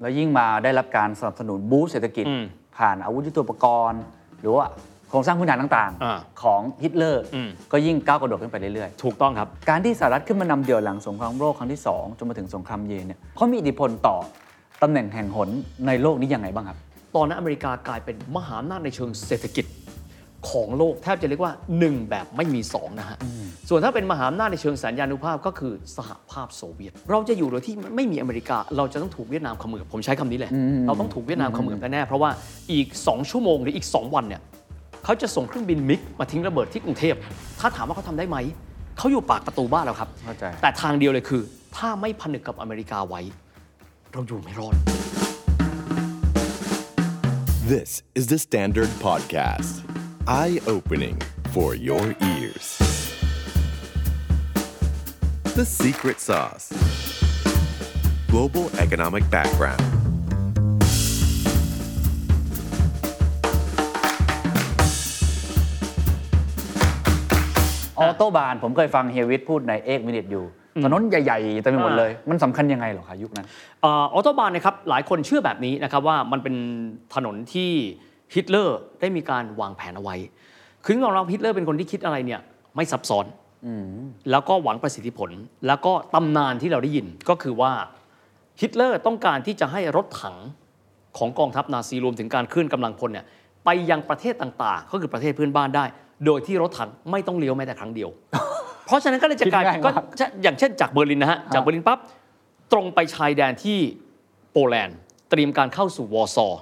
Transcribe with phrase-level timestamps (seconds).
[0.00, 2.44] แล้วยิ่งมาได้รับการสนับสนุนบูสต์เศรษฐกิจ อืม
[2.78, 4.00] ผ่านอาวุธยุทโธปกรณ์
[4.40, 4.64] หรือว่า
[5.08, 14.16] โครงสร้างพื้นฐานต่างอ่า ๆ ของฮิตเลอร์ อืมก็ยิ่งก้าวกระโดดขึ้นไปเรื่อยถูกต้องครับ ๆ การที่สหรัฐขึ้นมานำเดี่ยวหลังสงครามโลกครั้งที่ 2 จนมาถึงสงครามเย็นเนี่ยเขามีอิทธิพลต่อ
[14.82, 15.48] ตำแหน่งแห่งหน
[15.86, 16.78] ในโลกนี้ยังไงบ้างครับ
[17.16, 19.64] ตอนนั้นอเมริกากลายเป็นมหาอำนาจในเชิงเศรษฐกิจ
[20.48, 23.18] ของโลกแทบจะเรียกว่า 1 แบบไม่มี 2 นะฮะ
[23.68, 30.50] ส่วนถ้าเป็นมหาอำนาจในเชิงสัญญานุภาพก็คือสหภาพโซเวียต เราจะอยู่โดยที่ไม่มีอเมริกา เราจะต้องถูกเวียดนามเขมือบผมใช้คำนี้เลย
[30.86, 32.30] เราต้องถูกเวียดนามเขมือบแน่ๆเพราะว่า
[32.72, 34.40] อีก 2 ชั่วโมงหรืออีก 2 วันเนี่ย
[35.04, 37.14] เขาจะส่งเครื่องบินมิกมาทิ้งระเบิดที่กรุงเทพ
[37.60, 38.36] ถ้าถามว่าเขาทำได้ไหม
[38.98, 41.42] เขาอยู่ปากประตูบ้านแล้วครับเข้าใจแต่ทางเดียวเลยคือ
[41.76, 43.20] ถ้าไม่ผนึกกับอเมริกาไว้
[44.12, 44.76] เราอยู่ไม่รอด
[47.72, 49.99] This is the Standard Podcast.
[50.28, 51.18] Eye opening
[51.50, 52.76] for your ears.
[55.56, 56.70] The Secret Sauce
[58.28, 59.80] Global Economic Background.
[67.98, 70.44] Autobahn ผมเคยฟังเฮียวิทย์พูดใน8 Minute อยู่
[70.84, 73.46] ถนนใหญ่ๆเต็มไปหมดเลย มันสำคัญยังไงเหรอคะยุคนั้น
[73.82, 76.54] Autobahn นะครับหลายคนเชื่อแบบนี้นะครับว่ามันเป็น
[77.14, 77.72] ถนนที่
[78.34, 80.16] ฮิตเลอร์ได้มีการวางแผนเอาไว้
[80.84, 82.40] คือของเราฮิตเลอร์เป็นคนที่คิดอะไรเนี่ย
[82.76, 83.26] ไม่ซับซ้อน
[84.30, 85.30] แล้วก็หวังประสิทธิผล
[85.66, 87.72] แล้วก็ตำนานที่เราได้ยินก็คือว่า
[88.60, 90.36] ฮิตเลอร์ต้องการที่จะให้รถถัง
[91.18, 93.26] ของกองทัพนาซีรวมถึงการเคลื่อนกำลังพลเนี่ย
[93.64, 95.84] ไปยังประเทศต่างๆ ก็คือประเทศเพื่อนบ้านได้
[96.26, 98.10] โดยที่รถถังไม่ต้องเลี้ยวแม้แต่ครั้งเดียว
[98.86, 101.98] เพราะฉะนั้นก็เลยจะกลายคิดง่ายก็มากจะอย่างเช่นจากเบอร์ลินนะฮะจากเบอร์ลินปั๊บ
[102.72, 103.78] ตรงไปชายแดนที่
[104.52, 104.98] โปแลนด์
[105.30, 106.60] เตรียมการเข้าสู่วอร์ซอร์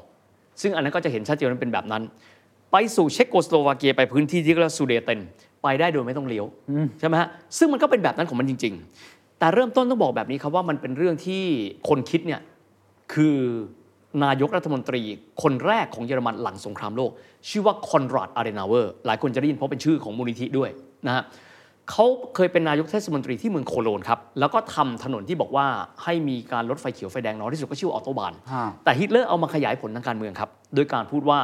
[0.61, 2.03] ซึ่งอันนั้นก็จะเห็นชัดเจนว่าเป็นแบบนั้น
[2.73, 5.21] ไปสู่เช็กโกสโลวาเกียไปพื้นที่ที่เรียกว่าซูเดเตน
[5.63, 6.45] ไปได้โดยไม่ต้องเลี้ยว
[7.01, 7.29] ใช่ไหมฮะ
[7.59, 8.75] ซึ่งมันก็เป็นแบบนั้นของมันจริง
[9.07, 11.43] ๆ แต่เริ่มต้นต้องบอกแบบนี้ครับว่ามันเป็นเรื่องที่
[11.89, 12.41] คนคิดเนี่ย
[13.15, 13.37] คือ
[14.25, 15.03] นายกรัฐมนตรี
[15.43, 17.11] คนแรกของเยอรมันหลังสงครามโลก
[17.49, 20.71] ชื่อว่าคอนราดอาร์เดนาเวอร์หลายคนจะได้ยินเพราะเป็นชื่อของมูลนิธิด้วย
[21.07, 21.25] นะฮะ
[21.91, 25.67] เขาเคยเป็นนายกเทศมนตรีที่เมืองโคโลญครับ แล้วก็ทำถนนที่บอกว่า
[26.05, 31.39] ให้มีการลดไฟเขียวไฟแดงน้อยที่สุดก็ชื่อว่า Autobahn ฮะแต่ฮิตเลอร์เอามาขยายผลทางการเมืองครับ โดยการพูดว่า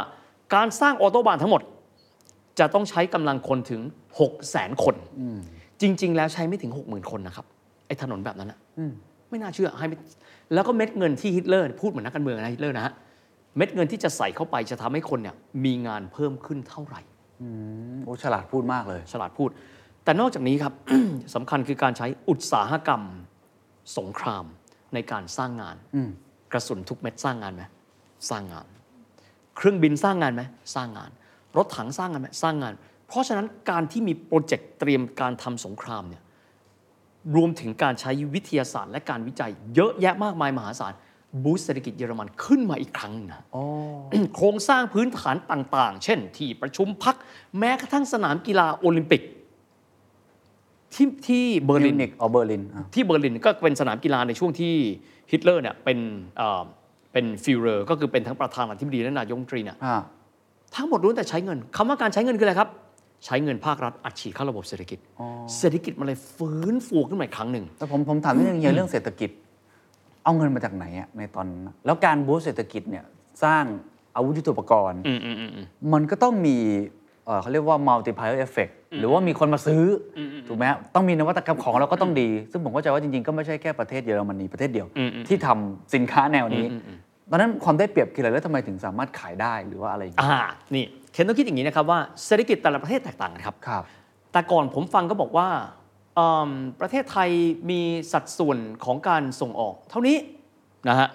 [0.54, 1.62] การสร้าง Autobahn ทั้งหมด
[2.58, 3.80] จะต้องใช้กำลังคนถึง
[4.18, 4.96] 6 0 0 0 0 0คน
[5.80, 7.46] จริง ๆ แล้วใช้ไม่ถึง 60,000 คนนะครับ
[7.86, 8.58] ไอ้ถนนแบบนั้นนะ
[9.30, 9.96] ไม่น่าเชื่อให้ไม่
[10.54, 12.92] แล้วก็เม็ดเงินที่ฮิตเลอร์พูดเหมือนนักการเมืองนะฮิตเลอร์นะฮะ
[13.56, 15.34] เม็ดเงินที่จะใส่เข้าไปจะทำให้คนเนี่ย
[15.64, 17.00] มีงานเพิ่มขึ้นเท่าไหร่
[18.04, 19.50] โอ้ฉลาดพูดมากเลย ฉลาดพูด
[20.04, 20.74] แต่นอกจากนี้ครับ
[21.34, 23.02] สำคัญคือการใช้อุตสาหกรรม
[23.98, 24.44] สงคราม
[24.94, 25.76] ในการสร้างงาน
[26.52, 27.62] กระสุนทุกเม็ดสร้างงานไหม
[28.30, 28.66] สร้างงาน
[29.56, 30.42] เครื่องบินสร้างงานไหม
[30.74, 31.10] สร้างงาน
[31.56, 32.74] รถถังสร้างงานไหมสร้างงาน
[33.08, 36.22] เพราะฉะนั้นการที่มี project เตรียมการทำสงครามเนี่ย
[37.36, 40.92] รวมถึงการใช้วิทยาศาสตร์ และการวิจัย เยอะแยะมากมายมหาศาล
[41.44, 43.42] boost เศรษฐกิจเยอรมันขึ้นมาอีกครั้งหนึ่งนะ
[44.36, 47.16] โครงสร้างพื้นฐานต่าง ๆ เช่น ที่ประชุมพัก
[47.58, 49.22] แม้กระทั่งสนามกีฬาโอลิมปิก
[50.94, 54.74] ที่ที่เบอร์มิลิวนนิกออเบอร์ลินอะที่เบอร์ลินก็เป็นสนามกีฬาในช่วงที่
[55.30, 55.98] ฮิตเลอร์เนี่ยเป็น
[56.36, 56.62] เอ่อ
[57.12, 59.96] เป็น Führer ก็คือเป็นทั้งประธานาธิบดีและนายกรัฐมนตรีเนี่ยอ่า
[60.74, 62.68] ทั้งหมดล้วนแต่ใช้เงินคำว่าการใช้เงินคืออะไรครับ
[63.26, 64.98] ใช้เงินภาครัฐอัดฉีดเข้าระบบเศรษฐกิจ
[65.58, 69.30] เศรษฐกิจมันเลยฟื้นฟูขึ้นมาอีกครั้งหนึ่งแต่ผมผมถามนิดนึงเฮียเรื่องเศรษฐกิจ
[70.24, 73.04] เอาเงินมาจากไหนอะในตอนนั้นอะแล้วการ boost เศรษฐกิจเนี่ย
[73.44, 73.64] สร้าง
[74.16, 76.56] อาวุธยุทโธปกรณ์อืมอืมอืมอืมมันก็ต้องมี
[77.26, 79.82] เอ่อเขาเรียกว่า multiplier effect หรือว่ามีคนมาซื้อ
[80.18, 84.86] อถูกไหมฮะต้องมีนวัตกรรมของเราก็ต้องดี ซึ่งผมเข้าใจว่าจริงๆ ก็ไม่ใช่แค่ประเทศเยอรมนีประเทศเดียว
[85.28, 86.66] ที่ทำสินค้าแนวนี้
[87.30, 90.42] ตอนนั้นความได้เปรียบคืออะไรแล้วทำไมถึงสามารถขายได้หรือว่าอะไรอย่างเงี้ยอ่า
[90.74, 93.82] นี่เคนต้องคิดอย่างนี้นะครับว่าเศรษฐกิจแต่ละประเทศแตกต่างกันครับครับ
[94.32, 95.48] แต่ก่อนผมฟังก็บอกว่า
[96.16, 97.30] เอิ่มประเทศไทย
[97.70, 97.80] มี
[98.12, 100.16] สัดส่วนของการส่งออก เท่านี้
[100.88, 101.08] นะฮะ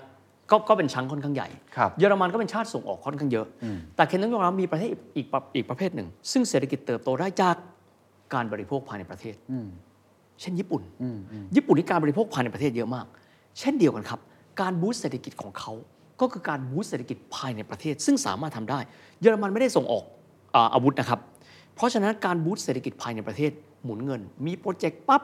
[0.52, 3.46] ก็ก็เป็นชั้งค่อนข้างใหญ่ครับเยอรมันก็เป็นชาติส่งออกค่อนข้างเยอะ
[3.96, 7.56] แต่เคนต้องยอมรับมีประเทศอีกประอีกประเภทหนึ่ง ซึ่งเศรษฐกิจเติบโตได้จาก
[8.34, 9.36] การบริโภคภายในประเทศ
[10.42, 10.82] เช่นญี่ปุ่น
[11.56, 13.06] ญี่ปุ่นนี่การบริโภคภายในประเทศเยอะมาก
[13.60, 14.20] เช่นเดียวกันครับ
[14.62, 15.72] การบูสต์เศรษฐกิจของเขา
[16.22, 18.80] ก็คือการบูสต์เศรษฐกิจภายในประเทศ ซึ่งสามารถทำได้
[19.22, 20.04] เยอรมันไม่ได้ส่งออก
[20.56, 21.19] อาอาวุธนะครับ
[21.75, 23.52] เพราะฉะนั้นการบูสต์เศรษฐกิจภายในประเทศ
[23.84, 25.24] หมุนเงิน มีโปรเจกต์ปั๊บ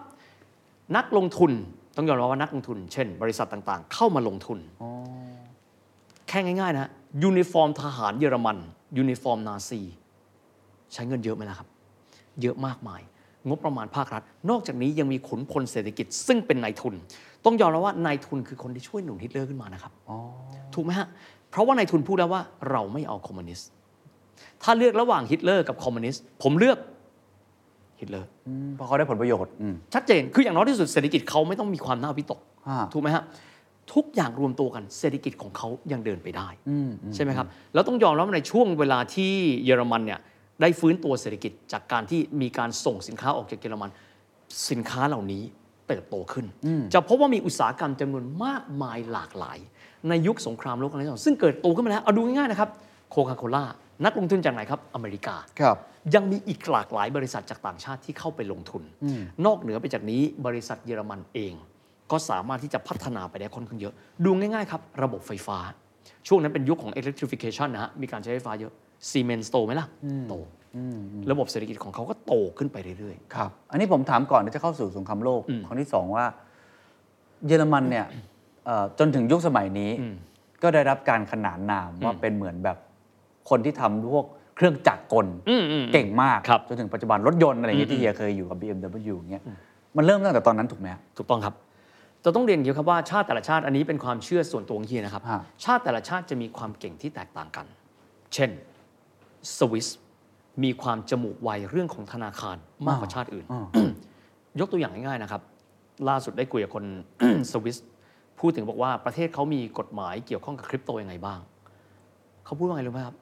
[0.96, 1.52] นักลงทุน
[1.96, 4.60] ต้องยอมรับว่านักลงทุน เช่น บริษัทต่างๆ เข้ามาลงทุน
[6.28, 6.90] แค่ง่าย ๆ นะ
[7.24, 8.58] ยูนิฟอร์มทหารเยอรมัน
[8.98, 9.82] ยูนิฟอร์มนาซี
[10.94, 11.68] ใช้เงินเยอะไหมล่ะครับ
[12.42, 13.02] เยอะมากมาย
[13.48, 16.94] งบประมาณภาครัฐ นอกจากนี้ยังมีขุนพลเศรษฐกิจ ซึ่งเป็นนายทุน
[17.46, 19.92] ต้องยอมรับว่านายทุนคือคนที่ช่วยหนุนฮิตเลอร์ขึ้นมานะครับ
[20.74, 21.08] ถูกไหมฮะ
[21.50, 23.70] เพราะว่านายทุนพูดแล้วว่าเราไม่เอาคอมมิวนิสต์
[24.64, 26.78] ถ้าเลือกระหว่างฮิตเลอร์กับคอมมิวนิสต์ผมเลือก
[28.00, 33.24] ฮิตเลอร์อืมเพราะเขาได้ผลประโยชน์อืมชัดเจนคืออย่างน้อยที่สุดเศรษฐกิจเขาไม่ต้องมีความน่าวิตกฮะถูกไหมฮะ
[33.94, 36.48] ทุกอย่างรวมตัวกันเศรษฐกิจของเขายังเดินไปได้
[37.16, 39.34] ใช่ไหมครับแล้วต้องยอมรับว่าในช่วงเวลาที่
[39.66, 40.20] เยอรมันเนี่ย
[40.62, 43.90] ได้ฟื้นตัวเศรษฐกิจจากการที่มีการส่งสินค้าออกจากเยอรมัน
[44.70, 45.44] สินค้าเหล่านี้
[45.88, 46.46] เติบโตขึ้น
[46.94, 49.58] จะพบว่ามีอุตสาหกรรมจำนวนมากมายหลากหลาย
[50.10, 52.70] ในยุคสงครามโลกครั้งที่สองซึ่งเกิดโตขึ้นมาแล้วเอาดูง่ายๆนะครับ
[53.12, 53.64] โคคาโคล่า
[54.04, 55.78] นักลงทุนจากไหนครับ อเมริกาครับ
[56.16, 58.84] ยังมีอีกหลากหลายบริษัทจากต่างชาติที่เข้าไปลงทุน
[59.46, 61.54] นอกเหนือไปจากนี้บริษัทเยอรมันเอง
[62.12, 63.94] ก็สามารถที่จะพัฒนาไปได้ค่อนข้างเยอะ
[64.26, 65.58] ดูง่ายๆครับ ระบบไฟฟ้า
[66.28, 68.74] ช่วงนั้นเป็นยุคของ electrification นะฮะมีการใช้ไฟฟ้าเยอะ
[69.10, 69.88] ซีเมนต์โตไหมล่ะ
[70.30, 70.34] โต
[71.32, 76.26] ระบบเศรษฐกิจของเขาก็โตขึ้นไปเรื่อยครับ อันนี้ผมถามก่อนที่จะเข้าสู่สงครามโลกครั้งที่สองว่า
[77.48, 78.06] เยอรมันเนี่ย
[78.66, 79.92] เอ่อจนถึงยุคสมัยนี้
[80.64, 82.78] ก็ได้รับการขนานนามว่าเป็นเหมือนแบบ
[83.50, 84.26] คนที่ทำพวก
[84.56, 89.44] เครื่องจักรกลอืมอืมเก่งมากครับจนถึงปัจจุบันรถยนต์อะไรอย่างเงี้ยที่เฮียเคยอยู่กับ BMW อย่างเงี้ย
[89.98, 91.54] มันเริ่มตั้งแต่ตอนนั้นถูกไหมฮะๆถูกต้องครับ
[92.26, 97.66] จะต้องเรียนอย่างนี้ครับว่าชาติแต่ละชาติอันนี้เป็นความเชื่อส่วนตัวของเฮียนะครับฮะชาติแต่ละชาติจะมีความเก่งที่แตกต่างกัน
[98.34, 98.50] เช่น
[99.58, 99.88] สวิส
[100.64, 102.58] มีความจมูกไวเรื่องของธนาคาร
[102.88, 103.46] มากกว่าชาติอื่น
[104.60, 105.42] ยกตัวอย่างง่ายๆนะครับ
[106.10, 106.86] ล่าสุดได้คุยกับคน
[107.52, 107.78] สวิส
[108.40, 111.40] พูดถึงบอกว่าประเทศเขามีกฎหมายเกี่ยวข้องกับคริปโตยังไงบ้าง
[112.46, 113.16] เขาพูดว่าไงรู้ไหมครับ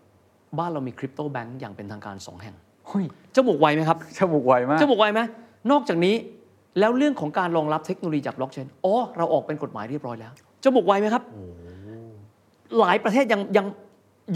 [0.59, 2.55] บ้านเรามีคริปโตแบงก์อย่างเป็นทางการสองแห่ง
[2.87, 3.05] เฮ้ย
[3.35, 5.21] จมูกไวไหมครับจมูกไวมากจมูกไวไหม
[5.71, 6.15] นอกจากนี้
[6.79, 10.31] แล้วเรื่องของการรองรับเทคโนโลยีจากบล็อกเชนอ๋อเราออกเป็นกฎหมายเรียบร้อยแล้ว
[10.63, 11.23] จมูกไวไหมครับ
[12.79, 13.65] หลายประเทศยังยัง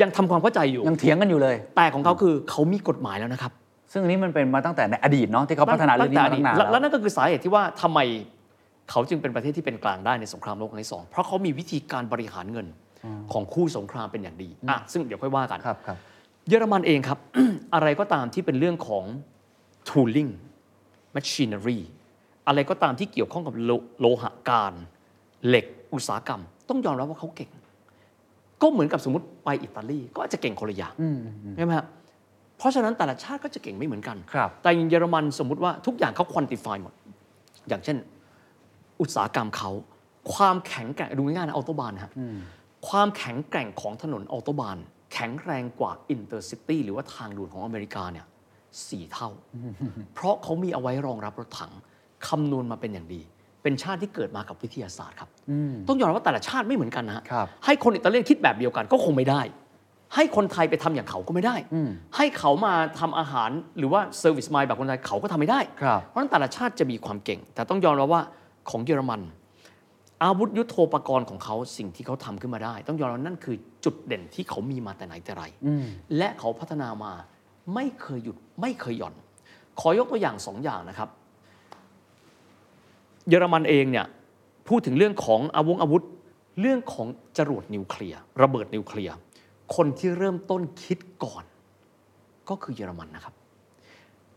[0.02, 3.52] ยังทำความเข้าใจอยู่ยังเถียงกันอยู่เลย แต่ของเขาคือเขามีกฎหมายแล้วนะครับ
[3.92, 8.00] ซึ่งอันนี้มันเป็นมาตั้งแต่ในอดีตเนาะที่เขาพัฒนาเรื่องนี้มาตั้งนานแล้แล้ววแล้วนั่นก็คือสาเหตุที่ว่าทำไม
[8.92, 12.68] เขาจึงเป็นประเทศที่เป็นกลางได้ในสงครามโลกครั้งที่สองเพราะเขามีวิธีการบริหารเงิน
[13.34, 15.98] ของคู่สงครามเป็นอย่างดีอะซึ่งเดี๋ยวค่อยว่ากันครับครับ
[16.48, 17.20] เยอรมันเองครับ
[17.74, 19.06] อะไรก็ตามที่เป็นเรื่องของ
[19.90, 20.32] tooling
[21.16, 21.80] machinery
[22.48, 24.74] อะไรก็ตามที่เกี่ยวข้องกับโลโลหะการ
[25.48, 27.50] เหล็กอุตสาหกรรม ต้องยอมรับว่าเขาเก่ง
[28.62, 30.94] ก็เหมือนกับสมมติไปอิตาลีก็อาจจะเก่งคนละอย่าง
[31.56, 31.86] ใช่ไหมฮะ
[32.58, 36.94] เพราะฉะนั้นแต่ละชาติก็จะเก่งไม่เหมือนกันครับแต่อย่างเยอรมันสมมุติว่าทุกอย่างเขาควอนติฟายหมด
[37.70, 37.98] อย่างเช่น
[39.02, 39.72] อุตสาหกรรมเขา
[40.34, 42.12] ความแข็งแกร่งดูง่ายๆนะ Autobahn นะฮะ
[42.88, 44.78] ความแข็งแกร่งของถนน Autobahn
[45.14, 48.26] แข็งแรงกว่า intercity หรือว่าทางด่วนของอเมริกาเนี่ย
[48.88, 49.30] สี่เท่า
[50.14, 51.72] เพราะเขามีเอาไว้รองรับรถถัง
[52.28, 53.22] คำนวณมาเป็นอย่างดี
[53.64, 55.30] เป็นชาติที่เกิดมากับวิทยาศาสตร์ครับ
[55.88, 59.42] ต้องยอมรับว่าแต่ละชาติไม่เหมือนกันนะฮะครับให้คนอิตาเลียนคิดแบบเดียวกันก็คงไม่ได้
[60.16, 61.56] ให้คนไทยไปทำอย่างเขาก็ไม่ได้
[62.16, 68.22] ให้เขามาทำอาหารหรือว่า service mind แบบคนไทยเขาก็ทำไม่ได้ครับเพราะฉะนั้นแต่ละชาติจะมีความเก่ง แต่ต้องยอมรับว่า
[68.70, 69.22] ของเยอรมัน
[70.24, 73.56] อาวุธยุโทโธปกรณ์ของเขาสิ่งที่เขาทำขึ้นมาได้ ต้องยอมรับว่านั่นคือ
[73.86, 75.44] จุดเด่นที่เขามีมาแต่ไหนแต่ไร
[76.18, 77.12] และเขาพัฒนามา
[77.74, 79.16] ไม่เคยหยุดไม่เคยหย่อน
[79.80, 81.10] ขอยกตัวอย่างสองอย่างนะครับ
[83.30, 84.06] เยอรมันเองเนี่ย
[84.68, 86.04] พูดถึงเรื่องของอาวงอาวุธ
[86.62, 89.16] เรื่องของจรวดนิวเคลียร์ระเบิดนิวเคลียร์
[89.76, 91.44] คนที่เริ่มต้นคิดก่อน
[92.50, 93.34] ก็คือเยอรมันนะครับ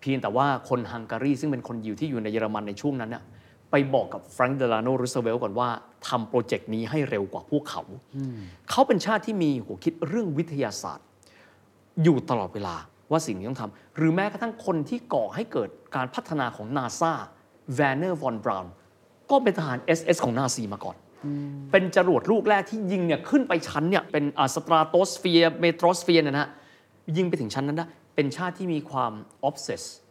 [0.01, 3.23] เพียงแต่ว่าคนฮังการีซึ่งเป็นคนยิวที่อยู่ในเยอรมันในช่วงนั้นน่ะ
[3.71, 5.69] ไปบอกกับแฟรงค์เดลาโนรูสเวลต์ก่อนว่า
[6.09, 7.83] ทำ project นี้ให้เร็วกว่าพวกเขา
[8.71, 11.07] เขาเป็นชาติที่มีหัวคิดเรื่องวิทยาศาสตร์
[12.03, 12.77] อยู่ตลอดเวลา
[13.11, 17.13] ว่าสิ่งนี้ต้องทำหรือแม้กระทั่งคนที่ก่อให้เกิดการพัฒนาของนาซา
[17.75, 18.73] แวร์เนอร์วอนบราวน์
[19.31, 20.97] ก็เป็นทหาร SS ของนาซีมาก่อน
[21.73, 24.25] เป็นจรวดลูกแรกที่ยิงเนี่ยขึ้นไปชั้นเนี่ยเป็น
[24.55, 26.51] stratosphere mesosphere นะฮะ
[27.17, 29.13] ยิงไปถึงชั้นนั้นได้เป็นชาติที่มีความ
[29.45, 30.10] obsess กับ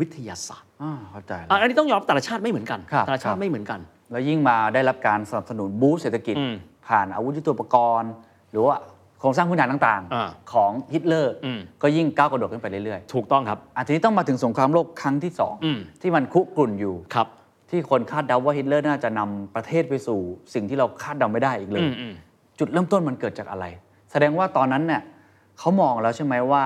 [0.00, 3.80] วิทยาศาสตร์อ่าเข้าใจแล้วอะอันนี้ต้องยอมรับแต่ละชาติไม่เหมือนกันครับแต่ละชาครัติบไม่เหมือนกัน
[4.12, 6.54] แล้วยิ่งมาได้รับการสนับสนุน boost เศรษฐกิจอืม
[6.88, 8.10] ผ่านอาวุธยุทโธปกรณ์
[8.50, 8.76] หรือว่า
[9.20, 17.28] โครงสร้างพื้นฐานต่างอ่าๆของฮิตเลอร์อืมก็ยิ่งก้าวกระโดดขึ้นไปเรื่อยถูกต้องครับๆอาทีนี้ต้องมาถึงสงครามโลกครั้งที่สองอืมที่มันคุกรุ่นอยู่ครับ
[17.70, 20.18] ที่คนคาดเดาว่าฮิตเลอร์น่าจะนำประเทศไปสู่
[20.54, 22.14] สิ่งที่เราคาดเดาไม่ได้อีกเลยอืมอืม
[22.58, 23.64] จุดเริ่มต้นมันเกิดจากอะไร
[24.10, 25.02] แสดงว่าตอนนั้นเนี่ย
[25.58, 26.64] เขามองแล้วใช่ไหมว่า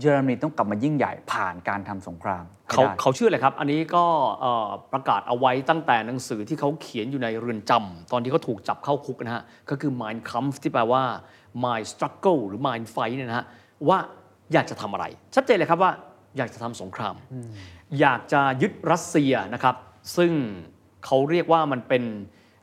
[0.00, 4.04] เยอรมนีต้องกลับมายิ่งใหญ่ผ่านการทำสงครามให้เขาได้เขาเชื่อเลยครับ อันนี้ก็
[4.40, 11.02] เอ่อประกาศเอาไว้ตั้งแต่หนังสือที่เขาเขียนอยู่ในเรือนจำตอนที่เขาถูกจับเข้าคุกนะฮะ ก็คือ Mein Kampf ที่แปลว่า
[11.64, 13.46] My Struggle หรือ Mein Fight เนี่ยนะฮะ
[13.88, 13.98] ว่า
[14.52, 15.92] อยากจะทำอะไร ชัดเจนเลยครับว่า
[16.36, 17.14] อยากจะทำสงคราม
[18.00, 19.76] อยากจะยึดรัสเซียนะครับ
[20.16, 20.32] ซึ่ง
[21.04, 22.02] เขาเรียกว่ามันเป็น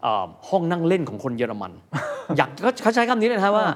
[0.01, 1.71] เอ่อห้องนั่งเล่นของคนเยอรมัน
[2.37, 3.67] อยากเขาเขาใช้คำนี้เลยนะฮะว่า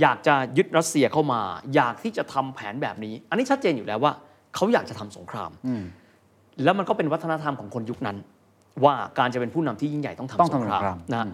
[0.00, 1.40] อยากจะยึดรัสเซียเข้ามา
[1.74, 4.12] อยากที่จะทำแผนแบบนี้ อันนี้ชัดเจนอยู่แล้วว่า
[4.54, 5.50] เขาอยากจะทำสงคราม
[6.64, 8.16] แล้วมันก็เป็นวัฒนธรรมของคนยุคนั้น
[8.84, 11.26] ว่าการจะเป็นผู้นำที่ยิ่งใหญ่ต้องต้องทำสทำงครามสงครามนะฮะ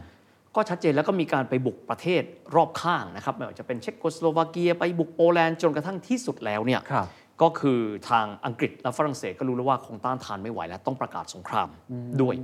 [0.56, 2.22] ก็ชัดเจนแล้วก็มีการไปบุกประเทศ
[2.54, 7.06] รอบข้างนะครับไม่ว่าจะเป็นเช็กโกสโลวาเกียไปบุกโปแลนด์จนกระทั่งที่สุดแล้วเนี่ยครับ
[7.42, 7.80] ก็คือ
[8.10, 11.68] ทางอังกฤษและฝรั่งเศสก็รู้แล้วว่าคงต้านทานไม่ไหวแล้วต้องประกาศสงคราม
[12.20, 12.34] ด้วย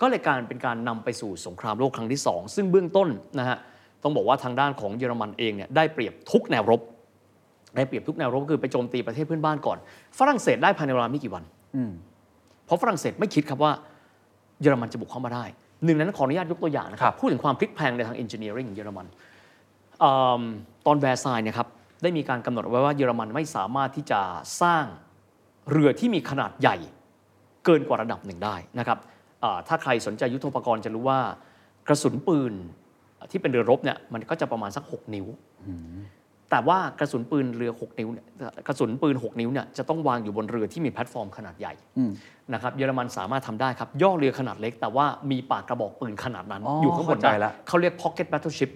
[0.00, 3.58] ก็เลยการเป็นการนำไปสู่สงครามโลกครั้งที่ 2 ซึ่งเบื้องต้นนะฮะ
[4.02, 6.80] ต้องบอกว่าทางด้านของเยอรมันเองเนี่ยได้เปรียบทุกแนวรบ
[7.76, 9.78] ได้เปรียบทุกแนวรบคือไปโจมตีประเทศเพื่อนบ้านก่อน
[10.18, 11.44] ฝรั่งเศสได้ภายในเวลาไม่กี่วัน
[12.66, 13.72] เพราะฝรั่งเศสไม่คิดครับว่า
[14.60, 15.44] เยอรมันจะบุกเข้ามาได้
[15.84, 19.06] หนึ่งในนั้นขออนุญาตยกตัวอย่างนะคครัรับบพูดถึงความพลิกแพลงในทาง engineering ของเยอรมัน
[20.00, 20.42] เอิ่ม
[20.86, 21.68] ตอนแวร์ซายน์เนี่ยครับ
[22.02, 24.20] ได้มีการกำหนดไว้ว่าเยอรมันไม่สามารถที่จะ
[24.62, 24.84] สร้าง
[25.70, 26.76] เรือที่มีขนาดใหญ่
[27.64, 28.98] เกินกว่าระดับหนึ่งได้นะครับ
[29.44, 31.20] อ่าถ้าใครสนใจยุทโธปกรณ์จะรู้ว่า
[31.88, 32.52] กระสุนปืน
[33.30, 35.26] ที่เป็นเรือรบเนี่ยมันก็จะประมาณสัก 6 นิ้ว
[36.50, 38.26] แต่ว่ากระสุนปืนเรือ 6 นิ้วเนี่ย
[38.66, 41.74] กระสุนปืน 6 นิ้วเนี่ยจะต้องวางอยู่บนเรือที่มีแพลตฟอร์มขนาดใหญ่
[42.52, 48.70] นะครับเยอรมันสามารถทำได้ครับ ย่อเรือขนาดเล็ก แต่ว่ามีปากกระบอกปืนขนาดนั้นอ๋ออยู่ข้างบนเข้าใจได้ละเขาเรียก pocket battleship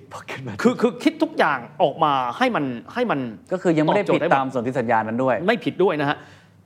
[0.63, 3.21] คือคือคิดทุกอย่างออกมาให้มันให้มัน
[3.53, 6.17] ก็คือยังไม่ได้ตอบโจผิทดย์หตามสนธิสัญญานั้นด้วย ไม่ผิดด้วยนะฮะ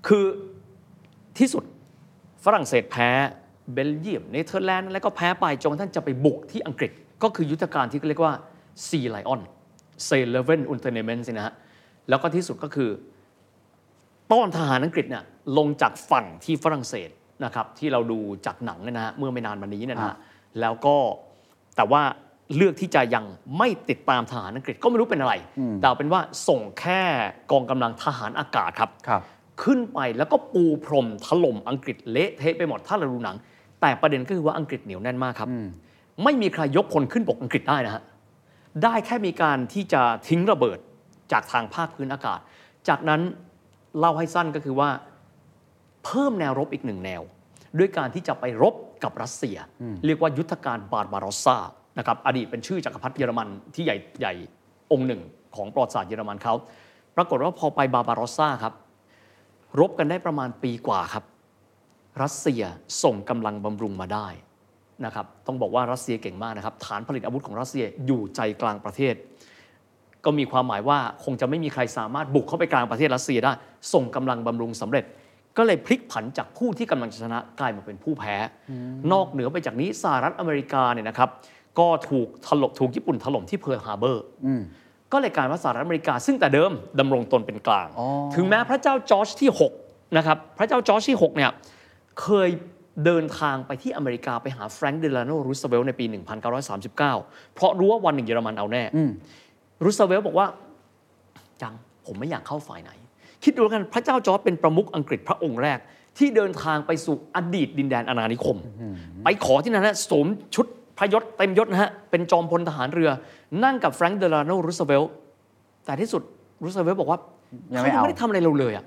[0.08, 0.24] คือ
[1.38, 1.64] ที่สุด
[2.44, 3.08] ฝรั่งเศสแพ้
[3.72, 8.34] เบลเยียมเนเธอร์แลนด์แล้วก็แพ้ไปจนกระทั่งจะไปบุกที่อังกฤษ ก็คือยุทธการที่เรียกว่า
[8.86, 9.40] Sea Lion
[10.08, 11.54] s a l e v e n Unternehmen สินะฮะ
[12.08, 12.90] แล้วก็ที่สุดก็คือ
[14.32, 15.24] ต้อนทหารอังกฤษเนี่ย
[15.58, 17.10] ลงจากฝั่งที่ฝรั่งเศส
[17.44, 20.16] นะครับที่เราดูจากหนังเนยนะฮะเมื่อไม่นานมานี้เนยนะฮะ
[20.60, 20.96] แล้วก็
[21.76, 22.02] แต่ว่า
[22.56, 23.24] เลือกที่จะยัง
[23.58, 25.34] ไม่ติดตามทหารอังกฤษก็ไม่รู้เป็นอะไร
[25.80, 27.02] แต่เอาเป็นว่าส่งแค่
[27.50, 29.22] กองกำลังทหารอากาศครับครับ
[29.62, 33.36] ขึ้นไปแล้วก็ปูพรมถล่มอังกฤษเละเทะไปหมดถ้าเราดูหนัง
[33.80, 35.48] แต่ประเด็นก็คือว่าอังกฤษเหนียวแน่นมากครับ
[36.24, 38.02] ไม่มีใครยกคนขึ้นบกอังกฤษได้นะฮะ
[38.84, 40.78] ได้แค่มีการที่จะทิ้งระเบิด
[41.32, 42.40] จากทางภาคพื้นอากาศ
[42.88, 43.20] จากนั้น
[43.98, 44.90] เล่าให้สั้นก็คือว่า
[46.04, 47.22] เพิ่มแนวรบอีกหนึ่งแนว
[47.78, 49.56] ด้วยการที่จะไปรบกับรัสเซีย
[50.06, 51.56] เรียกว่ายุทธการบาร์บารอสซา
[51.98, 54.34] นะครับอดีตเป็นชื่อจักรพรรดิเยอรมันที่ใหญ่ใหญ่
[54.92, 55.22] องค์หนึ่ง
[55.56, 56.54] ของประวัติศาสตร์เยอรมันเขา
[57.16, 58.74] ปรากฏว่าพอไปบาร์บารอสซาครับ
[59.80, 61.24] รบกันได้ประมาณปีกว่าครับ
[62.22, 62.62] รัสเซีย
[63.02, 64.28] ส่งกำลังบำรุงมาได้
[65.04, 69.14] นะครับต้องบอกว่ารัสเซียเก่งมากนะครับฐานผลิตอาวุธของรัสเซียอยู่ใจกลางประเทศ
[70.24, 73.52] ก็มีความหมายว่าคงจะไม่มีใครสามารถบุกเข้าไปกลางประเทศรัสเซียได้
[73.92, 75.04] ส่งกำลังบำรุงสำเร็จ
[75.56, 78.36] ก็เลยพลิกผันจากผู้ที่กำลังจะชนะกลายมาเป็นผู้แพ้
[79.12, 81.28] นอกเหนือไปจากนี้สหรัฐอเมริกาเนี่ยนะครับ
[81.78, 84.24] ก็ถูกถล่มถูกญี่ปุ่นถล่มที่เพิร์ลฮาร์เบอร์
[85.12, 89.50] ก็เลยกลายว่าสหรัฐอเมริกา ซึ่งแต่เดิมดำรงตนเป็นกลางอ๋อถึงแม้พระเจ้าจอร์จที่
[89.82, 91.50] 6นะครับพระเจ้าจอร์จที่6เนี่ย
[92.22, 92.48] เคย
[93.04, 96.04] เดินทางไปที่อเมริกาไปหาแฟรงค์เดลาโนรูสเวลต์ในปี
[96.80, 96.96] 1939
[97.54, 98.82] เพราะรู้ว่าวันหนึ่งเยอรมันเอาแน่
[99.84, 100.46] รูสเวลต์บอกว่า
[101.62, 101.74] ยัง
[102.06, 102.90] ผมไม่อยากเข้าฝ่ายไหน
[103.44, 105.78] คิดดูแล้วกันพระเจ้าจอร์จเป็นประมุขอังกฤษพระองค์แรก
[106.18, 108.56] ที่เดินทางไปสู่อดีตดินแดนอาณานิคม
[109.24, 110.66] ไปขอที่นั่นนะสวมชุด
[110.98, 113.10] พระยศเต็มยศนะฮะเป็นจอมพลทหารเรือ
[113.64, 115.12] นั่งกับแฟรงค์เดลาโนรูสเวลต์
[115.84, 116.22] แต่ที่สุด
[116.64, 117.18] รูสเวลต์บอกว่า
[117.74, 118.84] ยังเขาไม่ยังเอาไม่ได้ทำอะไรเราเลยอะ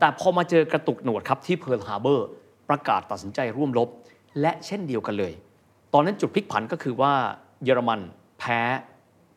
[0.00, 2.26] แต่พอมาเจอกระตุกหนวดครับที่เพิร์ลฮาร์เบอร์
[2.70, 3.88] ประกาศตัดสินใจร่วมรบ
[4.40, 5.32] และเช่นเดียวกันเลย
[5.94, 7.12] ตอนนั้นจุดพลิกผันก็คือว่า
[7.64, 8.00] เยอรมัน
[8.40, 8.60] แพ้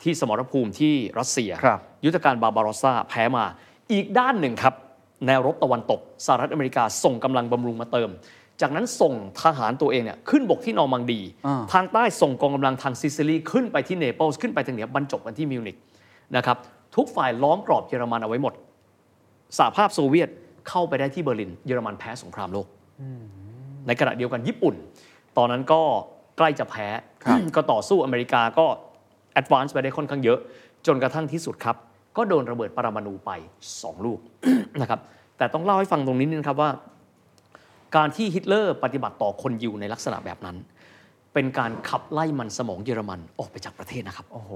[0.02, 3.44] ที่สมรภูมิที่รัสเซียครับยุทธการบาร์บารอสซาแพ้มา
[3.92, 4.74] อีกด้านหนึ่งครับ
[5.26, 8.10] แนวรบตะวันตกสหรัฐอเมริกาส่งกำลังบำรุงมาเติม
[8.60, 9.12] จากนั้นส่ง
[9.42, 15.76] ทหารตัวเองเนี่ยขึ้นบกที่นอร์มังดีอ่าทางใต้ส่งกองกำลังทางซิซิลีขึ้นไปที่เนเปิลส์ขึ้นไปทางเหนือบรรจบกันที่มิวนิก
[16.36, 16.56] นะครับ
[16.96, 18.54] ทุกฝ่ายล้อมกรอบเยอรมันเอาไว้หมด
[19.58, 20.28] สหภาพโซเวียต
[20.68, 22.66] เข้าไปได้ที่เบอร์ลิน เยอรมันแพ้สงครามโลก
[23.86, 24.74] ในขณะเดียวกันญี่ปุ่น
[25.38, 25.80] ตอนนั้นก็
[26.38, 26.88] ใกล้จะแพ้
[27.56, 28.66] ก็ต่อสู้อเมริกาก็
[29.32, 30.38] advance ไปได้ค่อนข้างเยอะ
[30.86, 31.76] จนกระทั่งที่สุดครับ
[32.16, 33.30] ก็โดนระเบิดปรมาณูไป
[33.70, 34.18] 2 ลูก
[34.80, 35.00] นะครับ
[35.38, 36.70] แต่ต้องเล่าให้ฟังตรงนี้นิดนะครับว่า
[37.96, 40.56] การที่ฮิตเลอร์ปฏิบัติต่อคนยิวในลักษณะแบบนั้น
[41.34, 44.50] เป็นการขับไล่มันสมองเยอรมันออกไปจากประเทศนะครับโอ้โห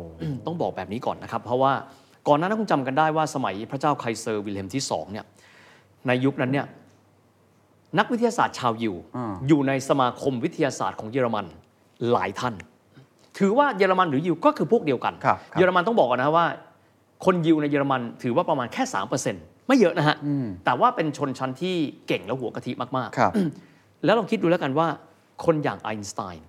[0.47, 1.73] ต้องบอกแบบนี้ก่อนนะครับ เพราะว่า
[2.29, 5.25] ก่อนหน้านั้นคงจำกันได้ว่าสมัยพระเจ้าไคเซอร์วิลเฮล์มที่สองเนี่ย
[6.07, 6.67] ในยุคนั้นเนี่ย
[7.99, 11.47] นักวิทยาศาสตร์ชาวยิวอ่าอยู่ในสมาคมวิทยาศาสตร์ของเยอรมัน
[12.13, 12.55] หลายท่าน
[13.39, 16.47] ถือว่าเยอรมันหรือยิวก็คือพวกเดียวกันครับครับเยอรมันต้องบอกก่อนนะว่า
[17.25, 18.83] คนยิวในเยอรมันถือว่าประมาณแค่
[19.27, 20.17] 3%ไม่เยอะนะฮะ
[20.65, 21.75] แต่ว่าเป็นชนชั้นที่
[22.07, 23.33] เก่งและหัวกะทิมากๆครับ
[24.05, 24.89] แล้วลองคิดดูแล้วกันว่า
[25.45, 26.47] คนอย่างไอน์สไตน์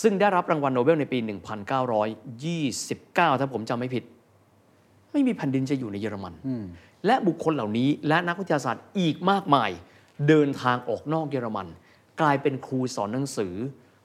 [0.00, 1.18] ซึ่งได้รับรางวัลโนเบลในปี
[2.54, 4.04] 1929 ถ้าผมจำไม่ผิด
[5.12, 6.34] ไม่มีแผ่นดินจะอยู่ในเยอรมัน
[7.06, 9.70] และบุคคลเหล่านี้และนักวิทยาศาสตร์อีกมากมาย
[10.28, 11.68] เดินทางออกนอกเยอรมัน
[12.20, 13.54] กลายเป็นครูสอนหนังสือ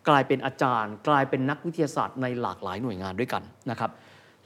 [0.10, 3.92] กลายเป็นอาจารย์ กลายเป็นนักวิทยาศาสตร์ในหลากหลายหน่วยงานด้วยกันนะครับ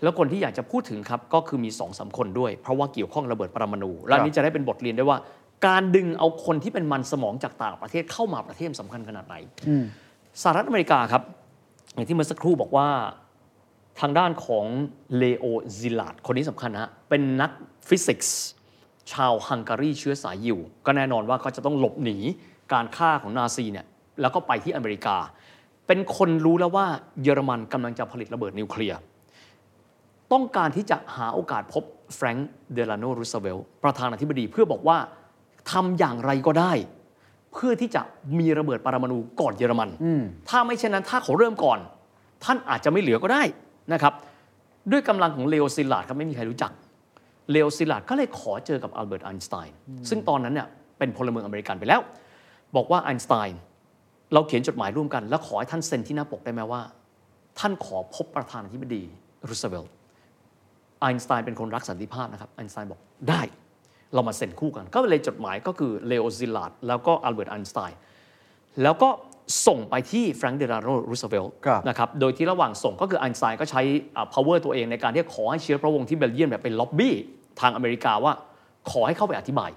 [0.01, 5.17] แล้วคนที่อยากจะพูดถึงครับก็คือมีสองสามคนด้วย เพราะว่าเกี่ยวข้องระเบิดปรมาณูและอันนี้จะได้เป็นบทเรียนได้ว่า
[5.67, 9.36] การดึงเอาคนที่เป็นมันสมองจากต่างประเทศเข้ามาประเทศสำคัญขนาดไหน
[10.41, 11.24] สหรัฐอเมริกาครับ
[11.93, 12.88] อย่างที่เมื่อสักครู่บอกว่า
[14.00, 14.65] ทางด้านของ
[15.17, 15.46] เลโอ
[15.77, 17.51] ซิลาดคนนี้สำคัญนะฮะเป็นนัก
[17.89, 18.38] ฟิสิกส์
[19.12, 22.17] ชาวฮังการีเชื้อสายยิว ก็แน่นอนว่าเขาจะต้องหลบหนี
[22.74, 23.86] การฆ่าของนาซีเนี่ย
[24.22, 25.17] แล้วก็ไปที่อเมริกา
[25.88, 26.86] เป็นคนรู้แล้วว่า
[27.24, 29.00] เยอรมันกำลังจะผลิตระเบิดนิวเคลียร์
[30.33, 31.83] ต้องการที่จะหาโอกาสพบ
[32.15, 34.98] แฟรงค์เดลาโนรูสเวลต์ประธานาธิบดีเพื่อบอกว่า
[35.72, 36.72] ทำอย่างไรก็ได้
[37.53, 38.01] เพื่อที่จะ
[38.39, 39.89] มีระเบิดปรมาณูก่อนเยอรมัน
[40.50, 41.79] ถ้าไม่เช่นนั้นถ้าเขาเริ่มก่อน
[42.43, 43.43] ท่านอาจจะไม่เหลือก็ได้
[43.93, 44.13] นะครับ
[44.91, 46.72] ด้วยกำลังของเลโอซิลลาร์ดครับไม่มีใครรู้จัก
[47.51, 49.75] เลโอซิลลาร์ดก็เลยขอเจอกับอัลเบิร์ตไอน์สไตน์
[50.09, 52.01] ซึ่งตอนนั้นเนี่ยเป็นพลเมืองอเมริกันไปแล้ว
[52.75, 53.59] บอกว่าไอน์สไตน์
[54.33, 56.81] เราเขียนจดหมายร่วมกัน แล้วขอให้ท่านเซ็นที่หน้าปกได้ไหมว่า
[57.59, 59.03] ท่านขอพบประธานาธิบดี
[59.50, 59.93] รูสเวลต์
[61.01, 63.41] ไอน์สไตน์เป็นคนรักสันติภาพนะครับไอน์สไตน์บอกได้
[64.13, 67.97] เรามาเซ็นคู่กัน ก็เลยจดหมายก็คือเลโอซิลลาร์ดแล้วก็อัลเบิร์ตไอน์สไตน์
[68.81, 69.09] แล้วก็
[69.67, 73.81] ส่งไปที่แฟรงคลินเดลาโนรูสเวลต์ครับนะครับ โดยที่ระหว่างส่งก็คือไอน์สไตน์ก็ใช้
[74.15, 77.15] อ่า power ตัวเองในการที่จะขอให้เชื้อพระวงศ์ที่เบลเยียมเนี่ยเป็นล็อบบี้
[77.62, 78.33] ทางอเมริกาว่า
[78.91, 79.71] ขอให้เข้าไปอธิบาย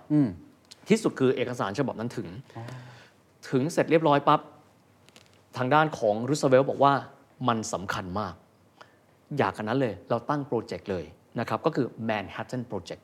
[0.88, 2.28] ที่สุดคือเอกสารฉบับนั้นถึง
[3.50, 4.40] ถึงเสร็จเรียบร้อยปั๊บ
[5.56, 6.92] ทางด้านของรูสเวลต์บอกว่า
[7.48, 8.34] มันสำคัญมาก
[9.38, 11.04] อย่ากระนั้นเลยเราตั้งโปรเจกต์เลย
[11.40, 13.02] นะครับ ก็คือ Manhattan Project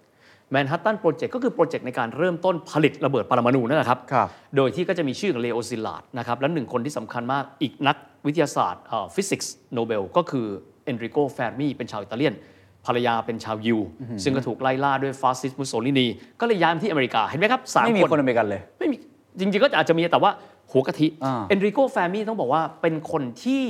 [0.54, 8.82] Manhattan Project ก็คือโปรเจกต์ในการเริ่มต้นผลิตระเบิดปรมาณูนั่นแหละครับครับโดยที่ก็จะมีชื่อของเลโอซิลลาร์ดนะครับ และหนึ่งคนที่สำคัญมากอีกนักวิทยาศาสตร์
[9.14, 10.47] ฟิสิกส์โนเบลก็คือ
[10.85, 12.35] เอนริโกแฟร์มีเป็นชาวอิตาเลียน
[12.87, 13.78] ภรรยาเป็นชาวยิว
[14.25, 16.06] ซึ่งก็ถูกไล่ล่าด้วยฟาสซิสต์มุสโสลินี
[16.40, 18.97] ก็เลยย้ายมาที่อเมริกา เห็นไหมครับสามไม่มีคนคนอเมริกันเลย ไม่มี
[19.38, 20.32] จริงๆ ก็อาจจะมีแต่ว่า
[20.71, 23.64] หัวกะทิอ่าเอนริโกแฟร์มีต้องบอกว่าเป็นคนที่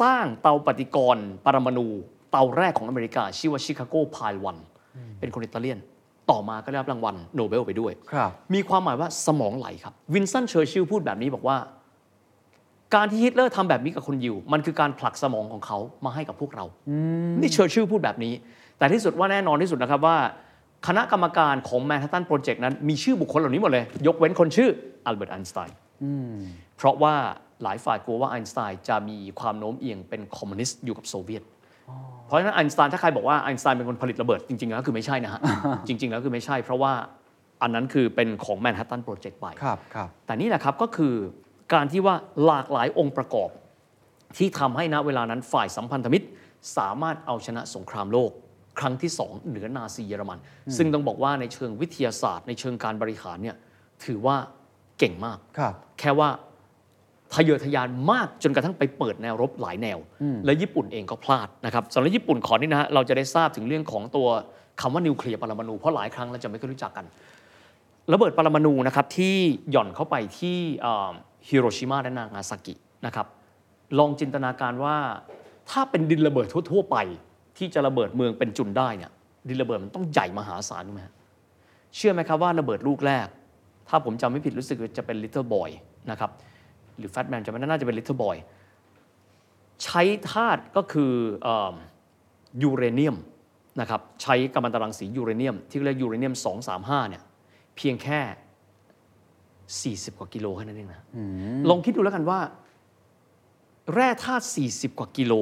[0.00, 1.86] สร้างเตาปฏิกรณ์ปรมาณู
[2.30, 4.56] เตาแรกของอเมริกาชื่อว่า Chicago Pile One
[5.20, 5.78] เป็นคนอิตาเลียน
[6.30, 11.56] ต่อมาก็ได้รับรางวัลโนเบลไปด้วยครับมีความหมายว่าสมองไหลครับ วินสตันเชอร์ชิลพูดแบบนี้บอกว่า
[12.94, 16.64] การที่ฮิตเลอร์ทำแบบนี้กับคนยิว มันคือการผลักสมองของเขามาให้กับพวกเรา
[17.40, 18.32] นี่เชอร์ชิลพูดแบบนี้
[18.78, 20.16] แต่ที่สุดว่าแน่นอนที่สุดนะครับว่า
[20.86, 24.68] คณะกรรมการของ Manhattan Project นั้นมีชื่อบุคคลเหล่านี้หมดเลย ยกเว้นคนชื่อ
[25.06, 25.76] อัลเบิร์ตไอน์สไตน์
[26.76, 27.14] เพราะว่า
[27.62, 31.42] หลายฝ่ายกลัวว่าไอน์สไตน์จะมีความโน้มเอียงเป็นคอมมิวนิสต์อยู่กับโซเวียต
[32.26, 35.40] เพราะฉะนั้นไอน์สไตน์ถ้าใครบอกว่าไอน์สไตน์เป็นคนผลิตระเบิดจริงๆแล้วคือไม่ใช่นะฮะ
[35.88, 36.92] จริง ๆ แล้วคือไม่ใช่ เพราะว่า
[37.62, 41.14] อันนั้นคือเป็นของ Manhattan Project ไปครับครับแต่นี่แหละครับก็คือ
[41.74, 43.50] การที่ว่าหลากหลายองค์ประกอบ
[44.36, 46.26] ที่ทำให้ณเวลานั้นฝ่ายสัมพันธมิตร
[46.76, 48.30] สามารถเอาชนะสงครามโลก
[48.78, 50.38] ครั้งที่สองเหนือนาซีเยอรมัน
[50.76, 53.56] ซึ่งต้องบอกว่าในเชิงวิทยาศาสตร์ ในเชิงการบริหารเนี่ย
[54.04, 54.36] ถือว่า
[54.98, 56.28] เก่งมากครับแค่ว่า
[57.34, 59.98] ทะเยอทะยานมากจนกระทั่งไปเปิดแนวรบหลายแนว
[60.44, 64.26] และญี่ปุ่นเองก็พลาดนะครับสำหรับญี่ปุ่นขอนี่นะฮะเราจะได้ทราบถึงเรื่องของตัว
[64.80, 67.06] คำว่านิวเคลียร์ปรมาณูเพราะหลายครั้งเราจะไม่เคอยรู้จักกัน
[68.12, 69.34] ระเบิดปรมาณูนะครับที่
[69.70, 70.56] หย่อนเข้าไปที่
[71.48, 72.74] ฮิโรชิมาและนางาซากิ
[73.06, 73.26] นะครับ
[73.98, 74.96] ลองจินตนาการว่า
[75.70, 76.96] ถ้าเป็นดินระเบิดทั่ว ๆ ไป
[77.58, 79.10] ที่จะระเบิดเมืองเป็นจุนได้เนี่ย
[79.48, 81.14] ดินระเบิดมันต้องใหญ่มหาศาลถูกไหมฮะ
[81.96, 83.26] เชื่อไหมครับว่าระเบิดลูกแรก
[83.88, 85.70] ถ้าผมจำไม่ผิดรู้สึกว่าจะเป็น Little Boy
[86.10, 86.30] นะครับ
[86.98, 88.36] หรือ Fat Man จะไม่น่าจะเป็น Little Boy
[89.84, 91.74] ใช้ธาตุก็คือเออ
[92.62, 93.16] ยูเรเนียม
[93.80, 96.34] นะครับใช้กัมมันตรังสียูเรเนียม ที่เรียกยูเรเนียม
[96.72, 97.22] 235เนี่ย
[97.76, 98.20] เพียงแค่
[100.12, 101.02] 40 กว่ากิโลแค่นั้นเองนะ
[101.70, 102.40] ลองคิดดูแล้วกันว่า
[103.94, 105.32] แร่ธาตุ 40 กว่ากิโล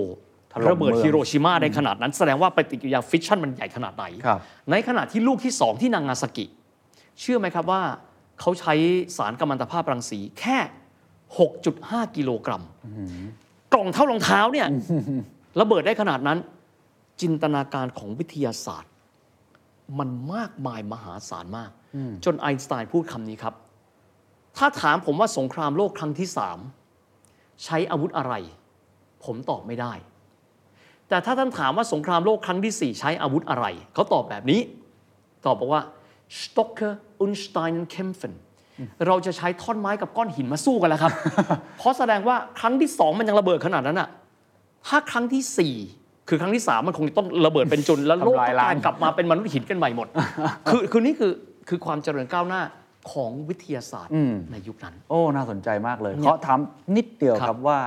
[0.52, 4.40] ถล่มระเบิดเมืองฮิโรชิมาได้ขนาดนั้น แสดงว่าปฏิกิริยาฟิชชันมันใหญ่ขนาดไหนครับ
[4.70, 6.46] ในขณะที่ลูกที่สองที่นางาซากิ
[7.20, 7.82] เชื่อไหมครับว่า
[8.40, 8.74] เขาใช้
[9.16, 10.58] สารกัมมันตภาพรังสีแค่
[11.42, 12.62] 6.5 กิโลกรัม
[13.73, 14.68] กล่องเท่ารองเท้าเนี่ย
[15.61, 16.38] ระเบิดได้ขนาดนั้น
[17.20, 18.92] จินตนาการของวิทยาศาสตร์
[19.99, 21.70] มันมากมายมหาศาลมาก
[22.25, 23.55] จนไอน์สไตน์พูดคำนี้ครับ
[24.57, 26.59] ถ้าถามผมว่าสงครามโลกครั้งที่สาม
[27.64, 28.35] ใช้อาวุธอะไร
[29.25, 29.92] ผมตอบไม่ได้
[31.09, 34.61] แต่ถ้าท่านถามว่าสงครามโลกครั้งที่สี่ใช้อาวุธอะไร เขาตอบแบบนี้
[35.47, 35.83] ตอบบอกว่า
[36.40, 38.35] Stocker und Steinen kämpfen
[39.06, 41.12] เราจะใช้ท่อนไม้กับก้อนหินมาสู้กันแล้วครับ
[41.78, 44.08] เพราะแสดงว่าครั้งที่สองมันยังระเบิดขนาดนั้นอะ
[44.88, 45.74] ถ้าครั้งที่สี่
[46.28, 50.08] คือครั้งที่สามมันคงต้องระเบิดเป็นจุนแล้วโลกทำลายต้องล้างการกลับมาเป็นมนุษย์หินกันใหม่หมด
[50.68, 51.32] คือคือนี่คือ
[51.68, 52.62] คือความเจริญก้าวหน้า
[53.12, 54.12] ของวิทยาศาสตร์
[54.52, 56.58] ในยุคนั้น โอ้ น่าสนใจมากเลยเนี่ยขอถาม
[56.96, 57.78] นิดเดียวคครัรับบว่า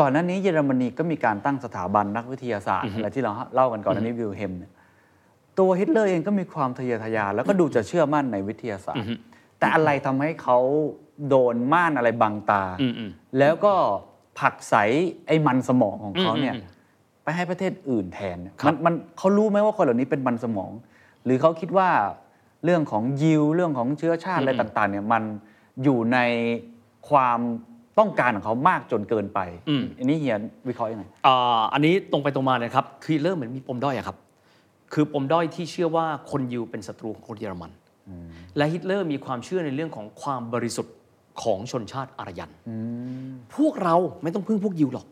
[0.00, 4.72] ก่อนหน้านี้เยอรมนีก็มีการตั้งสถาบันนักวิทยาศาสตร์อะไรที่เราเล่ากันก่อนหน้านี้วิลเฮมเนี่ย
[5.58, 9.08] ตัวฮิตเลอร์เองก็มีความทะเยอทะยานแล้วก็ดูจะเชื่อมั่นในวิทยาศาสตร์
[9.60, 10.58] แต่อะไรทำให้เขา
[11.28, 13.74] โดนม่านอะไรบังตาอืมอืมแล้วก็
[14.38, 14.74] ผลักไส
[15.26, 16.76] ไอ้มันสมองของเขาเนี่ยอืมอืม
[17.24, 20.72] ไปให้ประเทศอื่นแทนเนี่ยครัมับนมันเขารู้ไหมว่าคนเหล่านี้เป็นมันสมอง
[21.24, 21.88] หรือเขาคิดว่า
[22.64, 25.22] เรื่องของยิวเรื่องของเชื้อชาติอะไรต่างๆเนี่ยมัน
[25.82, 26.18] อยู่ใน
[27.10, 27.40] ความ
[27.98, 29.40] ต้องการของเขามากจนเกินไป
[29.98, 30.36] อันนี้เฮีย
[30.68, 34.16] วิเคราะห์ยังไงอ่าอันนี้ตรงไปตรงมาเลยครับคือเริ่มเหมือนมีปมด้อยอะครับ
[34.92, 37.70] คือปมด้อยที่เชื่อว่าคนยิวเป็นศัตรูของคนเยอรมัน
[38.56, 40.94] และฮิตเลอร์มีความเชื่อในเรื่องของความบริสุทธิ์
[41.42, 42.50] ของชนชาติอารยัน
[43.56, 45.06] พวกเราไม่ต้องพึ่งพวกยิวหรอก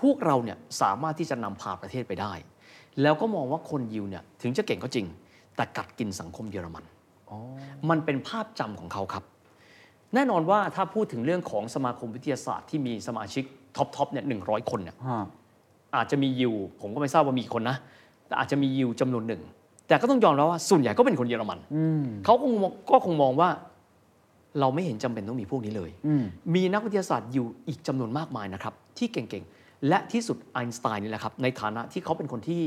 [0.00, 2.32] พวกเราเนี่ยสามารถที่จะนำพาประเทศไปได้
[3.02, 5.06] แล้วก็มองว่าคนยิวเนี่ยถึงจะเก่งก็จริง
[5.56, 6.84] แต่กัดกินสังคมเยอรมัน
[7.90, 9.24] มันเป็นภาพจำของเขาครับ
[10.14, 13.44] แน่นอนว่าถ้าพูดถึงเรื่องของสมาคมวิทยาศาสตร์ที่มีสมาชิก
[13.76, 15.20] top top เนี่ยหนึ่งร้อยคนเนี่ยฮะ
[15.96, 17.76] อาจจะมียิว ผมก็ไม่ทราบว่ามีกี่คนนะ
[18.26, 19.42] แต่อาจจะมียิวจำนวนหนึ่ง
[19.90, 21.58] แต่ก็ต้องยอมรับว่าส่วนใหญ่ก็เป็นคนเยอรมัน
[22.24, 23.48] เขาคงมองก็คงมองว่า
[24.60, 25.90] เราไม่เห็นจำเป็นต้องมีพวกนี้เลย
[26.54, 32.62] มีนักวิทยาศาสตร์ยิวอีกจำนวนมากมายนะครับ ที่เก่งๆ และที่สุดไอน์สไตน์นี่แหละครับในฐานะที่เขาเป็นคนที่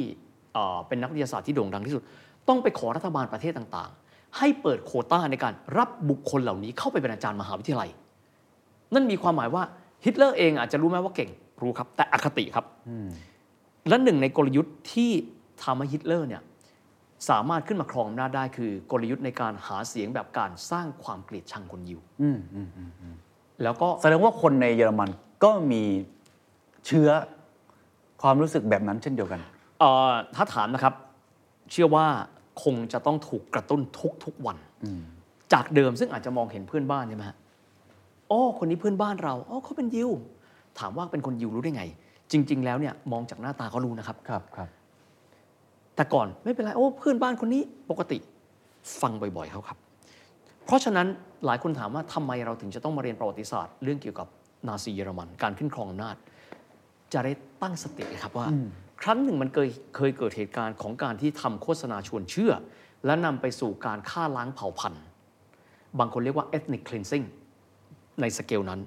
[0.53, 2.03] เอ่อเป็นนักวิทยาศาสตร์ที่โด่งดังที่สุด
[2.47, 7.89] ต้องไปขอรัฐบาลประเทศต่างๆ ให้เปิดโควต้าในการรับบุคคลเหล่านี้เข้าไปเป็นอาจารย์มหาวิทยาลัย
[8.93, 9.63] นั่นมีความหมายว่า
[10.05, 11.29] ฮิตเลอร์เองอาจจะรู้ไหมว่าเก่ง
[11.61, 12.65] รู้ครับ แต่อคติครับ
[13.89, 15.11] และหนึ่งในกลยุทธ์ที่
[15.63, 16.41] ทำให้ฮิตเลอร์เนี่ย
[17.29, 21.99] สามารถขึ้นมาครองอำนาจได้คือกลยุทธ์ในการหาเสียงแบบการสร้างความเกลียดชังคนยิว
[23.63, 25.09] แล้วก็แสดงว่าคนในเยอรมัน
[25.43, 25.83] ก็มี
[26.85, 27.09] เชื้อ
[28.21, 29.39] ความรู้สึกแบบนั้นเช่นเดียวกัน
[29.79, 30.93] เอ่อถ้าถามนะครับ
[31.71, 32.05] เชื่อว่า
[32.63, 33.81] คงจะต้องถูกกระตุ้น
[34.23, 34.57] ทุกๆวัน
[35.53, 37.37] จากเดิมซึ่งอาจจะมองเห็นเพื่อนบ้านใช่ไหมฮะ
[38.27, 40.09] โอ้คนนี้เพื่อนบ้านเราอ๋อเขาเป็นยิว
[40.79, 41.83] ถามว่าเป็นคนยิวรู้ได้ไง
[42.31, 44.69] จริง ๆ แล้วเนี่ยมองจากหน้าตาเขารู้นะครับครับครับ
[45.95, 48.17] แต่ก่อนไม่เป็นไร โอ้เพื่อนบ้านคนนี้ปกติ
[49.01, 49.77] ฟังบ่อยๆเขาครับ
[50.65, 51.07] เพราะฉะนั้น
[51.45, 54.27] หลายคนถามว่าทำไมเราถึงจะต้องมาเรียนประวัติศาสตร์ เรื่องเกี่ยวกับ
[54.67, 56.15] นาซีเยอรมัน การขึ้นครองอำนาจ
[57.13, 58.47] จะได้ตั้งสติครับว่า
[59.01, 62.51] ครั้งหนึ่งมันเคยเคยเกิดเหตุการณ์ของการที่ทำโฆษณาชวนเชื่อ
[63.05, 65.03] และนำไปสู่การฆ่าล้างเผ่าพันธุ์
[65.99, 67.25] บางคนเรียกว่า ethnic cleansing
[68.21, 68.81] ในสเกลนั้น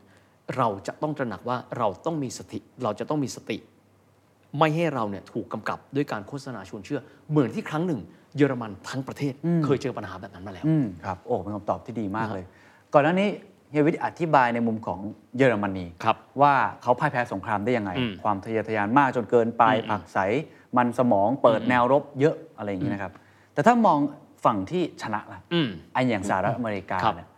[0.57, 3.57] เราจะต้องตระหนักว่าเราต้องมีสติ เราจะต้องมีสติ
[4.59, 8.01] ไม่ให้เราเนี่ยถูกกำกับด้วยการโฆษณาชวนเชื่อ เหมือนที่ครั้งหนึ่ง
[8.37, 9.33] เยอรมันทั้งประเทศ
[9.65, 12.45] เคยเจอปัญหาแบบนั้นมาแล้วอืมครับโอ้เป็นคำตอบที่ดีมากเลย
[12.93, 13.29] ก่อนหน้านี้
[13.71, 15.01] เฮียวิทย์อธิบายในมุมของ
[15.37, 20.19] เยอรมนีครับว่าเขาพ่ายแพ้สงครามได้ยังไงอืมความทะเยอทะยานมากจนเกินไปผลักใส
[20.77, 23.13] มันสมองเปิดแนวรบเยอะอะไรอย่างนี้นะครับ
[23.55, 23.99] แต่ถ้ามอง
[24.45, 27.29] ฝั่งที่ชนะล่ะอืมไอ้อย่างสหรัฐอเมริกาครับเนี่ย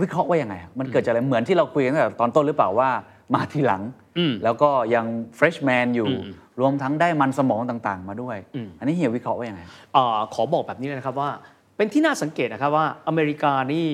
[0.00, 2.90] วิเคราะห์ว่ายังไงอะมันเกิดจากอะไรเหมือนที่เราคุยกันตั้งแต่ตอนต้นหรือเปล่าว่า
[3.34, 3.82] มาทีหลัง
[4.18, 6.22] อืมแล้วก็ยังเฟรชแมนอยู่อืม
[6.60, 9.62] รวมทั้งได้มันสมองต่างๆ มาด้วยอืมอันนี้เฮียวิเคราะห์ว่ายังไง
[9.96, 11.30] อาขอบอกแบบนี้เลยนะครับว่า
[11.76, 13.86] เป็นที่น่าสังเกตนะครับว่าอเมริกานี่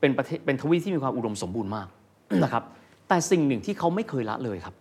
[0.00, 1.88] เป็นประเทศเป็นทวีปที่มีความอุดมสมบูรณ์มาก
[2.44, 2.62] นะครับ
[3.08, 4.74] แต่สิ่งหนึ่งที่เขาไม่เคยละเลยครับ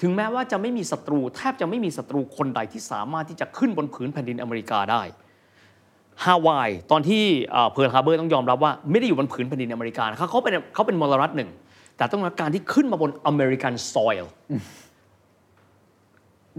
[0.00, 5.02] ถึงแม้ว่าจะไม่มีศัตรูแทบจะไม่มีศัตรูคนใดที่สามารถที่จะขึ้นบนผืนแผ่นดินอเมริกาได้
[6.24, 7.24] ฮาวายตอนที่
[7.72, 11.50] เพิร์ลฮาร์เบอร์ต้องยอมรับว่าไม่ได้อยู่บนผืนแผ่นดินอเมริกานะครับเขาเป็นเขาเป็นมลรัฐหนึ่ง
[11.96, 14.32] แต่ต้องรับการที่ขึ้นมาบน American soil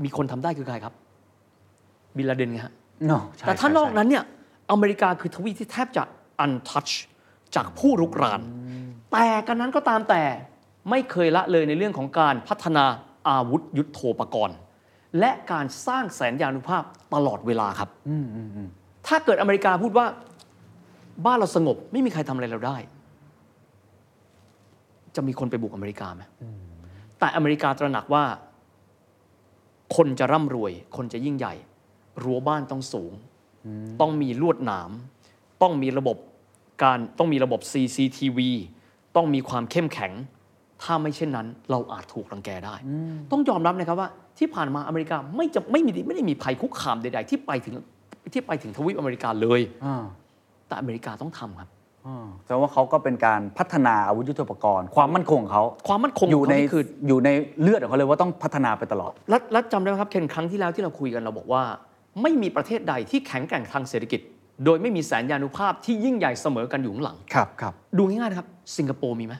[0.04, 0.94] มีคนทำได้คือใครครับ
[2.18, 2.74] บินลาเดนไงฮะ
[3.10, 4.24] No ใช่แต่ถ้าใช่นอกใช่นั้นเนี่ย
[4.72, 6.04] อเมริกาคือทวีปที่แทบจะ
[6.44, 6.94] untouch
[7.56, 8.42] จากผู้รุกราน
[9.12, 10.24] แต่กระนั้นก็ตามแต่
[10.90, 12.86] ไม่เคยละเลยในเรื่องของการพัฒนา
[13.30, 14.58] อาวุธยุทโธปกรณ์
[15.20, 17.90] และการสร้างแสนยานุภาพตลอดเวลาครับ
[19.08, 20.06] ถ้าเกิดอเมริกาพูดว่า
[21.26, 22.78] บ้านเราสงบไม่มีใครทำอะไรเราได้
[25.18, 26.24] จะมีคนไปบุกอเมริกาไหม
[27.20, 28.24] แต่อเมริกาตระหนักว่า
[29.96, 31.54] คนจะร่ำรวย คนจะยิ่งใหญ่
[32.24, 33.12] รั้วบ้านต้องสูง
[34.02, 34.92] ต้องมีลวดหนาม
[35.62, 36.18] ต้องมีระบบ
[36.84, 38.40] การต้องมีระบบ CCTV
[39.16, 40.12] ต้องมีความเข้มแข็ง
[40.84, 42.76] ถ้าไม่เช่นนั้น เราอาจถูกรังแกได้
[43.32, 47.76] ต้องยอมรับนะครับว่าที่ผ่านมาอเมริกาไม่จะไม่มีไม่ได้มีภัยคุกคามใด ๆ ที่ไปถึง
[48.34, 50.04] ที่ไปถึงทวีปอเมริกาเลยอ่า
[50.68, 51.77] แต่อเมริกาต้องทำครับอ่า
[52.44, 57.30] แสดงว่าเขาก็เป็นการพัฒนาอาวุธยุทโธปกรณ์ ความมั่นคงของเขาความมั่นคงอยู่ของในเขานี่คืออยู่ใน
[57.62, 61.64] เลือดของเขาเลยว่าต้องพัฒนาไปตลอดและและจำได้ไหมครับเคนครั้งที่แล้วที่เราคุยกันเราบอกว่า
[62.22, 64.22] ไม่มีประเทศใดที่แข็งแกร่งทางเศรษฐกิจ
[64.66, 69.36] โดยไม่มีแสนยานุภาพที่ยิ่งใหญ่เสมอกันอยู่ข้างหลังครับครับดูง่ายๆนะครับสิงคโปร์มีไหม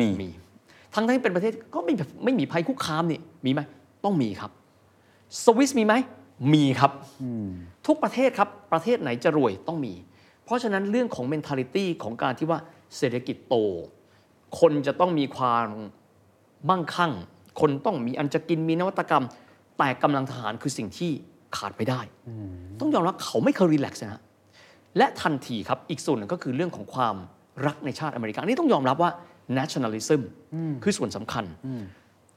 [0.00, 0.28] มีมี
[0.94, 3.60] ทั้งที่เป็นประเทศก็ไม่ไม่มีภัยคุกคามนี่มีไหม
[4.04, 4.50] ต้องมีครับ
[5.44, 5.94] สวิสมีไหม
[6.54, 6.92] มีครับ
[7.86, 9.92] ทุกประเทศครับประเทศไหนจะรวยต้องมี
[10.44, 12.58] เพราะฉะนั้นเรื่องของ mentality ของการที่ว่า
[12.96, 13.56] เศรษฐกิจโต
[14.60, 15.66] คนจะต้องมีความ
[16.70, 17.12] มั่งคั่ง
[17.60, 19.24] คนต้องมีอันจะกินมีนวัตกรรม
[19.78, 21.10] แต่กำลังทหารคือสิ่งที่
[21.56, 22.00] ขาดไม่ได้
[22.80, 24.22] ต้องยอมรับเขาไม่เคยรีแลกซ์นะฮะ
[24.98, 27.16] และทันทีครับอีกส่วนหนึ่งก็คือเรื่องของความ
[27.66, 29.10] รักในชาติอเมริกาอันนี่ต้องยอมรับว่า
[29.58, 30.20] nationalism
[30.82, 31.44] คือส่วนสำคัญ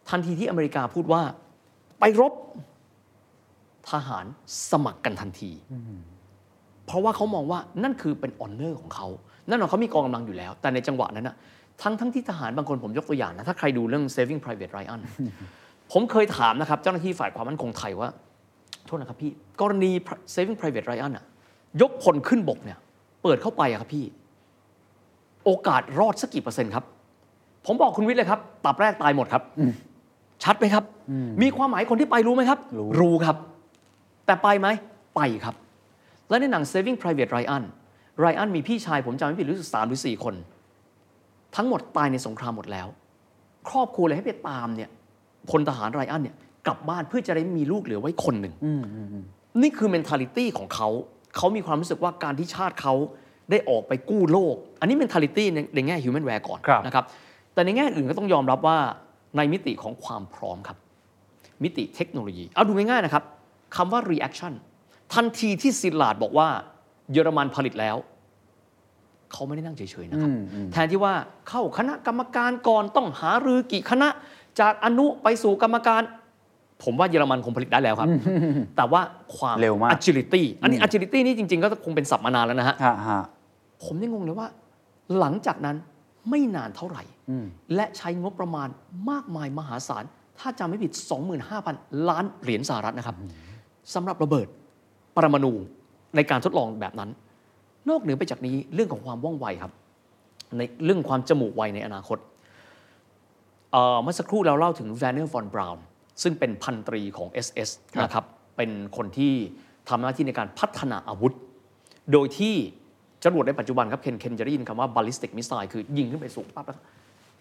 [0.09, 1.21] ทันทีที่อเมริกาพูดว่า
[1.99, 2.33] ไปรบ
[3.91, 4.25] ทหาร
[4.71, 5.51] สมัครกันทันที
[6.87, 9.07] เพราะว่าเขามองว่านั่นคือเป็นออนเนอร์ของเขา
[9.49, 11.35] นั่นหมายเขามีกองกำลังอยู่แล้ว แต่ในจังหวะนั้นนะ
[11.81, 14.99] ทั้งทั้งที่ทหารบางคนผมยกตัวอย่างนะ ถ้าใครดูเรื่อง saving private Ryan
[15.91, 18.09] ผมเคยถามนะครับ เจ้าหน้าที่ฝ่ายความมั่นคงไทยว่า
[18.85, 19.91] โทษนะครับพี่ กรณี
[20.33, 21.25] saving private Ryan อะ
[21.81, 22.77] ยกพลขึ้นบกเนี่ย
[23.23, 24.05] เปิดเข้าไปอะครับพี่
[25.45, 26.85] โโอกาสรอดสักกี่เปอร์เซ็นต์ครับ
[27.65, 29.43] ผมบอกคุณวิทย์เลยครับ ตับแรกตายหมดครับ
[30.43, 30.83] ชัดไหมครับ
[31.41, 32.59] มีความหมายคนที่ไปรู้ไหมครับ
[32.99, 33.35] รู้ครับ
[34.25, 34.67] แต่ไปไหม
[35.15, 35.55] ไปครับ
[36.29, 37.63] และในหนัง Saving Private Ryan
[38.23, 40.35] Ryan มีพี่ชายผมจำไม่ผิดรู้สึกสามหรือสี่คน
[41.55, 42.87] ทั้งหมดตายในสงครามหมดแล้ว
[43.69, 44.89] ครอบครัวเลยให้ไปตามเนี่ย
[45.49, 46.35] พลทหารไรอันเนี่ย
[46.65, 48.53] กลับบ้านเพื่อจะได้มีลูกเหลือไว้คนหนึ่ง
[49.61, 50.89] นี่คือ mentality ของเขา
[51.35, 52.93] เขามีความรู้สึกว่าการที่ชาติเขา
[53.51, 57.05] ได้ออกไปกู้โลก อันนี้ mentality ในในแง่ human w a r e ก่อนครับนะครับ
[57.53, 58.77] แต่ในแง่อื่นก็ต้องยอมรับว่า
[59.37, 60.77] ในมิติของความพร้อมครับ
[61.63, 63.23] มิติเทคโนโลยี เอาดูง่ายๆนะครับ
[63.75, 64.53] คำว่า reaction
[65.13, 66.47] ทันทีที่ซิลลาดบอกว่า
[67.11, 67.95] เยอรมันผลิตแล้ว
[69.31, 70.31] เขาไม่ได้นั่งเฉยๆนะครับ
[70.71, 71.13] แทนที่ว่า
[71.49, 74.07] เข้าคณะกรรมการก่อนต้องหารือกี่คณะ
[74.59, 76.01] จากอนุไปสู่กรรมการ
[76.83, 78.09] ผมว่าเยอรมันคงผลิตได้แล้วครับ
[78.77, 79.01] แต่ว่า
[79.37, 83.21] ความ เร็วมาก agility อันนี้ agility นี่จริง ๆ ก็คงเป็นศัพท์มานานแล้วนะฮะฮะฮะ
[83.83, 84.47] ผมยังงงเลยว่า
[85.19, 85.75] หลังจากนั้น
[86.29, 87.03] ไม่นานเท่าไหร่
[87.75, 88.67] และใช้งบประมาณ
[89.09, 90.03] มากมายมหาศาล
[90.39, 90.91] ถ้าจำไม่ผิด
[91.51, 93.15] 25,000 ล้านเหรียญสหรัฐนะครับ
[93.93, 94.47] สำหรับระเบิด
[95.17, 95.53] ปรมาณู
[96.15, 97.09] ในการทดลองแบบนั้น
[97.89, 99.73] นอกเหนือไปจากนี้เรื่องของความว่องไวครับ
[100.57, 102.17] ในเรื่องความจมูกไวในอนาคต
[103.71, 105.83] เอ่อเมื่อสักครู่เราเล่าถึงแวร์เนอร์ฟอนบราวน์
[106.23, 107.69] ซึ่งเป็นพันตรีของ SS
[108.03, 108.25] นะครับ
[108.57, 109.33] เป็นคนที่
[109.89, 111.33] ทำหน้าที่ในการพัฒนาอาวุธ
[112.11, 112.55] โดยที่
[113.23, 116.79] จรวดในปัจจุบันครับ เคนเคนจะได้ยินคำว่า ballistic missile คือยิงขึ้นไปสูงปั๊บแล้ว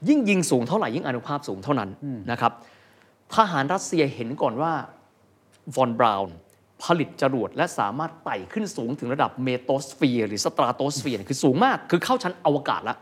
[0.09, 1.91] ยิ่งยิงสูงเท่าไหร่ยิ่งอานุภาพสูงเท่านั้น
[2.31, 2.53] นะครับ
[3.35, 4.73] ทหารรัสเซียเห็นก่อนว่า
[5.77, 6.37] วอนบราวน์
[6.85, 12.99] ผลิตจรวดและสามารถไต่ขึ้นสูงถึงระดับเมโซสเฟียร์หรือสตราโตสเฟียร์คือสูงมาก คือเข้าชั้นอวกาศแล้ว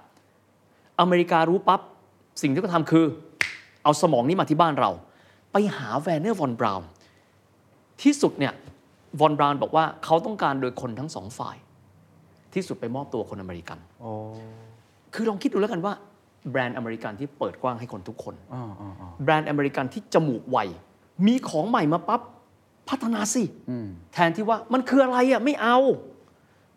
[1.01, 1.81] อเมริการู้ปั๊บ
[2.43, 3.05] สิ่งที่เขาทำคือ
[3.83, 4.91] เอาสมองนี้มาที่บ้านเรา
[5.53, 6.89] ไปหาแวร์เนอร์วอนบราวน์
[8.03, 8.53] ที่สุดเนี่ย
[9.21, 11.57] วอนบราวน์บอกว่าเขาต้องการโดยคนทั้งสองฝ่าย
[12.55, 14.11] ที่สุดไปมอบตัวคนอเมริกันโอ้
[15.15, 15.93] คือลองคิดดูแล้วกันว่า
[16.51, 20.59] แบรนด์อเมริกันที่เปิดกว้างให้คนทุกคนอ๋ออ๋ออ๋อแบรนด์อเมริกันที่จมูกไว
[21.27, 22.21] มีของใหม่มาปั๊บ
[22.89, 23.45] พัฒนาสิ
[24.13, 25.79] แทนที่ว่ามันคืออะไรอะไม่เอา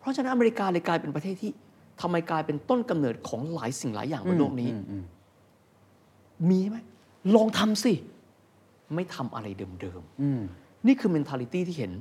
[0.00, 1.50] เพราะฉะนั้นอเมริกาเลยกลายเป็นประเทศที่
[2.00, 4.70] ทำไมกลายเป็นต้นกำเนิดของหลายสิ่งหลายอย่างบนโลกนี้
[6.50, 6.76] มีไหม
[7.34, 7.92] ลองทำสิ
[8.94, 9.46] ไม่ทำอะไร
[9.80, 11.92] เดิมๆนี่คือ mentality ที่เห็น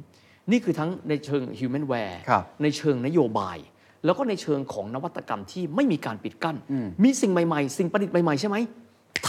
[0.52, 3.58] นี่คือทั้งในเชิง human w a r e ครับในเชิงนโยบาย
[4.06, 6.56] แล้วก็ในเชิงของนวัตกรรมที่ไม่มีการปิดกั้น
[7.04, 8.58] มีสิ่งใหม่ ๆ สิ่งประดิษฐ์ใหม่ ๆ ใช่ไหม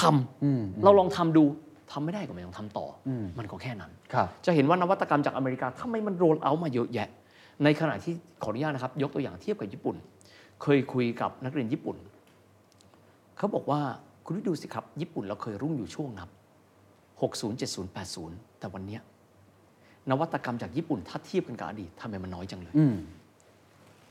[0.00, 1.44] ทำเราลองทำดู
[1.92, 7.09] ทำไม่ได้ก็ไม่ต้องทำต่ออมันก็แค่นั้นครับจะเห็นว่านวัตกรรมจากอเมริกาทำไมมันโรลเอาท์มาเยอะแยะ
[7.64, 9.96] ในขณะที่ขออนุญาตนะครับ ยกตัวอย่างเทียบกับญี่ปุ่น
[10.62, 11.96] เคยคุยกับนักเรียนญี่ปุ่น
[13.38, 13.81] เขาบอกว่า
[14.24, 16.29] คุณดูสิครับ ญี่ปุ่นเราเคยรุ่งอยู่ช่วงนับ
[17.20, 19.03] 60 70 80 แต่วันเนี้ย
[20.11, 22.74] นวัตกรรมจากญี่ปุ่นถ้าเทียบกันกับอดีตทำไมมันน้อยจังเลย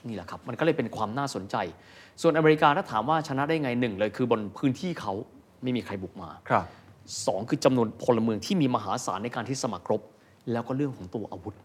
[0.07, 1.55] นี่แหละครับ มันก็เลยเป็นความน่าสนใจ
[2.21, 5.13] ส่วนอเมริกาถ้าถามว่าชนะได้ไงหนึ่งเลยคือบนพื้นที่เขา
[5.63, 6.65] ไม่มีใครบุกมาครับ
[7.25, 10.01] สองคือจำนวนพลเมืองที่มีมหาศาลในการที่สมัครรบ
[10.51, 11.55] แล้วก็เรื่องของตัวอาวุธ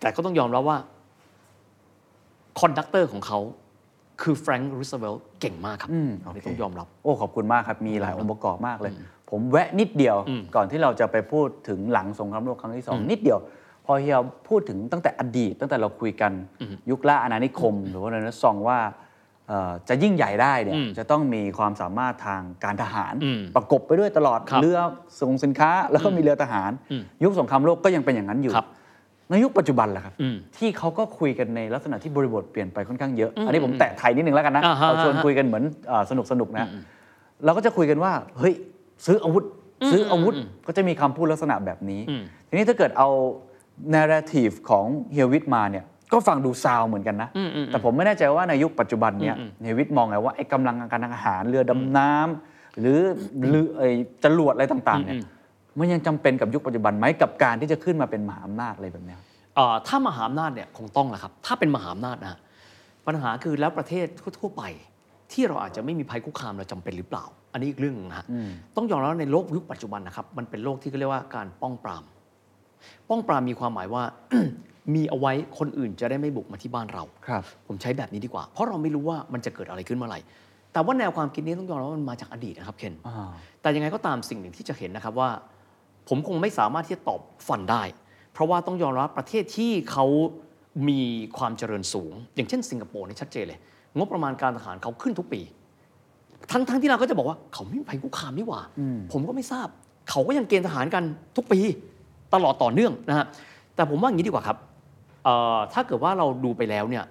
[0.00, 0.78] แต่ก็ต้องยอมรับว่า
[2.60, 3.38] con ductor ของเขา
[4.22, 8.92] คือแฟรงค์รูสเวลต์เก่งมากครับอืมอันนี้โอเคต้องยอมรับ โอ้ขอบคุณมากครับ มีหลายองค์ประกอบมากเลย
[9.30, 10.16] ผมแวะนิดเดียว
[10.54, 13.38] ก่อนที่เราจะไปพูดถึงหลังสงครามโลกครั้งที่สองนิดเดียว
[13.86, 16.32] พอเฮียพูดถึงตั้งแต่อดีต ตั้งแต่เราคุยกัน
[16.90, 18.94] ยุคล่าอาณานิคม หรือว่าเรเนซองส์ว่าเอ่อ
[19.88, 24.78] จะยิ่งใหญ่ได้เนี่ยอืมจะต้องมีความสามารถทางการทหารอืมประกบไปด้วยตลอดครับเรือ
[25.20, 28.66] ส่งสินค้า แล้วก็มีเรือทหารอืมยุคสงครามโลกก็ยังเป็นอย่างนั้นอยู่ครับ
[29.30, 35.64] ในยุคปัจจุบันล่ะครับอืมที่เขาก็คุยกันในลักษณะที่บริบทเปลี่ยนไปค่อนข้างเยอะ อันนี้ผมแตะไทยนิดนึงแล้วกันนะอ่าฮะเราชวนคุยกันเหมือน
[36.10, 36.68] สนุกสนุกๆนะ
[37.44, 38.54] เราก็จะคุยกันว่าเฮ้ย
[39.06, 39.44] ซื้ออาวุธ
[39.92, 40.34] ซื้ออาวุธ
[40.66, 42.00] ก็จะมีคำพูดลักษณะแบบนี้
[42.48, 43.08] ทีนี้ถ้าเกิดเอา
[43.94, 47.28] narrative ของเฮียวิทมาเนี่ย ก็ฟังดูซาวเหมือนกันนะ
[47.66, 52.98] แต่ผมไม่แน่ใจว่าในยุคปัจจุบันเนี่ยเฮียวิทมองไงว่าไอ้กำลังการทางอาหารเรือดำน้ำหรือ
[53.50, 53.90] เรือไอ้
[54.24, 55.16] จรวดอะไรต่างๆเนี่ย
[55.78, 59.18] มันยังจำเป็นกับยุคปัจจุบันไหมกับการที่จะขึ้นมาเป็นมหาอำนาจอะไรแบบเนี้ย
[59.56, 62.38] เอ่อถ้ามหาอำนาจเนี่ยคงต้องแหละครับ ถ้าเป็นมหาอำนาจนะฮะ
[63.06, 64.06] ปัญหาคือแล้วประเทศ
[64.38, 64.62] ทั่วๆไป
[65.32, 68.26] ที่เราอาจจะไม่มีภัยคุกคามเราจำเป็นหรือเปล่า อันนี้อีกเรื่องหนึงนะฮะ
[68.76, 72.04] ต้องยอมรับว่าในโลกยุคปัจจุบันนะครับมันเป็นโลกที่เขาเรียกว่าการป้องปราม
[73.08, 74.02] ป้องปรามมีความหมายว่า
[74.94, 80.20] มีเอาไว้คนอื่นจะได้ไม่บุกมาที่บ้านเรา ครับ ผมใช้แบบนี้ดีกว่า เพราะเราไม่รู้ว่ามันจะเกิดอะไรขึ้นเมื่อไหร่
[80.72, 85.30] แต่ว่าแนวความคิดนี้ต้องยอมรับว่ามันมาจากอดีตนะครับเคนอ่า แต่ยังไงก็ตามสิ่งหนึ่งที่จะเห็นนะครับว่า
[86.08, 87.82] ผมคงไม่สามารถที่จะตอบฟันได้
[88.32, 90.06] เพราะว่าต้องยอมรับประเทศที่เขา
[90.88, 91.00] มี
[91.38, 93.58] ความเจริญสูง อย่างเช่นสิงคโปร์นี่ชัดเจนเลย
[93.96, 95.40] งบประมาณการทหารเขาขึ้นทุกปี
[96.52, 98.60] ทั้งทั้งที่เราก็จะบอกว่าเขาไม่มีภัยคุกคามนี่หว่า
[99.12, 99.68] ผมก็ไม่ทราบ
[100.10, 101.04] เขาก็ยังเกณฑ์ทหารกัน
[101.36, 101.60] ทุกปี
[102.34, 103.26] ตลอดต่อเนื่องนะฮะ
[103.74, 104.69] แต่ผมว่าอย่างนี้ดีกว่าครับเอ่อ
[105.72, 107.04] ถ้าเกิดว่าเราดูไปแล้วเนี่ย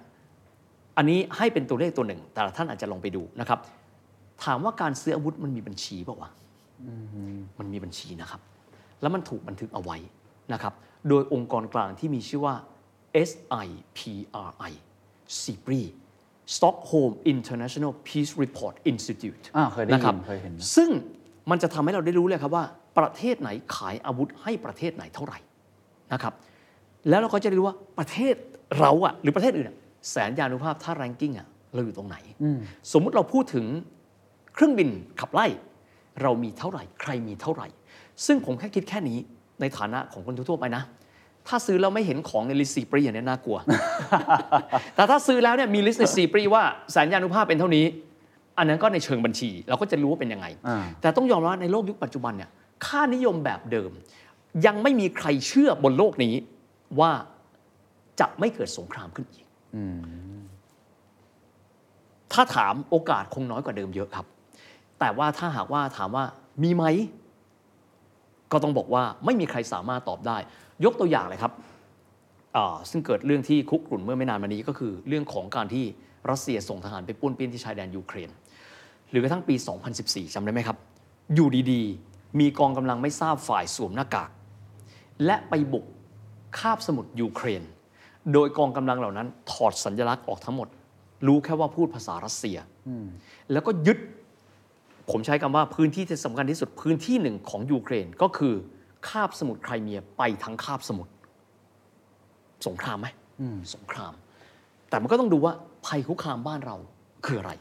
[0.96, 3.58] อันนี้ให้เป็นตัวเลขตัวหนึ่ง แต่ละท่านอาจจะลองไปดูนะครับ
[4.44, 6.30] ถามว่าการซื้ออาวุธมันมีบัญชีเปล่าวะ
[7.58, 8.40] มันมีบัญชีนะครับ
[9.00, 9.96] แล้วมันถูกบันทึกเอาไว้
[10.52, 10.72] นะครับ
[11.08, 12.54] โดยองค์กรกลางที่มีชื่อว่า
[13.28, 14.72] SIPRI
[15.42, 15.82] SIPRI
[16.54, 20.90] Stockholm International Peace Report Institute อ่าเคยได้ยินนะครับเคยเห็นซึ่ง
[21.50, 22.64] มันจะทำให้เราได้รู้เลยครับว่า
[22.98, 25.38] ประเทศไหนขายอาวุธให้ประเทศไหนเท่าไหร่
[26.12, 26.34] นะครับ
[27.08, 28.34] แล้วเราก็จะได้รู้ว่าประเทศ
[28.80, 29.76] เราอะหรือประเทศอื่นอะ
[30.10, 32.16] แสนยานุภาพถ้าแรงกิ้งอะเราอยู่ตรงไหน
[32.92, 33.64] สมมุติเราพูดถึง
[34.54, 34.88] เครื่องบิน
[35.20, 35.46] ขับไล่
[36.22, 37.66] เรามีเท่าไหร่ ใครมีเท่าไหร่
[38.26, 39.18] ซึ่งผมแค่คิดแค่นี้
[39.60, 40.82] ในฐานะของคนทั่วๆไปนะ
[41.48, 43.58] ถ้าซื้อแล้วไม่เห็นของใน list สี่ปรีอย่างนี้น่ากลัว
[44.94, 47.84] แต่ถ้าซื้อแล้วเนี่ยมี list ในสี่ปรีว่าแสนยานุภาพเป็นเท่านี้
[48.58, 52.50] อันนั้นก็ในเชิงบัญชี เราก็จะรู้ว่าเป็นยังไงอ่าแต่ต้องยอมรับว่าในโลกยุคปัจจุบันเนี่ย
[52.86, 53.90] ค่านิยมแบบเดิม
[54.66, 56.34] ยังไม่มีใครเชื่อบนโลกนี้
[56.98, 57.10] ว่า
[58.20, 59.46] จะไม่เกิดสงครามขึ้นอีก
[62.32, 64.26] ถ้าถามโอกาสคงน้อยกว่าเดิมเยอะครับ
[64.98, 66.24] แต่ว่าถ้าหากว่าถามว่า
[66.62, 66.84] มีไหม
[68.52, 70.36] ก็ต้องบอกว่าไม่มีใครสามารถตอบได้
[70.84, 71.52] ยกตัวอย่างเลยครับ
[72.90, 75.84] ซึ่งเกิดเรื่องที่คุกรุ่นเมื่อไม่นานมานี้ก็คือเรื่องของการที่
[76.30, 78.30] รัสเซียส่งทหารไปป้วนเปี้ยนที่ชายแดนยูเครน
[79.10, 79.54] หรือกระทั่งปี
[79.94, 80.76] 2014จำได้ไหมครับ
[81.34, 84.30] อยู่ดีๆ มีกองกำลังไม่ทราบฝ่ายสวมหน้ากาก
[85.24, 85.84] และไปบุก
[86.58, 87.62] คาบสมุทรยูเครน
[88.32, 90.68] โดยกองกำลังเหล่านั้น ถอดสัญลักษณ์ออกทั้งหมด
[91.26, 92.56] รู้แค่ว่าพูดภาษารัสเซีย
[93.52, 93.98] แล้วก็ยึด
[95.10, 98.54] ผมใช้คำว่าพื้นที่ที่สำคัญที่สุดพื้นที่หนึ่งของยูเครนก็คือ
[99.08, 101.12] คาบสมุทรไครเมียไปทั้งคาบสมุทร
[102.66, 103.08] สงครามไหม
[103.74, 104.12] สงคราม
[104.88, 105.52] แต่มันก็ต้องดูว่า
[105.86, 106.76] ภัยคุกคามบ้านเรา
[107.26, 107.52] คืออะไร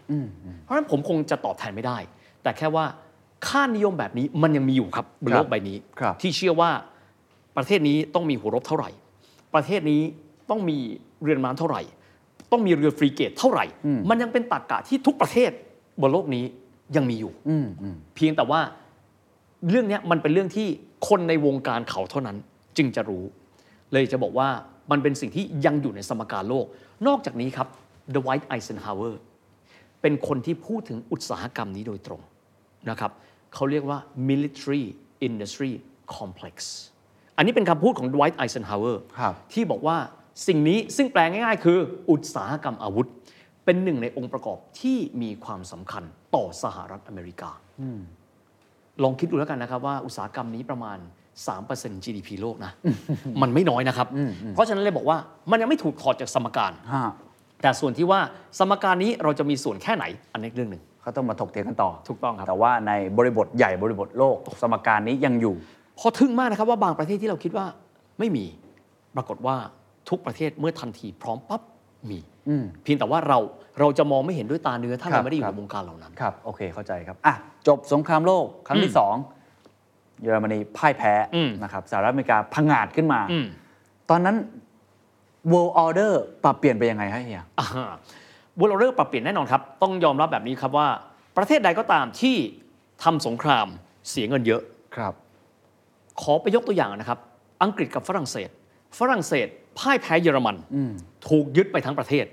[0.62, 1.98] เพราะฉะนั้นผมคงจะตอบแทนไม่ได้
[2.44, 2.86] แต่แค่ว่า
[3.48, 6.72] ค่านิยมแบบนี้มันยังมีอยู่ครับบนโลกใบนี้ครับที่เชื่อว่า
[7.58, 8.90] ประเทศนี้ต้องมีหัวรบเท่าไหร่
[9.56, 10.02] ประเทศนี้
[10.50, 10.78] ต้องมี
[11.24, 11.82] เรือนม้าเท่าไหร่
[12.52, 13.66] ต้องมีเรือฟรีเกตเท่าไหร่
[14.10, 15.52] มันยังเป็นตรรกกะที่ทุกประเทศ
[16.02, 16.46] บนโลกนี้
[16.96, 18.62] ยังมีอยู่อืมอืมเพียงแต่ว่า
[19.70, 20.68] เรื่องเนี้ยมันเป็นเรื่องที่
[21.08, 22.38] คนในวงการเขาเท่านั้น
[22.78, 23.24] จึงจะรู้
[23.92, 24.50] เลยจะบอกว่า
[24.92, 26.66] มันเป็นสิ่งที่ยังอยู่ในสมการโลก
[27.08, 27.68] นอกจากนี้ครับ
[28.14, 29.14] The White Eisenhower
[30.02, 32.22] เป็นคนที่พูดถึงอุตสาหกรรมนี้โดยตรง
[32.90, 33.12] นะครับ
[33.54, 34.84] เขาเรียกว่า military
[35.28, 35.72] industry
[36.18, 36.56] complex
[37.40, 39.98] อันนี้เป็นคำพูดของ Dwight Eisenhower ครับที่บอกว่า
[40.48, 41.78] สิ่งนี้ซึ่งแปลง่ายๆ คือ
[42.10, 43.08] อุตสาหกรรมอาวุธ
[43.66, 46.04] เป็นหนึ่งในองค์ประกอบที่มีความสำคัญ
[46.36, 47.52] ต่อสหรัฐอเมริกา
[49.04, 50.98] ลองคิดดูแล้วกันนะครับว่าอุตสาหกรรมนี้ประมาณ
[51.52, 52.72] 3% GDP โลกนะ
[53.42, 54.08] มันไม่น้อยนะครับ
[54.54, 55.18] เพราะฉะนั้นเลยบอกว่า
[55.52, 57.12] มันยังไม่ถูกถอดจากสมการฮะ
[57.62, 58.20] แต่ส่วนที่ว่า
[58.60, 65.56] สมการนี้เราจะมีส่วนแค่ไหน อันนี้เรื่องหนึ่งเขาต้องมาถกเถียงกันต่อ ถูกต้องครับ แต่ว่าในบริบทใหญ่บริบทโลก สมการนี้ยังอยู่
[66.00, 67.66] พอทึ่งมากนะครับว่าบางประเทศที่เราคิดว่า
[68.20, 68.46] ไม่มี
[69.16, 69.56] ปรากฏว่า
[70.10, 71.62] ทุกประเทศเมื่อทันทีพร้อมปั๊บ
[72.10, 72.20] มี
[72.84, 73.40] เพียงแต่ว่าเรา
[73.80, 77.36] เราจะมองไม่เห็นด้วยตาเนื้อถ้าครัเราบไม่ได้อยู่ครับในวงการเหล่านั้นครับโอเคเข้าใจครับอะ
[77.68, 79.16] จบสงครามโลกครั้งที่สอง
[80.22, 83.46] เยอรมนีพ่ายแพ้อืมนะครับสหรัฐอเมริกาพังงาดขึ้นมาอืม
[84.10, 84.36] ตอนนั้น
[85.52, 87.46] world order ปรับเปลี่ยนไปยังไงฮะเฮีย
[88.58, 90.88] บุลเริ่มปรับเปลี่ยนแน่นอนครับ ต้องยอมรับแบบนี้ครับว่า
[91.38, 92.36] ประเทศใดก็ตามที่
[93.04, 93.68] ทำสงคราม
[94.10, 94.62] เสียเงินเยอะ
[94.96, 95.14] ครับ
[96.22, 97.20] ขอไปยกตัวอย่างนะครับ
[97.64, 98.50] อังกฤษกับฝรั่งเศส
[99.00, 100.56] ฝรั่งเศสพ่ายแพ้เยอรมัน
[101.28, 102.26] ถูกยึดไปทั้งประเทศ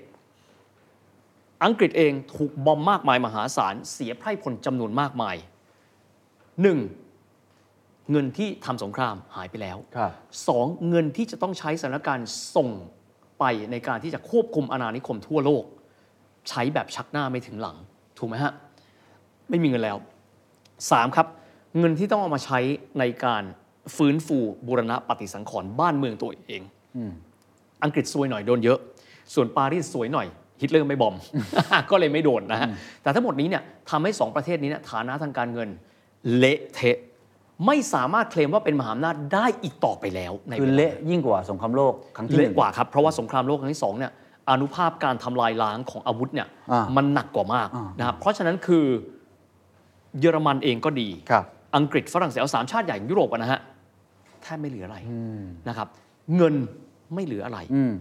[1.64, 5.36] อังกฤษเองถูกบอมมากมายมหาศาล เสียไพร่พลจำนวนมากมาย
[6.62, 6.78] หนึ่ง
[8.10, 10.12] เงินที่ทำสงครามหายไปแล้วครับ
[10.48, 12.68] สองเงินที่จะต้องใช้สถานการณ์ส่ง
[13.38, 15.64] ไปในการที่จะควบคุมอาณานิคมทั่วโลก
[16.48, 17.76] ใช้แบบชักหน้าไม่ถึงหลัง
[18.18, 18.52] ถูกไหมฮะ
[19.48, 19.96] ไม่มีเงินแล้ว
[20.90, 21.26] สามครับ
[21.78, 22.58] เงินที่ต้องเอามาใช้
[22.98, 23.42] ในการ
[23.96, 26.62] ฟื้นฟูบูรณะปฏิสังขรณ์บ้านเมืองตัวเอง
[27.84, 28.78] อังกฤษซวยหน่อยโดนเยอะ
[29.34, 30.26] ส่วนปารีสสวยหน่อย
[30.60, 31.14] ฮิตเลอร์ไม่บอม
[31.90, 32.68] ก็เลยไม่โดนนะฮะ
[33.02, 35.68] แต่ทั้งหมดนี้เนี่ยทำให้สองประเทศนี้เนี่ยฐานะทางการเงิน
[36.36, 36.96] เละเทะ
[37.66, 44.12] ไม่สามารถเคลมว่าเป็นมหาอำนาจได้อีกต่อไปแล้วในคือวาเละยิ่งกว่าสงครามโลกครั้งที่หเละนึ่งกว่าครับเพราะว่าสงครามโลกครั้งที่สองเนี่ย
[44.50, 48.84] อนุภาพการทำลายล้างของอาวุธเนี่ยอ่ามัมันหนักกว่ามากอ่านนะครับเพราะฉะนั้นคือ
[50.20, 51.44] เยอรมันเองก็ดีครับ
[51.76, 54.98] อังกฤษฝรั่งเศสเอาสามชาติใหญ่ของยุโรปอะนะฮะแทบไม่เหลืออะไร
[55.68, 55.88] นะครับ
[56.36, 56.54] เงิน
[57.14, 57.92] ไม่เหลืออะไรอืม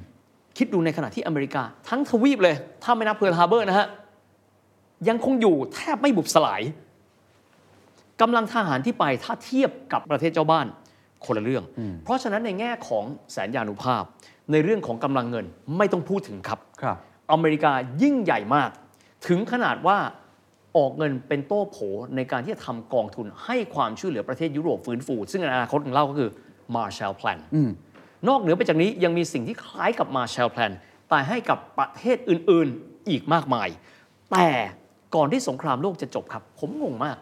[0.57, 3.87] คิดดูในขณะที่อเมริกา ทั้งทวีปเลย ถ้าไม่นับเพิร์ลฮาร์เบอร์นะฮะ
[5.09, 6.61] ยังคงอยู่แทบไม่บุบสลาย
[8.21, 10.65] กำลังทหารที่ไปถ้าเทียบกับประเทศเจ้าบ้าน
[11.25, 11.63] คนละเรื่อง
[12.03, 14.03] เพราะฉะนั้นในแง่ของแสนยานุภาพ
[14.51, 15.45] ในเรื่องของกำลังเงิน
[15.77, 16.97] ไม่ต้องพูดถึงครับครับ
[17.31, 18.69] อเมริกายิ่งใหญ่มาก
[19.27, 19.97] ถึงขนาดว่า
[20.77, 21.77] ออกเงินเป็นโต้โผ
[22.15, 26.29] ในการที่จะทำกองทุนให้ความช่วยเหลือประเทศยุโรปฟื้นฟู ซึ่งในอนาคตของเราก็คือ
[26.75, 27.39] Marshall Plan
[28.27, 30.71] นอกเหนือไปจากนี้ยังมีสิ่งที่คล้ายกับ Marshall Plan
[31.09, 33.67] แต่ให้กับประเทศอื่นๆอีกมากมาย
[34.31, 34.49] แต่
[35.15, 37.17] ก่อนที่สงครามโลกจะจบครับ ผมงงมาก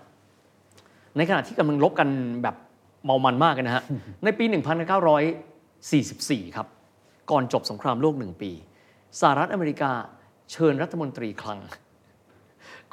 [1.17, 2.09] ในขณะที่กำลังรบกัน
[2.43, 2.55] แบบ
[3.05, 3.83] เมามันมากเลยนะฮะ
[4.23, 4.45] ในปี
[5.29, 6.67] 1944 ครับ
[7.31, 8.51] ก่อนจบสงครามโลกหนึ่งปี
[9.19, 9.91] สหรัฐอเมริกา
[10.51, 11.59] เชิญรัฐมนตรีคลัง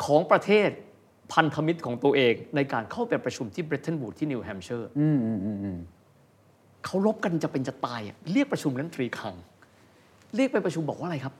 [0.04, 0.70] ของประเทศ
[1.32, 5.78] พันธมิตรของตัวเองในการเข้าไปประชุมที่เบรตตันวูดส์ที่นิวแฮมป์เชอร์อืมอืมอืมอืม
[6.84, 9.34] เขาลบกันจะเป็นจะตายอะเรียกประชุมรัฐมนตรีคลัง
[10.36, 11.34] เรียกไปประชุมบอกว่าอะไรครับ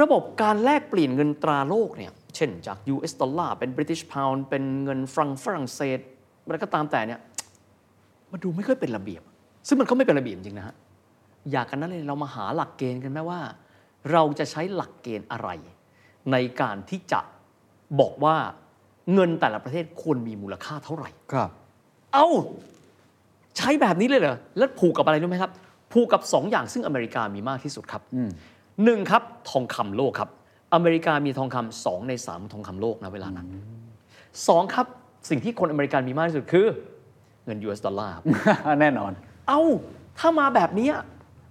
[0.00, 5.98] ระบบการแลกเปลี่ยนเงินตราโลกเนี่ย เช่นจาก US ดอลลาร์เป็น British Pound เป็นเงินฟรังฝรั่งเศส
[6.44, 7.20] อะไรก็ตามแต่เนี่ย
[8.30, 9.22] มันดูไม่ค่อยเป็นระเบียบ
[9.66, 10.74] ซึ่งมันก็ไม่เป็นระเบียบจริงนะฮะ
[11.50, 13.40] อยากกันนั้นเลยเรามาหาหลักเกณฑ์กันไหมว่า
[14.12, 15.48] เราจะใช้หลักเกณฑ์อะไร
[16.32, 17.20] ในการที่จะ
[18.00, 18.36] บอกว่า
[19.14, 21.50] เงินแต่ละประเทศควรมีมูลค่าเท่าไหร่ ครับ
[22.14, 22.28] เอา้า
[23.56, 25.52] ใช้แบบนี้เลยเหรอ แล้วผูกกับอะไรรู้ไหมครับ
[25.92, 28.02] ผูกกับ 2 อย่างซึ่งอเมริกามีมากที่สุดครับ
[28.84, 30.30] หนึ่งครับ ทองคำโลกครับ
[30.74, 33.48] อเมริกามีทองคำสองในสามทองคำโลกนะเวลานั้น
[34.48, 34.86] สองครับ
[35.30, 36.66] สิ่งที่คนอเมริกันมีมากที่สุดคือ
[37.44, 38.24] เงิน US ดอลลาร์ครับ
[38.80, 39.12] แน่นอน
[39.48, 39.62] เอา้า
[40.18, 40.88] ถ้ามาแบบนี้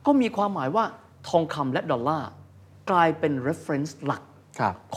[0.06, 0.86] ก็มีความหมายว่า
[1.30, 2.30] ทองคำและดอลลาร์
[2.92, 4.31] กลายเป็น reference หลักครับ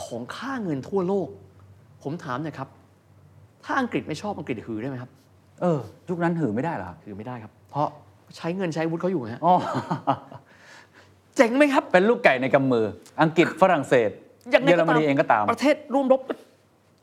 [0.03, 1.27] ของค่าเงินทั่วโลก
[2.03, 2.69] ผมถามหนะครับ
[3.63, 5.11] ถ้าอังกฤษไม่ชอบอังกฤษหือได้ไหมครับ
[5.61, 7.87] เออยุคนั้นหือไม่ได้เหรอครับหือไม่ได้ครับ เพราะ
[8.37, 9.53] ใช้เงินใช้อาวุธเขาอยู่ฮะอ๋อ
[11.35, 12.85] เจ๋งไหมครับ เป็นลูกไก่ในกำมือ
[13.21, 14.09] อังกฤษฝรั่งเศส
[14.51, 16.33] อย่างไรเยอรมนีเองก็ตาม ประเทศร่วมรบก็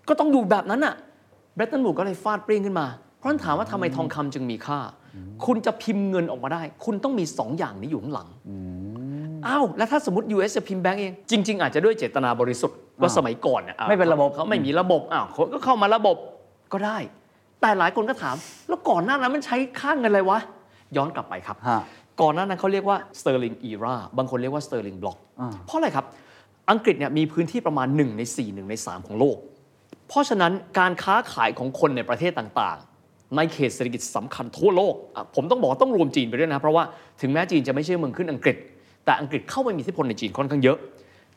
[0.08, 0.94] ก็ต้องอยู่แบบนั้นอะ
[1.54, 2.86] เบรตันบูดก็เลยฟาดเปรี้ยงขึ้นมา
[3.18, 4.78] เพราะฉะนั้นถามว่าทำไมทองคำจึงมีค่า
[5.46, 8.28] คุณจะพิมพ์เงินออกมาได้ คุณต้องมีสองอย่างนี้อยู่ข้างหลัง
[9.47, 16.16] อ้าวแล้วถ้าสมมติ US จะพิมพ์แบงก์เอง จริง ๆ อาจจะด้วยเจตนาบริสุทธิ์ว่าสมัยก่อนเนี่ยอะไม่เป็นระบบเขาไม่มีระบบอ้าวคนก็เข้ามาระบบ
[16.72, 16.99] ก็ได้
[17.61, 18.36] แต่หลายคนก็ถาม
[18.68, 20.38] แล้วก่อนหน้านั้นมันใช้ค่าเงินอะไรวะ
[20.97, 21.80] ย้อนกลับไปครับฮะ
[22.20, 26.07] ก่อนหน้านั้นเขาเรียกว่า sterling era บางคนเรียกว่า sterling block อ่าเพราะอะไรครับ
[26.70, 29.36] อังกฤษเนี่ยมีพื้นที่ประมาณ 1 ใน 4 1 ใน 3 ของโลก
[30.09, 36.84] เพราะฉะนั้นการค้าขายของคนในประเทศต่างๆ ในเขตเศรษฐกิจสำคัญทั่วโลกอะผมต้องบอกว่าต้องรวมจีนไปด้วยนะ เพราะว่า
[37.20, 38.57] ถึงแม้จีนจะไม่ใช่เมืองขึ้นอังกฤษ
[39.05, 40.78] แต่อังกฤษเข้าไปมีอิทธิพลในจีนค่อนข้างเยอะ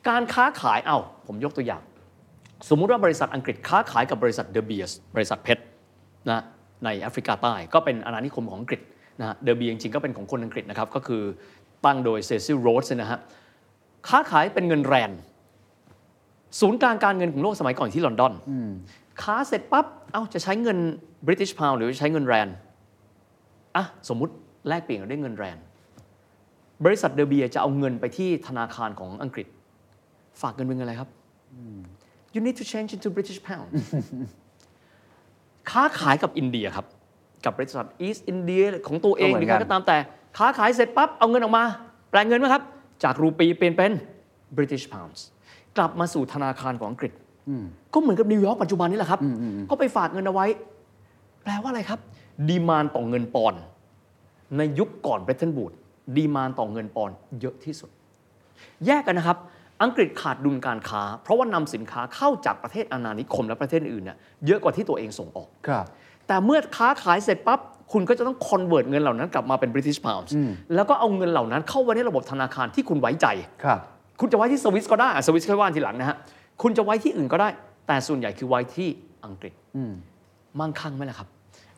[0.10, 0.98] การค้าขายเอ้า
[1.28, 1.82] ผมยกตัวอย่าง
[2.70, 5.64] สมมุติว่าบริษัทอังกฤษค้าขายกับบริษัทเดอ b เบียสบริษัทเพชร
[6.30, 6.44] นะ
[6.86, 8.82] ในแอฟริกาใต้ก็เป็นอาณานิคมของอังกฤษ
[9.20, 11.24] นะฮะเดอ b เบียจริงๆก็เป็นของคนอังกฤษนะครับก็คือ
[11.86, 13.20] ตั้งโดยเซซิลโรดส์นะฮะ
[14.08, 15.12] ค้าขายเป็นเงินแรน
[16.60, 18.34] ศูนย์กลางการเงินของโลกสมัยก่อนที่ลอนดอน
[19.22, 20.78] ค้าเสร็จปั๊บ เอ้า จะใช้เงิน
[21.28, 22.48] British Pound หรือใช้เงินแรน
[23.76, 24.34] อะ สมมุติ
[24.68, 25.58] แลกเปลี่ยนกันด้วยเงินแรน
[26.86, 29.48] บริษัทเดอ b เบียจะเอาเงินไปที่ธนาคารของอังกฤษ
[30.42, 31.10] ฝากเงินเป็นเงินอะไรครับ
[32.34, 33.70] you need to change into British pound
[35.72, 36.86] ค้าขายกับอินเดียครับ
[37.46, 39.98] กับบริษัท East India ของตัวเองก็หเหมืรืออนกันใครก็ตามแต่
[40.38, 41.64] ค้าขายเสร็จปั๊บ เอาเงินออกมา
[42.10, 42.64] แปลงเงินไหมครับ
[43.04, 43.92] จากรูปีเปลี่ยนเป็น
[44.58, 45.20] British pounds
[45.78, 47.12] กลับมาสู่ธนาคารของอังกฤษ
[47.94, 49.20] ก็เหมือนกับนิวยอร์กปัจจุบันนี่แหละครับ
[49.70, 50.46] ก็ไปฝากเงินเอาไว้
[51.44, 52.00] แปลว่าอะไรครับ
[52.50, 53.62] demand ต่อเงินปอนด์
[54.58, 55.72] ในยุคก่อนเบรตตันวูดส์
[56.18, 57.90] demand ต่อเงินปอนด์เยอะที่สุด
[58.86, 59.38] แยกกันนะครับ
[59.84, 65.86] อังกฤษขาดดุลการค้า เพราะว่านำสินค้าเข้าจากประเทศอาณานิคมและประเทศอื่นเนี่ยเยอะกว่าที่ตัวเองส่งออกครับ
[66.28, 67.60] แต่เมื่อค้าขายเสร็จปั๊บ
[67.94, 70.32] คุณก็จะต้อง convert เงินเหล่านั้นกลับมาเป็น British Pounds
[70.76, 73.28] แล้วก็เอาเงินเหล่านั้นเข้าไว้ในระบบธนาคารที่คุณไว้ใจ
[73.64, 73.80] ครับ
[74.20, 76.18] คุณจะไว้ที่สวิสก็ได้อะสวิสค่อยว่าทีหลังนะฮะ
[76.62, 77.50] คุณจะไว้ที่อื่นก็ได้
[77.88, 78.88] แต่ส่วนใหญ่คือไว้ที่
[79.26, 79.54] อังกฤษ
[80.60, 81.28] มั่งคั่งไหมล่ะครับ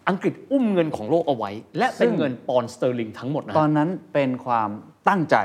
[0.09, 4.69] อังกฤษอุ้มเงินของโลกเอาไว้ และเป็นเงินปอนด์สเตอร์ลิงทั้งหมดนะฮะ ตอนนั้นเป็นความ
[5.07, 5.37] ตั้งใจ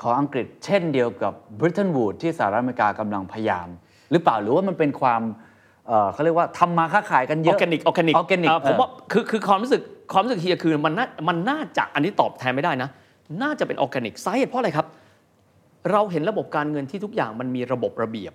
[0.00, 3.68] ของอังกฤษ เช่นเดียวกับบริ t ตน w ูดที่สหรัฐอเมริกากำลังพยายาม
[4.10, 5.22] หรือเปล่าหรือว่ามันเป็นความ
[5.86, 12.88] เอ่อเขาเรียกว่าทำมาค้าขายกันเยอะ organic organic organic ผมว่าคือคือความรู้สึกความรู้สึกเฮียคือมันน่ามันน่าจะอันนี้ตอบแทนไม่ได้นะ
[13.42, 14.86] น่าจะเป็นออร์แกนิกสาเหตุเพราะอะไรครับ
[15.92, 18.32] เราเห็นระบบการเงินที่ทุกอย่างมันมีระบบระเบียบ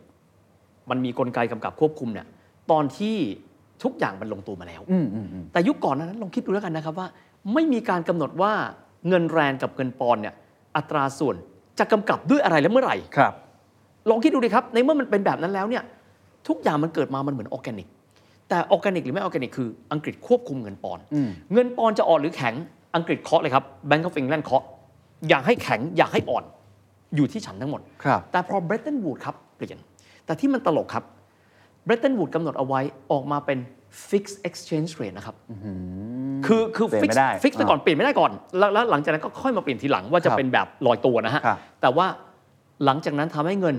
[0.89, 2.27] มันมีกลไกกำกับควบคุมเนี่ย
[2.71, 3.17] ตอนที่
[3.84, 7.07] ทุกอย่างมันลงตัวมาแล้วอืมอืมอืมแต่ยุคก่อนนั้นลองคิดดูแล้วกันนะครับว่า
[7.53, 8.51] ไม่มีการกำหนดว่า
[9.07, 10.34] เงินแรนกับเงินปอนด์เนี่ย
[10.75, 11.36] อัตราส่วน
[11.79, 13.34] จะกำกับด้วยอะไรและเมื่อไหร่ครับ
[14.09, 15.84] ลองคิดดูดิครับ ในเมื่อมันเป็นแบบนั้นแล้วเนี่ย
[16.47, 17.88] ทุกอย่างมันเกิดมามันเหมือนออร์แกนิก
[18.49, 21.03] แต่ออร์แกนิกหรือไม่ออร์แกนิกคืออังกฤษควบคุมเงินปอนด์
[21.53, 22.53] เงินปอนด์จะอ่อนหรือแข็ง
[22.95, 24.63] อังกฤษเคาะเลยครับ Bank of England เคาะ
[25.29, 26.43] อยากให้แข็งอยากให้อ่อน
[27.15, 29.79] อยู่ที่ฉันทั้งหมดครับแต่พอเบรตันวูดครับเปลี่ยน
[30.25, 31.03] แต่ที่มันตลกครับ
[31.86, 33.59] เบรตันวูดกำหนดเอาไว้ออกมาเป็น
[34.09, 35.36] fixed exchange rate นะครับ
[36.45, 42.05] คือคือเปลี่ยน fix ไม่ได้ fix ไปอ่าก่อนเปลี่ยนไม่ได้ก่อนแล้วแล้วหลังจากนั้นก็ค่อยมาเปลี่ยนทีหลังว่าจะครับเป็นแบบลอยตัวนะฮะครับแต่ว่า
[42.86, 43.75] หลังจากนั้นทำให้เงิน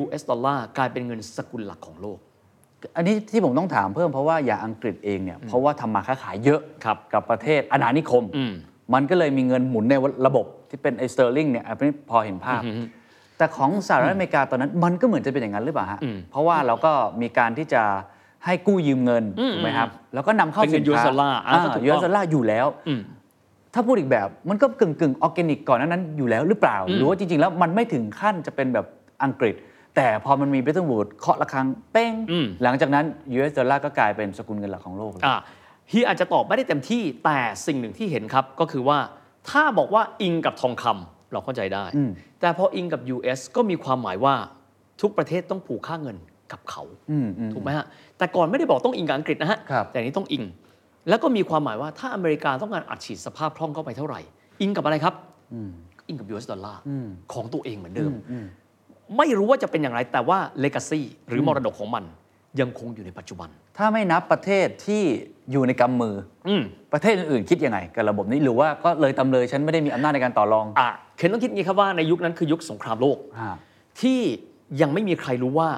[0.00, 2.18] US ดอลลาร์กลายเป็นเงินสกุลหลักของโลก
[2.96, 8.52] อันนี้ที่ผมต้องถามเพิ่มเพราะว่าอย่างอังกฤษเองเนี่ยเพราะว่าทำมาค้าขายเยอะครับกับประเทศอาณานิคมอืม
[8.94, 9.94] มันก็เลยมีเงินหมุนใน
[10.26, 12.60] ระบบที่เป็นไอ้สเตอร์ลิงเนี่ยอันนี้พอเห็นภาพ
[13.38, 17.82] แต่ของสหรัฐอเมริกาตอนนั้นมันก็เหมือนจะเป็นอย่างนั้นหรือเปล่าฮะเพราะว่าเราก็มีการที่จะ
[18.44, 22.66] ให้กู้ยืมเงินถูกไหมครับแล้วก็นำเข้าเป็นเงิสินน US ค้าดอลลาร์อ่าก็ถูกต้อง US dollar อยู่แล้ว
[23.74, 28.86] ถ้าพูดอีกแบบมันก็กึ่งกึ่งออร์แกนิกก่อนหน้านั้นอยู่แล้วหรือเปล่า หรือว่าจริง ๆ แล้วมันไม่ถึงขั้นจะเป็นแบบ
[29.24, 29.54] อังกฤษ
[29.96, 32.12] แต่พอมันมีเบรตตันวูดส์เคาะระฆังเป้ง
[32.62, 33.04] หลังจากนั้น
[33.36, 35.40] US ดอลลาร์ก็กลายเป็นสกุลเงินหลักของโลกเลยอะ
[35.88, 38.98] เฮียอาจจะตอบไม่ได้เต็มที่แต่สิ่งหนึ่งที่เห็นครับก็คือว่า
[39.50, 41.84] ถ้าบอกว่าอิงกับทองคำ เราเข้าใจได้
[42.40, 44.34] แต่พออิงกับ US ก็มีความหมายว่า
[45.00, 46.16] ทุกประเทศต้องผูกค่าเงิน
[46.52, 46.82] กับเขา
[47.52, 47.86] ถูกไหมฮะ
[48.18, 50.44] แต่ก่อนไม่ได้บอกต้องอิงกับอังกฤษนะฮะครับแต่อันนี้ต้องอิง
[51.08, 54.20] แล้วก็มีความหมายว่าถ้าอเมริกาต้องการอัดฉีดสภาพคล่องเข้าไปเท่าไหร่
[54.60, 55.14] อิงกับอะไรครับ
[56.08, 56.80] อิงกับ US ดอลลาร์
[57.32, 58.12] ของตัวเองเหมือนเดิม
[59.16, 62.04] ไม่รู้ว่าจะเป็นอย่างไรแต่ว่า legacy หรือมรดกของมัน
[62.60, 63.48] ยังคงอยู่ในปัจจุบัน
[63.78, 65.04] ถ้าไม่นับประเทศที่
[65.52, 66.14] อยู่ในกำมือ
[66.48, 73.56] อมประเทศอื่นๆคิดยังไงกับระบบนี้หรือว่าก็เลยตำเลยฉันไม่ได้มีอำนาจในการต่อรองอะเคนต้องคิดงี้ครับว่าในยุคนั้นคือยุคสงครามโลกฮะ
[74.00, 74.20] ที่
[74.80, 75.68] ยังไม่มีใครรู้ว่า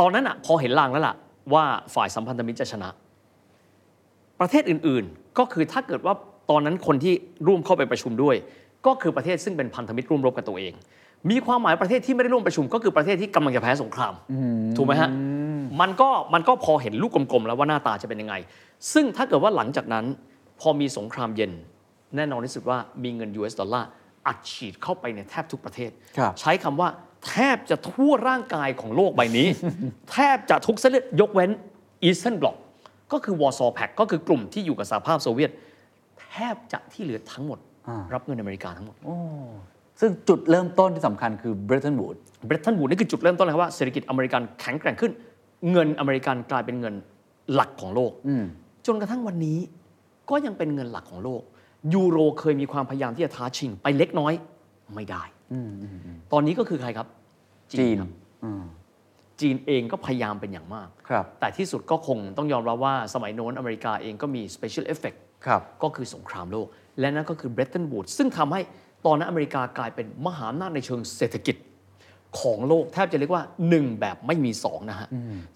[0.00, 1.14] ตอนนั้นอะพอเห็นลางแล้วล่ะ
[1.54, 2.88] ว่าฝ่ายสัมพันธมิตรจะชนะ
[4.40, 6.14] ประเทศอื่นๆ ก็คือถ้าเกิดว่า
[6.50, 7.14] ตอนนั้นคนที่
[7.46, 8.36] ร่วมเข้าไปประชุมด้วย
[8.86, 10.72] ก็คือประเทศซึ่งเป็นพันธมิตรร่วมรบกับตัวเอง
[11.30, 14.14] มีความหมายประเทศที่ไม่ได้ร่วมประชุมก็คือประเทศที่กำลังจะแพ้สงคราม
[14.76, 15.10] ถูกไหมฮะ
[15.80, 18.34] มันก็มันก็พอเห็นลูกกลมๆแล้วว่าหน้าตาจะเป็นยังไง
[18.92, 20.04] ซึ่งถ้าเกิดว่าหลังจากนั้น
[20.60, 21.52] พอมีสงครามเย็น
[22.16, 23.88] แน่นอนที่สุดว่ามีเงิน US ดอลลาร์
[24.26, 26.88] อัดฉีดเข้าไปในแทบทุกประเทศครับใช้คำว่า
[27.28, 29.48] แทบจะทั่วร่างกายของโลกใบนี้
[30.12, 31.50] แทบจะทุกเส้นเลือดยกเว้น
[32.02, 32.56] Eastern Bloc
[33.12, 35.50] ก็คือ Warsaw Pact ก็คือกลุ่มที่อยู่กับสหภาพโซเวียต
[36.20, 37.58] แทบจะที่เหลือทั้งหมด
[38.14, 38.96] รับเงินอเมริกาทั้งหมด
[40.02, 45.12] ซึ่งจุดเริ่มต้นที่สำคัญคือเบรตันวูดเบรตันวูดนี่คือจุดเริ่มต้นเลยครับว่าเศรษฐกิจอเมริกันแข็งแกร่งขึ้น
[45.72, 46.94] เงินอเมริกันกลายเป็นเงิน
[47.54, 48.12] หลักของโลก
[48.86, 49.58] จนกระทั่งวันนี้
[50.30, 51.42] ก็ยังเป็นเงินหลักของโลก
[51.94, 54.32] ยูโรเคยมีความพยายามที่จะท้าชิง ไปเล็กน้อย
[54.94, 55.22] ไม่ได้
[56.32, 57.06] ตอนนี้ก็คือใครครับ
[57.72, 58.10] จีนครับ
[59.40, 66.66] จีนเองก็พยายามเป็นอย่างมากครับแต่ที่สุดก็คงต้องยอมรับว่าสมัยโน้นอเมริกาเองก็มี special effect ครับก็คือสงครามโลก
[67.00, 68.60] และนั่นก็คือเบรตันวูดซึ่งทำให้
[69.06, 71.56] ตอนนั้นอเมริกากลายเป็นมหาอำนาจในเชิงเศรษฐกิจ
[72.40, 75.08] ของโลกแทบจะเรียกว่า 1 แบบไม่มี2นะฮะ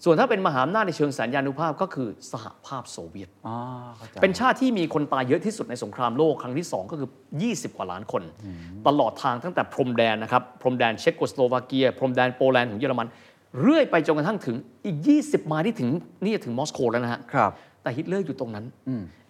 [0.03, 3.55] ส่วนถ้าเป็นมหาอำนาจในเชิงสัญญานุภาพก็คือสหภาพโซเวียตอ๋อ
[3.97, 7.09] เข้าใจเป็นชาติที่มีคนตายเยอะที่สุดในสงครามโลกครั้งที่ 2 ก็คือ
[7.43, 8.23] 20 กว่าล้านคน
[8.87, 13.07] ตลอดทางตั้งแต่พรมแดนนะครับ พรมแดนเช็กโกสโลวาเกีย พรมแดนโปแลนด์ของเยอรมัน
[13.61, 15.89] เรื่อยไปจนกระทั่งถึงอีก 20ไมาที่ถึง
[16.23, 17.51] นี่จะถึงมอสโกแล้วนะฮะครับ
[17.83, 18.65] แต่ฮิตเลอร์อยู่ตรงนั้น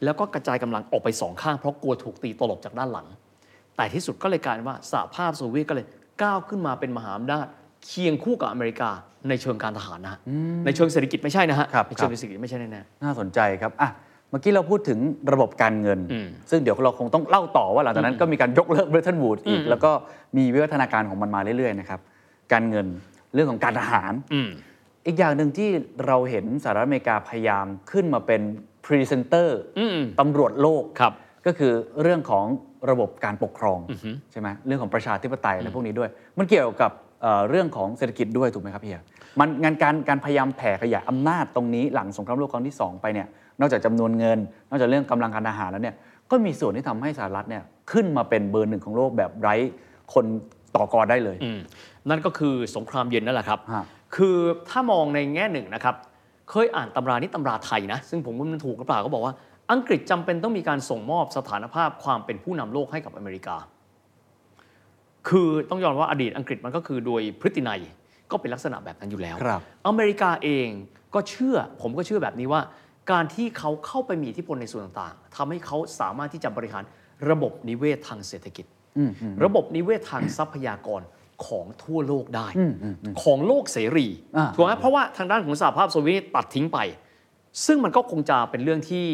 [0.03, 3.07] แล้วก็กระจายกำลังออกไปสองข้างเพราะกลัวถูกตีตลบจากด้านหลัง
[3.77, 5.85] แต่ที่สุดก็เลยกลายเป็นว่าสหภาพโซเวียตก็เลย
[6.23, 7.45] ก้าวขึ้นมาเป็นมหาอำนาจ
[7.85, 8.89] เคียงคู่กับอเมริกา
[9.29, 10.19] ในเชิงการทหารนะฮะ
[10.65, 13.89] ในเชิงเศรษฐกิจไม่ใช่นะฮะครับในเชิงครับเศรษฐกิจไม่ใช่แน่ๆน่าสนใจครับอะ
[14.29, 14.99] เมื่อกี้เราพูดถึง
[15.33, 19.91] ระบบการเงินอืมซึ่งเดี๋ยวเราคงต้องเล่าต่อว่าหลังจากนั้นก็มีการยกเลิกเบรตันวูดอีก แล้วก็
[20.37, 21.99] มีวิวัฒนาการของมันมาเรื่อยๆนะครับ
[22.53, 22.87] การเงิน
[23.33, 24.49] เรื่องของการทหารอืม
[25.05, 25.69] อีกอย่างหนึ่งที่
[26.07, 28.41] เราเห็นสหรัฐอเมริกาพยายามขึ้นมาเป็น
[28.85, 31.13] พรีเซนเตอร์อืมตำรวจโลกครับ
[31.45, 32.45] ก็คือเรื่องของ
[32.89, 33.79] ระบบการปกครอง
[34.31, 39.03] ใช่ไหมเรื่องของประชาธิปไตยและพวกนี้ด้วย มันเกี่ยวกับเอ่อเรื่องของเศรษฐกิจด้วยถูกไหมครับพี่เฮีย
[39.39, 43.27] มันงานการการพยายามแผ่ขยายอำนาจตรงนี้หลังสงครามโลกครั้งที่ 2 ไปเนี่ย
[43.59, 45.95] นอกจากจำนวนเงิน นอกจากเรื่องกำลังการทหารแล้วเนี่ย
[46.31, 49.55] ก็มีส่วนที่ทำให้สหรัฐเนี่ยขึ้นมาเป็นเบอร์หนึ่งของโลกแบบไร้
[50.13, 50.25] คน
[50.75, 51.59] ต่อกรได้เลยอืม
[52.09, 53.83] นั่นก็คือสงครามเย็นนั่นแหละครับฮะ
[54.15, 54.37] คือ
[54.69, 55.95] ถ้ามองในแง่หนึ่งนะครับ
[56.49, 59.33] เคยอ่านตำรานี่ตำราไทยนะ ซึ่งผมว่ามันถูกหรือเปล่าก็บอกว่า
[59.71, 63.57] อังกฤษจำเป็นต้องมีการส่งมอบสถานภาพความเป็นผู้นำโลกให้กับอเมริกา
[65.29, 67.81] คือต้องยอมรับว่าอดีตอังกฤษมันก็คือโดยพฤตินัย
[68.31, 70.67] ก็เป็นลักษณะแบบนั้นอยู่แล้วครับอเมริกาเอง
[71.13, 72.61] ก็เชื่อ ผมก็เชื่อแบบนี้ว่า
[73.11, 76.83] การที่เขาเข้าไปมีอิทธิพลในส่วนต่างๆทำให้เขาสามารถที่จะบริหาร
[77.29, 78.65] ระบบนิเวศทางเศรษฐกิจ
[79.43, 81.01] ระบบนิเวศทางทรัพยากร
[81.45, 82.47] ของทั่วโลกได้
[83.23, 84.07] ของโลกเสรี
[84.37, 86.79] อ่าถูกไหมเพราะว่าทางด้านของสหภาพโซเวียตตัดทิ้งไป
[87.65, 89.07] ซึ่งมันก็คงจะเป็นเรื่องที่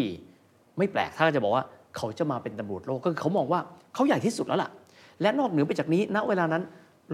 [0.78, 1.64] ไม่แปลกถ้าจะบอกว่า
[1.98, 3.60] เขาจะมาเป็นตำรวจโลกก็คือเขามองว่า
[3.94, 4.70] เขาใหญ่ที่สุดแล้วล่ะ
[5.22, 6.64] และนอกเหนือไปจากนี้ณเวลานั้น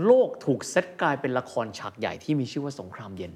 [0.05, 3.32] โลกถูกเซตกลายเป็นละครฉากใหญ่ที่มีชื่อว่าสงครามเย็น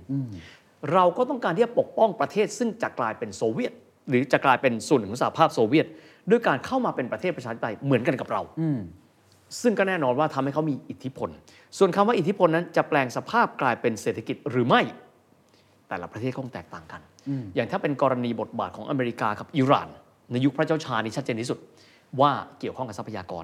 [0.93, 3.73] เราก็ต้องการที่จะปกป้องประเทศซึ่งจะกลายเป็นโซเวียต
[4.09, 5.87] หรือจะกลายเป็นส่วนหนึ่งของสหภาพโซเวียต
[6.29, 8.41] ด้วยการเข้ามาเป็นประเทศประชาธิปไตยเหมือนกันกับเรา
[9.61, 11.29] ซึ่งก็แน่นอนว่าทำให้เขามีอิทธิพล
[11.77, 14.81] ส่วนคำว่าอิทธิพลนั้นจะแปลงสภาพกลายเป็นเศรษฐกิจหรือไม่
[15.89, 17.01] แต่ละประเทศคงแตกต่างกัน
[17.55, 19.89] อย่างถ้าเป็นกรณีบทบาทของอเมริกากับอิหร่าน
[20.33, 21.59] ในยุคพระเจ้าชานี่ชัดเจนที่สุด
[22.21, 23.43] ว่าเกี่ยวข้องกับทรัพยากร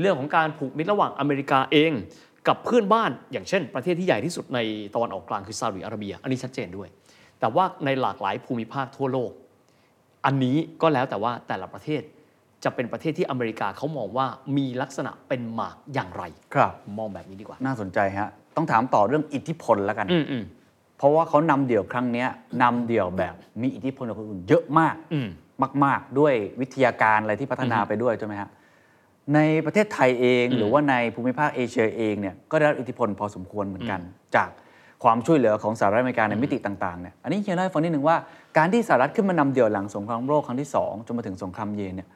[0.00, 1.92] เรื่องของการผูกมิตรระหว่างอเมริกาเอง
[2.48, 4.58] กับเพื่อนบ้านอย่างเช่น ประเทศที่ใหญ่ที่สุดใน
[4.94, 6.88] ตะวันออกกลางคือซาอุดิอาระเบีย อันนี้ชัดเจนด้วย
[7.40, 9.30] แต่ว่าในหลากหลายภูมิภาคทั่วโลก
[10.26, 12.02] อันนี้ก็แล้วแต่ว่าแต่ละประเทศ
[12.64, 16.22] จะเป็นประเทศที่อเมริกาเขามองว่ามีลักษณะเป็นหมากอย่างไร
[16.54, 20.44] ครับ มองแบบนี้ดีกว่า น่าสนใจฮะ ต้องถามต่อเรื่องอิทธิพลแล้วกัน อืมอืม
[20.98, 22.28] เพราะว่าเขานำเดี่ยวครั้งเนี้ย
[22.62, 25.28] นำเดี่ยวแบบมีอิทธิพลกับคนอื่นเยอะมาก อืม
[25.84, 28.48] มาก ๆ ด้วยวิทยาการอะไรที่พัฒนาไปด้วยใช่ไหมฮะ
[29.34, 34.00] ในประเทศไทยเองหรือว่าในภูมิภาคเอเชียเองเนี่ยก็ได้รับอิทธิพลพอสมควรเหมือนกัน
[34.36, 34.48] จาก
[35.04, 38.16] ความช่วยเหลือของสหรัฐอเมริกาในมิติต่างๆเนี่ยอันนี้เฮียเล่าให้ฟังนิดหนึ่งว่า
[38.56, 42.08] การที่สหรัฐขึ้นมานำเดี่ยวหลังสงครามโลกครั้งที่สองจนมาถึงสงครามเย็นเนี่ย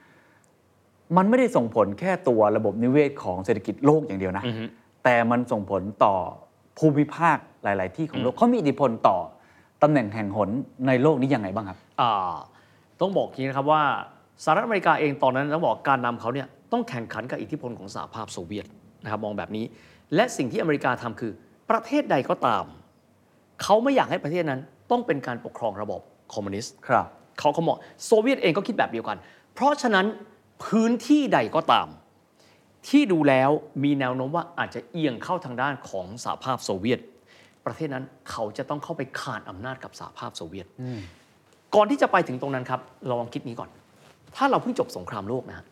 [1.16, 4.44] มันไม่ได้ส่งผลแค่ตัวระบบนิเวศของเศรษฐกิจโลกอย่างเดียวนะ
[5.04, 6.14] แต่มันส่งผลต่อ
[6.78, 9.18] ภูมิภาคหลาย ๆ ที่ของโลกเขามีอิทธิพลต่อ
[9.82, 10.50] ตำแหน่งแห่งหน
[10.86, 12.34] ในโลกนี้ยังไงบ้างครับอ่า
[13.00, 13.82] ต้องบอกอย่างนี้นะครับว่า
[14.44, 18.66] สหรัฐอเมริกาเองตอนนั้นต้องบอกการนำเขาเนี่ยต้องแข่งขันกับอิทธิพลของสหภาพโซเวียต
[19.02, 19.64] นะครับมองแบบนี้
[20.14, 21.32] และสิ่งที่อเมริกาทำคือ
[21.70, 22.64] ประเทศใดก็ตาม
[23.62, 26.00] เขาไม่อยากให้ประเทศนั้นต้องเป็นการปกครองระบบ
[26.32, 27.06] คอมมิวนิสต์ครับ
[27.38, 27.76] เขาเขามอง
[28.06, 29.18] โซเวียตเองก็คิดแบบเดียวกัน
[29.54, 30.06] เพราะฉะนั้น
[30.64, 31.88] พื้นที่ใดก็ตาม
[32.88, 33.50] ที่ดูแล้ว
[33.84, 37.00] มีแนวโน้มว่าอาจจะเอียงเข้าทางด้านของสหภาพโซเวียต
[37.66, 40.66] ประเทศนั้นเขาจะต้องเข้าไปขานอำนาจกับสหภาพโซเวียต
[41.74, 43.70] ก่อนที่จะไปถึงตรงนั้นครับเราลองคิดนี้ก่อน
[44.36, 45.66] ถ้าเราเพิ่งจบสงครามโลกนะฮะ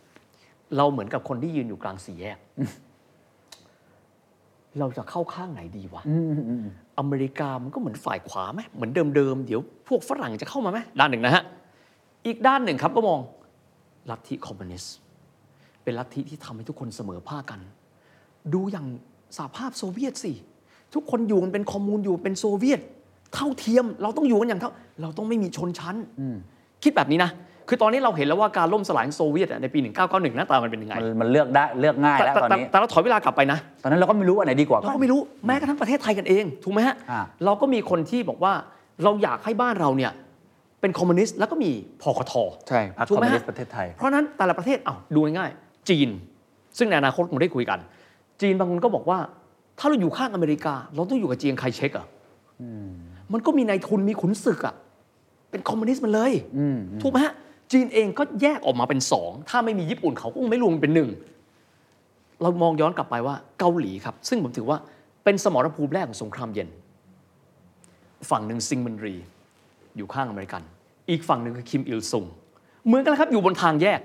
[0.77, 2.39] เราเหมือนกับคนที่ยืนอยู่กลางสี่แยก
[4.79, 6.03] เราจะเข้าข้างไหนดีวะ
[6.99, 11.43] อเมริกามันก็เหมือนฝ่ายขวาไหมเหมือนเดิมๆเดี๋ยวพวกฝรั่งจะเข้ามาไหมด้านหนึ่งนะฮะ
[12.27, 13.21] อีกด้านหนึ่งครับก็มอง
[14.11, 14.95] ลัทธิคอมมิวนิสต์
[15.83, 17.61] เป็นลัทธิที่ทำให้ทุกคนเสมอภาคกัน
[18.55, 18.87] ดูอย่าง
[19.37, 20.33] สหภาพโซเวียตสิ
[20.95, 22.81] ทุกคนอยู่กันเป็น commune อยู่เป็นโซเวียต
[23.39, 24.71] เท่าเทียม เราต้องอยู่กันอย่างเท่า
[25.03, 25.97] เราต้องไม่มีชนชั้น
[26.83, 27.31] คิดแบบนี้นะ
[27.69, 38.53] คือตอนนี้เราเห็นแล้วว่าการล่มสลายของโซเวียตอะในปี 1991หน้าตามันเป็นยังไง มันมันเลือกได้เลือกง่ายแต่แล้วแต่ตอนแต่นี้ แต่เราถอยเวลากลับไปนะ ตอนนั้นเราก็ไม่รู้อันไหนดีกว่าเราก็ไม่รู้แม้กระทั่งประเทศไทยกันเองถูกไหมฮะอ่าเราก็มีคนที่บอกว่า
[39.05, 40.13] เราอยากให้บ้านเราเนี่ย
[40.81, 41.71] เป็นคอมมิวนิสต์แล้วก็มี
[42.03, 42.33] พคท
[42.69, 46.09] ใช่ ถูกไหมฮะ พรรคถูคอมมิวนิสต์ประเทศไทย เพราะฉะนั้นแต่ละประเทศอ้าวดูง่ายๆจีน
[46.79, 47.79] ซึ่งในอนาคตคงได้คุยกัน
[48.41, 49.19] จีนบางคนก็บอกว่า
[49.79, 52.07] ถ้าเราอยู่ข้างอเมริกา เราต้องอยู่กับเจียงไคเชกอะ
[53.33, 54.75] มันก็มีนายทุนมีขุนศึกอะ
[55.51, 56.33] เป็นคอมมิวนิสต์มันเลย
[57.03, 57.35] ถูกไหมฮะ
[57.73, 61.09] จีนเองก็แยกออกมาเป็นสองถ้าไม่มีญี่ปุ่นเขาก็คงไม่รวมเป็นหนึ่ง
[62.43, 64.79] เรามองย้อนกลับไปว่าเกาหลีครับ ซึ่งผมถือว่า
[65.25, 66.69] เป็นสมรภูมิแรกของสงครามเย็น
[68.31, 69.15] ฝั่งหนึ่งซิงมันรี
[69.97, 70.63] อยู่ข้างอเมริกัน
[71.11, 72.25] อีกฝั่งหนึ่งคือคิมอิลซุง
[72.87, 74.01] เหมือนกันเลยครับอยู่บนทางแยก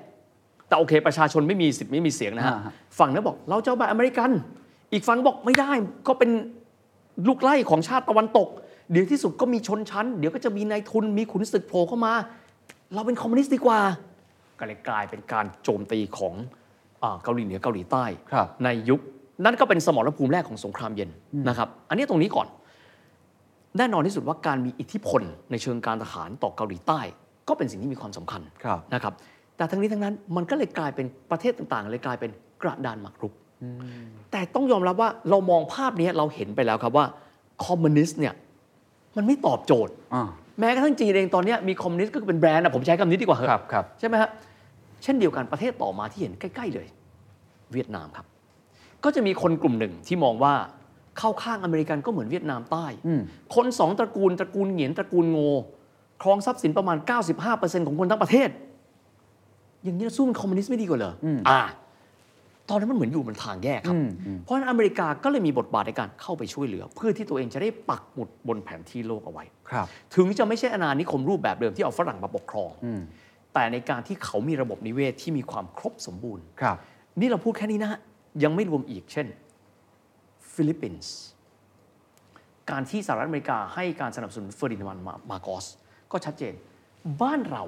[0.68, 4.30] แต่โอเค ประชาชนไม่มีสิทธิ์ไม่มีเสียงนะฮะอ่าฮะฝั่งนั้นบอกเราจะเอาแบบอเมริกัน
[4.94, 5.72] อีกฝั่งบอกไม่ได้
[6.08, 6.32] ก็เป็น
[7.28, 8.48] ลูกไล่ของชาติตะวันตก
[8.92, 12.14] เดี๋ยวที่สุดก็มีชนชั้น เดี๋ยวก็จะมีนายทุนมีขุนศึกโผล่เข้ามา
[12.94, 13.80] เราเป็นคอมมิวนิสต์ดีกว่า
[14.60, 16.34] ก็เลยกลายเป็นการโจมตีของ
[17.04, 19.00] อาเกาหลีเหนือเกาหลีใต้ครับในยุค
[19.46, 21.10] นั่นก็เป็นสมรภูมิแรกของสงครามเย็น
[21.50, 22.48] นะครับ อันนี้ตรงนี้ก่อน
[23.78, 25.22] แน่นอนที่สุดว่าการมีอิทธิพล
[25.52, 27.00] ในเชิงการทหารต่อเกาหลีใต้
[27.48, 29.14] ก็เป็นสิ่งที่มีความสำคัญครับนะครับ
[29.58, 32.32] แต่ทั้งนี้ทั้งนั้นมันก็เลยกลายเป็นประเทศต่างๆ เลยกลายเป็น
[32.62, 33.34] กระดานหมากรุก
[34.32, 37.06] แต่ต้องยอมรับว่าเรามองภาพนี้เราเห็นไปแล้วครับว่า
[37.66, 38.34] คอมมิวนิสต์เนี่ย
[39.18, 44.30] มันไม่ตอบโจทย์อ่าแม้กระทั่งจีนเองตอนเนี้ยมีคอมมิวนิสต์ก็คือเป็นแบรนด์นะผมใช้คำนี้ดีกว่าเหอะครับครับใช่ไหมฮะ
[45.04, 46.88] เช่นเดียวกันประเทศต่อมาที่เห็นใกล้ ๆ เลย
[47.74, 48.26] เวียดนามครับ
[49.04, 50.54] ก็จะมีคนกลุ่มหนึ่งที่มองว่า
[51.18, 52.86] เข้าข้างอเมริกันก็เหมือนเวียดนามใต้
[53.56, 55.38] คนสองตระกูลตระกูลเหงียนตระกูลโง
[56.22, 56.98] ครองทรัพย์สินประมาณ
[57.42, 58.50] 95%ของคนทั้งประเทศ
[59.84, 61.62] อย่างนี้สู้มันคอมมิวนิสต์ไม่ดีกว่าเหรอออ่า
[62.70, 64.00] ตอนนั้นมันเหมือนอยู่บนทางแยกครับ
[64.44, 72.72] เพราะฉะนั้นอเมริกาก็เลยมีบทบาทในการเข้าไปช่วยเหลือ เพื่อที่ตัวเองจะได้ปักหมุดบนแผนที่โลกเอาไว้ครับ ถึงจะไม่ใช่อาณานิคมรูปแบบเดิมที่เอาฝรั่งมาปกครอง
[73.54, 76.78] แต่ในการที่เขามีระบบนิเวศที่มีความครบสมบูรณ์ครับ
[77.20, 78.00] นี่เราพูดแค่นี้นะฮะ
[78.44, 79.28] ยังไม่รวมอีกเช่น
[80.54, 81.16] ฟิลิปปินส์
[82.72, 85.66] การที่สหรัฐอเมริกาให้การสนับสนุนเฟอร์ดินานด์มามาร์กอส
[86.12, 86.54] ก็ชัดเจน
[87.22, 87.64] บ้านเรา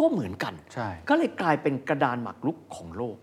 [0.00, 3.16] ก็เหมือนกันใช่ก็เลยกลายเป็นกระดานหมากรุกของโลก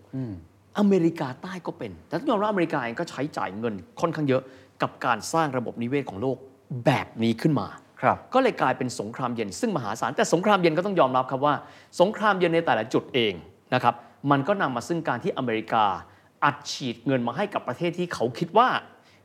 [0.78, 4.42] อเมริกาใต้ก็เป็น แต่ต้องยอมรับอเมริกาเองก็ใช้จ่ายเงินค่อนข้างเยอะ
[4.82, 6.36] กับการสร้างระบบนิเวศของโลก
[6.86, 7.66] แบบนี้ขึ้นมา
[8.02, 11.54] ครับ ก็เลยกลายเป็นสงครามเย็นซึ่งมหาศาล แต่สงครามเย็นก็ต้องยอมรับครับว่า
[12.00, 13.32] สงครามเย็นในแต่ละจุดเอง
[13.74, 13.94] นะครับ
[14.30, 15.84] มันก็นำมาซึ่งการที่อเมริกา
[16.44, 18.68] อัดฉีดเงินมาให้กับประเทศที่เขาคิดว่า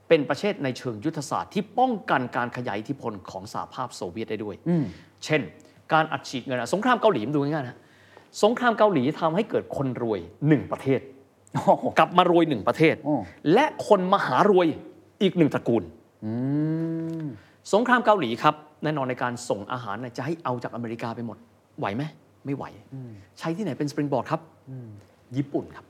[0.07, 4.55] เป็นประเทศในเชิงยุทธศาสตร์ที่ป้องกันการขยายอิทธิพลของสหภาพโซเวียตได้ด้วย
[5.25, 5.41] เช่น
[5.93, 7.77] การอัดฉีดเงินอะสงครามเกาหลีมันดูง่ายๆนะ
[8.43, 11.18] สงครามเกาหลีทำให้เกิดคนรวยหนึ่งประเทศโอ้โห
[11.99, 13.15] กลับมารวยหนึ่งประเทศโอ้
[13.53, 14.67] และคนมหารวย
[15.21, 15.83] อีกหนึ่งตระกูล
[17.73, 21.37] สงครามเกาหลีครับ แน่นอนในการส่งอาหารน่ะจะให้เอาจากอเมริกาไปหมด
[21.79, 22.03] ไหวไหม
[22.45, 22.63] ไม่ไหว
[23.39, 24.41] ใช้ที่ไหนเป็น springboard ครับ
[25.37, 25.85] ญี่ปุ่นครับ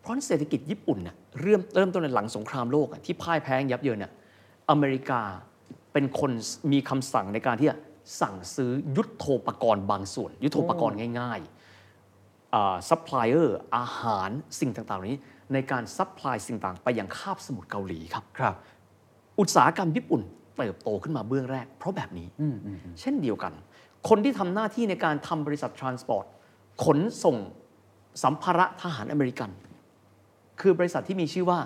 [0.00, 4.12] เพราะฉะนั้นเศรษฐกิจญี่ปุ่นเนี่ยเริ่มเริ่มต้นในหลังสงครามโลกอะที่พ่ายแพ้ยับเยินเนี่ย
[4.70, 5.20] อเมริกา
[5.92, 6.30] เป็นคน
[6.72, 7.76] มีคำสั่งในการที่จะ
[8.20, 11.63] สั่งซื้อยุทโธปกรณ์บางส่วน ยุทโธปกรณ์ง่าย ๆ
[12.88, 14.30] ซัพพลายเออร์อาหาร
[14.60, 15.20] สิ่งต่างๆเหล่านี้
[15.52, 18.54] ในการ supply สิ่งต่างไปยังคาบสมุทรเกาหลีครับ ครับ
[19.40, 20.20] อุตสาหกรรมญี่ปุ่น
[20.56, 22.28] เติบโตขึ้นมาเบื้องแรก เพราะแบบนี้
[23.00, 23.52] เช่นเดียวกัน
[24.08, 26.26] คนที่ทำหน้าที่ในการทำบริษัท transport
[26.84, 27.36] ขนส่ง
[28.22, 29.50] สัมภาระทหารอเมริกัน
[30.60, 31.58] คือบริษัทที่มีชื่อว่า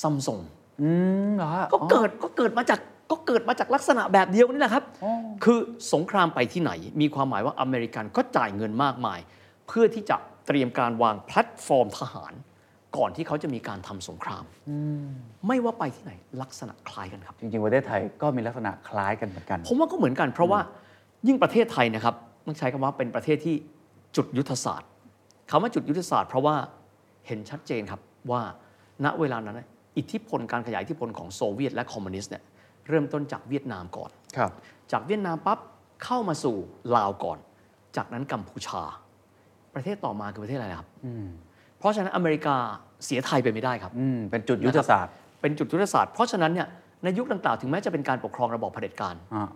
[0.00, 0.40] ซัมซุง
[0.82, 0.88] อื
[1.28, 2.80] มเหรอฮะก็เกิดก็เกิดมาจาก
[3.10, 4.84] ก็เกิดมาจากลักษณะแบบเดียวนี่แหละครับ
[5.44, 5.58] คือ
[5.92, 9.20] สงครามไปที่ไหน มีความหมายว่าอเมริกันก็จ่ายเงินมากมาย
[9.70, 10.16] เพื่อที่จะ
[10.46, 12.32] เตรียมการวางแพลตฟอร์มทหาร
[12.96, 14.44] ก่อนที่เขาจะมีการทำสงคราม
[15.46, 16.12] ไม่ว่าไปที่ไหน
[16.42, 20.60] ลักษณะคล้ายกันครับ จริงๆประเทศไทยก็มีลักษณะคล้ายกันเหมือนกัน ผมว่าก็เหมือนกัน เพราะว่า
[21.26, 22.14] ยิ่งประเทศไทยนะครับ
[22.46, 23.54] ต้องใช้คำว่าเป็นประเทศที่
[24.16, 24.88] จุดยุทธศาสตร์
[25.50, 26.56] คำว่าจุดยุทธศาสตร์ เพราะว่า
[27.26, 28.00] เห็นชัดเจนครับ
[28.30, 28.42] ว่า
[29.04, 32.42] ณเวลานั้นนะอิทธิพลการขยายอิทธิพลของโซเวียตและคอมมิวนิสต์เนี่ย
[32.88, 34.50] เริ่มต้นจากเวียดนามก่อนครับ
[34.92, 35.58] จากเวียดนามปั๊บ
[36.04, 36.56] เข้ามาสู่
[36.96, 37.38] ลาวก่อน
[37.96, 38.82] จากนั้นกัมพูชา
[39.74, 40.88] ประเทศต่อมาคือประเทศอะไรครับ
[41.78, 42.56] เพราะฉะนั้นอเมริกา
[43.04, 46.68] เสียไทยไปไม่ได้ครับอืมเป็นจุดยุทธศาสตร์ เป็นจุดยุทธศาสตร์เพราะฉะนั้นเนี่ย
[47.04, 49.48] ในยุคดังกล่าวถึงแม้จะเป็นการปกครองระบอบเผด็จการอ่า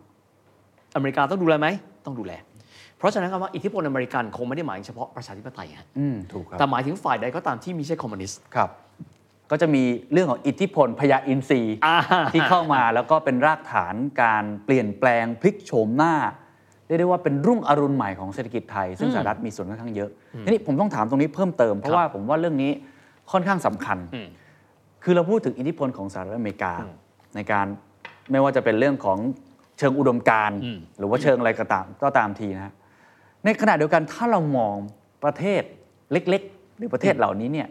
[0.96, 1.68] อเมริกาต้องดูแลไหม
[2.06, 2.32] ต้องดูแล
[2.98, 8.70] เพราะฉะนั้นคำว่าอิทธิพลอเมริกันคงไม่ได้หมายถึงเฉพาะประชาธิปไตยฮะอืมถูกครับแต่หมายถึงฝ่ายใดก็ตามที่ไม่ใช่คอมมิวนิสต์ครับ
[9.50, 11.98] ก็จะมีเรื่องของอิทธิพลพญาอินทรีย์อ่า
[12.32, 20.10] ที่เข้ามาแล้วก็เป็นรากฐานการเปลี่ยนแปลงพลิกโฉมหน้าเรียกได้ว่าเป็นรุ่งอรุณใหม่ของเศรษฐกิจไทย ซึ่งสหรัฐมีส่วนค่อนข้างเยอะ
[20.44, 22.70] ทีนี้ผมต้องถามตรงนี้เพิ่มเติม เพราะว่าผมว่าเรื่องนี้
[23.32, 23.98] ค่อนข้างสำคัญ
[25.04, 26.72] คือเราพูดถึงอิทธิพลของสหรัฐอเมริกา
[27.36, 27.66] ในการ
[28.30, 29.18] ไม่ว่าจะเป็นเรื่องของ
[29.78, 30.58] เชิงอุดมการณ์
[30.98, 32.72] หรือว่าเชิงอะไรก็ตามก็ตามทีนะฮะ
[33.44, 34.76] ในขณะเดียวกันถ้าเรามอง
[35.24, 35.62] ประเทศ
[36.12, 37.68] เล็ก ๆ หรือประเทศเหล่านี้เนี่ย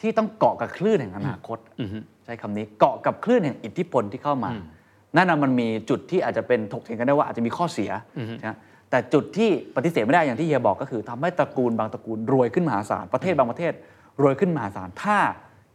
[0.00, 1.58] ที่ต้องเกาะกับคลื่นแห่งอนาคต
[2.24, 4.50] ใช้คำนี้เกาะกับคลื่นแห่งอิทธิพลที่เข้ามา
[5.16, 7.90] นั่นนะมันมีจุดที่อาจจะเป็นถกเถียงกันได้ว่าอาจจะมีข้อเสีย
[8.46, 8.56] นะ
[8.90, 13.72] แต่จุดที่ปฏิเสธไม่ได้อย่างที่เฮียบอกก็คือทำให้ตระกูลบางตระกูลรวยขึ้นมหาศาลประเทศบางประเทศ
[14.22, 15.18] รวยขึ้นมหาศาลถ้า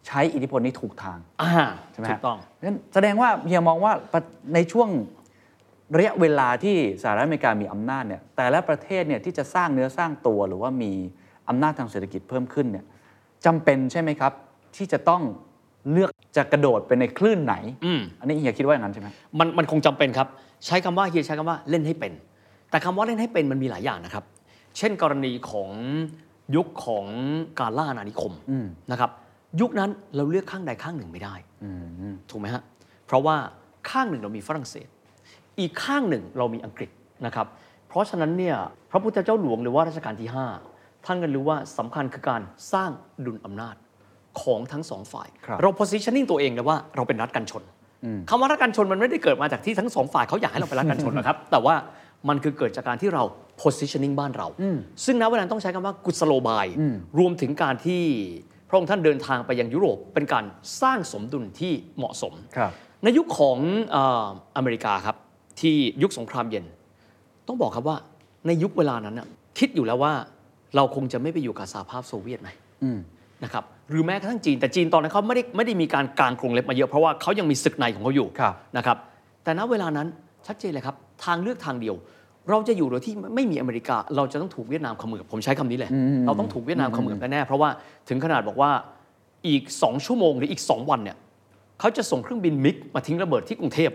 [0.07, 1.51] ใช้อิทธิพลนี้ถูกทางอ่า
[1.91, 4.21] ใช่ไหมถูฮะกต้องงั้นแสดงว่าเฮียมองว่าประ
[4.53, 4.89] ในช่วง
[5.97, 10.91] ระยะเวลาที่สหรัฐอเมริกามีอำนาจเนี่ยแต่ละประเทศเนี่ยที่จะสร้างเนื้อสร้างตัวหรือว่ามี
[11.49, 12.85] อำนาจทางเศรษฐกิจเพิ่มขึ้นเนี่ย
[13.45, 14.33] จำเป็นใช่ไหมครับ
[14.75, 15.21] ที่จะต้อง
[15.91, 17.55] เลือกจะกระโดดไปในคลื่นไหน
[17.85, 19.07] อืมอันนี้เฮียคิดว่าอย่างนั้นใช่ไหม
[19.39, 20.27] มันมันคงจำเป็นครับ
[20.65, 22.13] ใช้คำว่าเฮียใช้คำว่าเล่นให้เป็น
[22.69, 24.23] แต่คำว่าเล่นให้เป็นมันมีหลายอย่างนะครับ
[24.77, 25.69] เช่นกรณีของ
[26.55, 27.05] ยุคของ
[27.59, 28.33] การล่าอาณานิคม
[28.91, 29.11] นะครับ
[29.61, 31.35] ยุคนั้นเราเลือกข้างใดข้างหนึ่งไม่ได้
[32.29, 32.63] ถูกไหมฮะ
[33.05, 33.35] เพราะว่า
[33.89, 34.87] ข้างหนึ่งเรามีฝรั่งเศส
[35.59, 36.89] อีกข้างหนึ่งเรามีอังกฤษ
[37.25, 37.47] นะครับ
[37.87, 38.57] เพราะฉะนั้นเนี่ย
[38.91, 40.29] พระพุทธเจ้าหลวงหรือว่ารัชกาลที่
[40.67, 42.41] 5 ท่านก็รู้ว่าสำคัญคือการ
[42.73, 42.89] สร้าง
[43.25, 43.75] ดุลอำนาจ
[44.41, 47.63] ของทั้งสองฝ่ายครับเรา positioning ตัวเองเลยว่าเราเป็นรัฐกันชน
[48.29, 51.75] คำว่ารัฐกันชนมันไม่ได้เกิดมาจากที่ทั้งสองฝ่ายเขาอยากให้เราเป็นรัฐกันชนหรอกครับ แต่ว่า
[52.29, 53.23] มันคือเกิดจากการที่เรา
[53.61, 54.47] positioning บ้านเรา
[55.05, 56.65] ซึ่งณเวลานั้นต้องใช้คำว่ากุศโลบาย
[57.19, 58.01] รวมถึงการที่
[58.69, 60.45] พระองค์ท่านเดินทางไปยังยุโรปเป็นการ
[60.81, 62.71] สร้างสมดุลที่เหมาะสมครับ
[63.03, 63.57] ในยุคของ
[63.91, 64.25] เอ่อ
[64.57, 65.15] อเมริกาครับ
[65.61, 66.65] ที่ยุคสงครามเย็น
[67.47, 67.97] ต้องบอกครับว่า
[68.47, 69.27] ในยุคเวลานั้นน่ะ
[69.59, 70.13] คิดอยู่แล้วว่า
[70.75, 72.49] เราคงจะไม่ไปอยู่กับสหภาพโซเวียตไหม
[73.43, 78.97] นะครับ หรือแม้กระทั่งจีนแต่จีนตอนนั้นเขาไม่ได้ไม่ได้มีการกางกรงเล็บมาเยอะเพราะว่าเขายังมีศึกในของเขาอยู่ครับนะครับ
[79.43, 80.07] แต่ณเวลานั้น
[80.47, 81.95] ชัดเจนเลยครับทางเลือกทางเดียว
[82.49, 85.91] เราจะอยู่โดยที่ไม่มีอเมริกา เราจะต้องถูกเวียดนามเขมือบผมใช้คำนี้แหละ
[86.25, 87.69] เราต้องถูกเวียดนามเขมือบแน่ๆเพราะว่า
[88.09, 88.71] ถึงขนาดบอกว่า
[89.47, 91.17] อีก 2 ชั่วโมงหรืออีก 2 วันเนี่ย
[91.79, 93.91] เขาจะส่งเครื่องบินมิกมาทิ้งระเบิดที่กรุงเทพ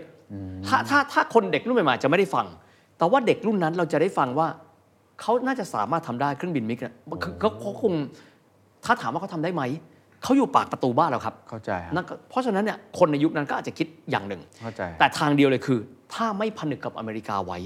[0.67, 2.45] ถ้าถ้าถ้าคนเด็กรุ่นใหม่ๆจะไม่ได้ฟัง
[2.97, 4.47] แต่ว่าเด็กรุ่นนั้นเราจะได้ฟังว่า
[5.21, 7.93] เขาน่าจะสามารถทำได้เครื่องบินมิกเนี่ยคือเขาเขาคง
[8.85, 9.63] ถ้าถามว่าเขาทำได้ไหม
[10.23, 15.79] เขาอยู่ปากประตูบ้านเราครับเข้าใจฮะนั่นก็เพราะฉะนั้นเนี่ยคนในยุคนั้นก็อาจจะคิดอย่างหนึ่งเข้าใจแต่ทางเดียวเลยคือ
[16.13, 17.59] ถ้าไม่ผนึกกับอเมริกาไว้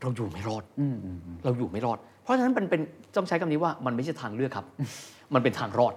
[0.00, 0.64] เราอยู่ไม่รอด
[1.44, 2.80] เราอยู่ไม่รอด เพราะฉะนั้นเป็นเป็น
[3.16, 4.66] ต้องใช้คำนี้ว่ามันไม่ใช่ทางเลือกครับ
[5.34, 5.94] มันเป็นทางรอด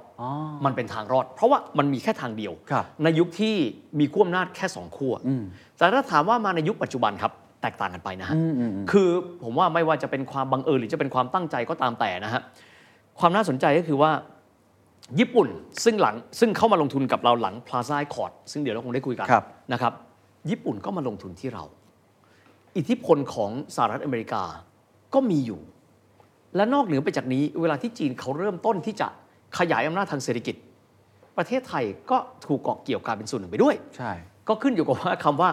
[0.65, 3.55] มันเป็นทางรอด เพราะว่ามันมีแค่ทางเดียวครับในยุคที่
[3.99, 5.13] มีขั้วอำนาจแค่สองขั้ว
[5.77, 7.31] แต่ถ้าถามว่ามาในยุคปัจจุบันครับ
[7.61, 8.35] แตกต่างกันไปนะฮะ
[8.91, 9.09] คือ
[9.43, 12.41] ผมว่าไม่ว่าจะเป็นความบังเอิญหรือจะเป็นความตั้งใจก็ตามแต่นะฮะ
[13.19, 14.11] ความน่าสนใจก็คือว่า
[15.19, 15.47] ญี่ปุ่น
[15.83, 19.93] ซึ่งหลังซึ่งเข้ามาลงทุนกับเราหลัง Plaza Accord ซึ่งเดี๋ยวเราคงได้คุยกันครับนะครับ
[20.49, 21.63] ญี่ปุ่นก็มาลงทุนที่เรา
[22.77, 24.43] อิทธิพลของสหรัฐอเมริกา
[25.13, 25.61] ก็มีอยู่
[26.55, 29.07] และนอกเหนือไปจากนี้ เวลาที่จีนเขาเริ่มต้นที่จะ
[29.57, 30.55] ขยายอำนาจทางเศรษฐกิจ
[31.37, 34.11] ประเทศไทยก็ถูกเกาะเกี่ยวกลายเป็นส่วนหนึ่งไปด้วย ใช่
[34.47, 35.49] ก็ขึ้นอยู่กับว่าคำว่า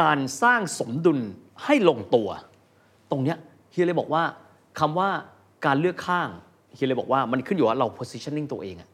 [0.00, 1.18] การสร้างสมดุล
[1.64, 2.28] ให้ลงตัว
[3.10, 3.38] ตรงเนี้ย
[3.72, 4.22] เฮียเลยบอกว่า
[4.80, 5.08] คำว่า
[5.66, 6.28] การเลือกข้าง
[6.74, 8.88] เฮียเลยบอกว่ามันขึ้นอยู่ว่าเรา positioning ตัวเองอะ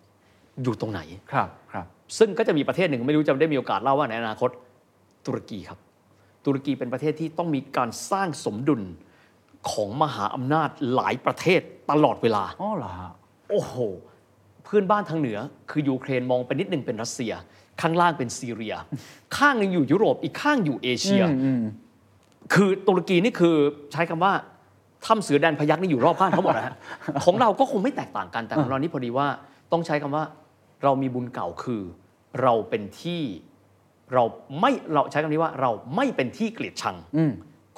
[0.63, 1.01] อยู่ตรงไหน
[1.33, 1.87] ครับครับ
[2.19, 4.51] ซึ่งก็จะมีประเทศหนึ่งไม่รู้จะได้มีโอกาสเล่าว่าในอนาคต
[5.27, 5.79] ตุรกีครับ
[6.45, 8.83] ตุรกีเป็นประเทศที่ต้องมีการสร้างสมดุล
[9.71, 11.61] ของมหาอำนาจหลายประเทศ
[11.91, 13.13] ตลอดเวลา อ๋อเหรอฮะ
[13.51, 13.75] โอ้โห
[14.65, 15.39] เพื่อนบ้านทางเหนือ
[15.71, 17.33] คือยูเครนมองไปนิดหนึ่งเป็นรัสเซีย
[17.81, 18.75] ข้างล่างเป็นซีเรีย
[19.37, 21.23] ข้างหนึงอยู่ยุโรปอีกข้างอยู่เอเชีย
[22.55, 23.57] คือตุรกีนี่คือ
[23.93, 24.33] ใช้คำว่า
[25.07, 26.75] ถ้ำเสือแดนพยักนี่อยู่รอบข้างทั้งหมดนะฮะ
[27.25, 29.27] ของเราก็คงไม่แตกต่างกันแต่ของเรานี่พอดีว่า
[29.73, 30.25] ต้องใช้คำว่า
[30.85, 31.83] เรามีบุญเก่าคือ
[32.43, 33.23] เราเป็นที่
[34.15, 34.25] เรา
[34.61, 36.97] ไม่เราใช้คำนี้ว่าเราไม่เป็นที่เกลียดชัง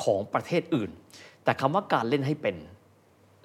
[0.02, 0.90] ของประเทศอื่น
[1.44, 2.56] แต่คำว่าการเล่นให้เป็น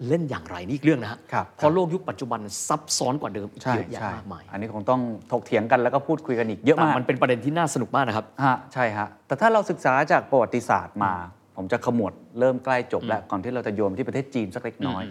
[0.08, 5.02] เล่นอย่างไรนี่อีกเรื่องนะฮะครับเพราะโลกยุคปัจจุบันซับซ้อนกว่าเดิมอีกใช่เยอะแยะใช่มากมาย อันนี้คงต้อง
[5.32, 11.14] ถกเถียงกันแล้วก็พูดคุยกันอีกเยอะแต่มาก มันเป็นประเด็นที่น่าสนุกมากนะครับฮะใช่ฮะ แต่ถ้าเราศึกษาจากประวัติศาสตร์มา
[11.58, 15.04] ผมจะขมวดเริ่มใกล้จบแล้วก่อนที่เราจะโยมที่ประเทศจีนสักเล็กน้อย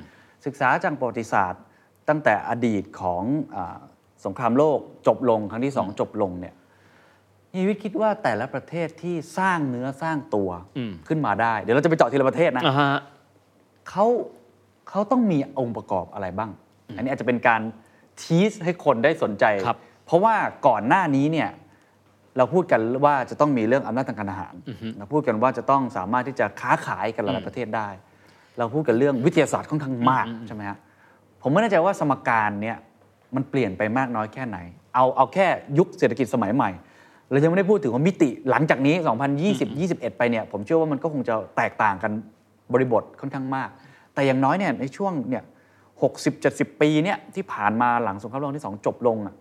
[0.47, 1.63] ศึกษาจากประวัติศาสตร์
[2.09, 3.23] ตั้งแต่อดีตของ
[3.57, 3.79] อา
[4.25, 6.55] สงครามโลกจบลงครั้งที่สองจบลงเนี่ย
[7.57, 10.51] ยีวิทย์คิดว่าแต่ละประเทศที่สร้างเนื้อสร้างตัว
[11.09, 12.99] ขึ้นมาได้ เดี๋ยวเราจะไปเจาะทีละประเทศนะอ่าฮะ
[13.89, 14.07] เขา
[14.89, 16.51] เขาต้องมีองค์ประกอบอะไรบ้าง
[16.97, 17.61] อันนี้อาจจะเป็นการ
[18.23, 20.35] ทีสให้คนได้สนใจครับเพราะว่า
[20.67, 21.49] ก่อนหน้านี้เนี่ย
[22.39, 24.55] เราพูดกันว่าจะต้องมีเรื่องอำนาจทางการทหาร
[24.99, 27.89] เราพูดกันว่าจะต้องสามารถที่จะค้าขายกันหลายๆประเทศได้
[28.59, 30.79] เราพูดกันเรื่องวิทยาศาสตร์ค่อนข้างมากใช่ไหมฮะ
[31.43, 32.77] ผมไม่แน่ใจว่าสมการเนี่ย
[33.35, 34.59] มันเปลี่ยนไปมากน้อยแค่ไหน
[34.95, 35.47] เอาเอาแค่
[35.79, 36.71] ยุคเศรษฐกิจสมัยใหม่
[37.31, 38.95] เรายังไม่ได้พูดถึงว่ามิติหลังจากนี้
[39.37, 42.13] 2020 21 ไปเนี่ยผมเชื่อว่ามันก็คงจะแตกต่างกัน
[42.73, 43.69] บริบทค่อนข้างมาก
[44.15, 45.45] แต่อย่างน้อยเนี่ยในช่วงเนี่ย
[45.93, 49.35] 60 70 ปีเนี่ยที่ผ่านมาหลังสงครามโลกที่สองจบลงอะ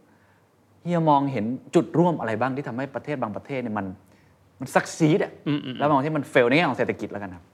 [0.86, 3.86] เฮียมองเห็นจุดร่วมอะไรบ้างที่ทำให้ประเทศบางประเทศเนี่ยมัน
[4.59, 5.31] มันซักซีดอะ
[5.79, 7.45] แล้วบางประเทศมันเฟลในแง่ของเศรษฐกิจแล้วกันครับ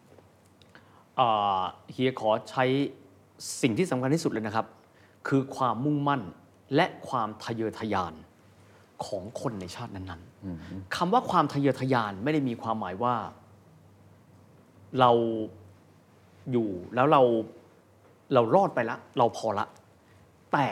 [1.20, 1.62] อ่า
[1.92, 2.64] เฮียขอใช้
[3.62, 4.66] สิ่งที่สำคัญที่สุดเลยนะครับ
[5.28, 6.22] คือความมุ่งมั่น
[6.76, 8.14] และความทะเยอทะยาน
[9.06, 13.16] ของคนในชาตินั้นๆคำว่าความทะเยอทะยานไม่ได้มีความหมายว่า
[15.00, 15.12] เรา
[16.52, 17.22] อยู่แล้วเรา
[18.34, 19.66] เรารอดไปละ เราพอละ
[20.54, 20.68] แต่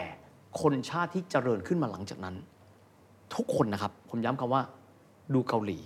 [0.61, 2.35] คนชาติที่เจริญขึ้นมาหลังจากนั้น
[3.35, 4.61] ทุกคนนะครับ ผมย้ำคำว่า
[5.33, 5.79] ดูเกาหลี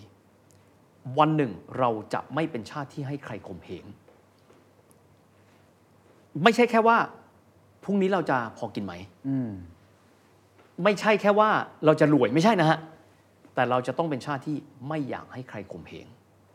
[1.20, 3.86] วันหนึ่งเราจะไม่เป็นชาติที่ให้ใครข่มเหง
[6.44, 6.98] ไม่ใช่แค่ว่า
[7.84, 8.94] พรุ่งนี้เราจะพอกินไหม
[10.84, 11.50] ไม่ใช่แค่ว่า
[11.86, 12.80] เราจะรวยไม่ใช่นะฮะ
[13.56, 16.08] แต่เราจะต้องเป็นชาติที่ไม่อยากให้ใครข่มเหง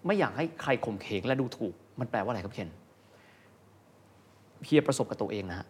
[0.07, 2.71] ไม่อยากให้ใครข่มเหงและดูถูก มันแปลว่าอะไรครับเคน
[4.63, 5.67] เพียประสบกับตัวเองนะฮะ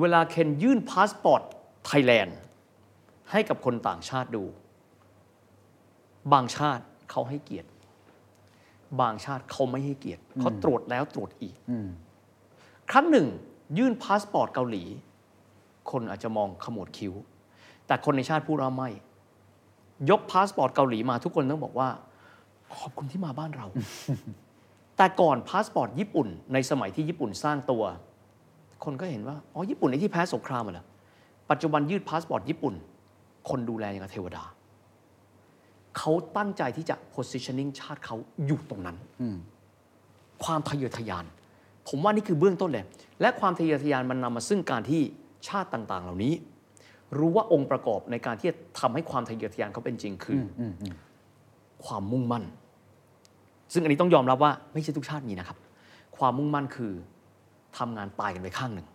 [0.00, 1.42] เวลาเคนยื่นพาสปอร์ต
[1.86, 2.36] ไทยแลนด์
[3.30, 4.44] ให้กับคนต่างชาติดู
[6.32, 7.68] บางชาติเขาให้เกียรติ
[9.00, 11.54] บางชาติเขาไม่ให้เกียรติเขาตรวจแล้วตรวจอีก
[12.90, 13.26] ครั้งหนึ่ง
[13.78, 14.84] ยื่นพาสปอร์ตเกาหลี
[15.90, 17.12] คนอาจจะมองขมวดคิ้ว
[17.86, 18.90] แต่คนในชาติพูดว่าไม่
[20.10, 21.88] ยกพาสปอร์ตเกาหลีมาทุกคนต้องบอกว่า
[22.78, 23.66] ขอบคุณที่มาบ้านเรา
[24.96, 27.82] แต่ก่อนพาสปอร์ตญี่ปุ่น ในสมัยที่ญี่ปุ่นสร้างตัว
[28.84, 30.86] คนก็เห็นว่าอ๋อญี่ปุ่นไอ้ที่แพ้สงครามมาเหรอ
[31.50, 32.74] ปัจจุบันยื่นพาสปอร์ตญี่ปุ่น
[33.48, 34.42] คนดูแลอย่างกับเทวดา
[35.96, 38.16] เขาตั้งใจที่จะ positioning ชาติเขา
[38.46, 38.96] อยู่ตรงนั้น
[40.44, 41.24] ความทะเยอทะยาน
[41.88, 42.84] ผมว่านี่คือเบื้องต้นเลย
[43.20, 45.00] และความทะเยอทะยานมันนำมาซึ่งการที่
[45.48, 46.34] ชาติต่าง ๆ เหล่านี้
[47.18, 50.62] รู้ว่าองค์ประกอบในการที่จะทำให้ความทะเยอทะยานเขาเป็นจริงคือ
[51.84, 52.44] ความมุ่งมั่น
[53.72, 55.58] ซึ่งอันนี้ต้องยอมรับว่าไม่ใช่ทุกชาติมีนะครับ
[56.18, 56.92] ความมุ่งมั่นคือ
[57.78, 58.86] ทำงานตายกันไปข้างหนึ่ง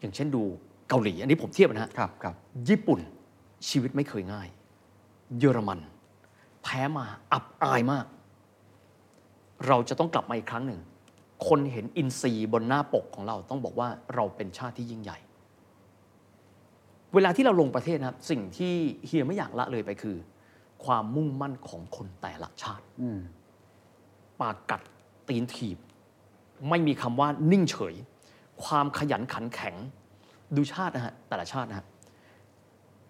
[0.00, 0.42] อย่างเช่นดู
[0.88, 2.34] เกาหลี อันนี้ผมเทียบนะฮะครับครับ
[2.68, 3.00] ญี่ปุ่น
[3.68, 4.48] ชีวิตไม่เคยง่าย
[5.38, 5.80] เยอรมัน
[6.62, 8.06] แพ้มาอับอายมาก
[9.66, 10.80] เราจะต้องกลับมาอีกครั้งหนึ่ง
[11.48, 15.18] คนเห็นอินซีย์บนหน้าปกของเราต้องบอกว่าเราเป็นชาติที่ยิ่งใหญ่
[17.14, 18.74] เวลาที่เราลงประเทศนะครับ สิ่งที่
[19.06, 20.16] เฮียไม่อยากละเลยไปคือ
[20.84, 22.84] ความมุ่งมั่นของคนแต่ละชาติ
[24.40, 24.80] ปากกัด
[25.28, 25.78] ตีนถีบ
[26.68, 27.94] ไม่มีคำว่านิ่งเฉย
[28.64, 29.74] ความขยันขันแข็ง
[30.56, 31.86] ดูชาตินะฮะแต่ละชาตินะฮะ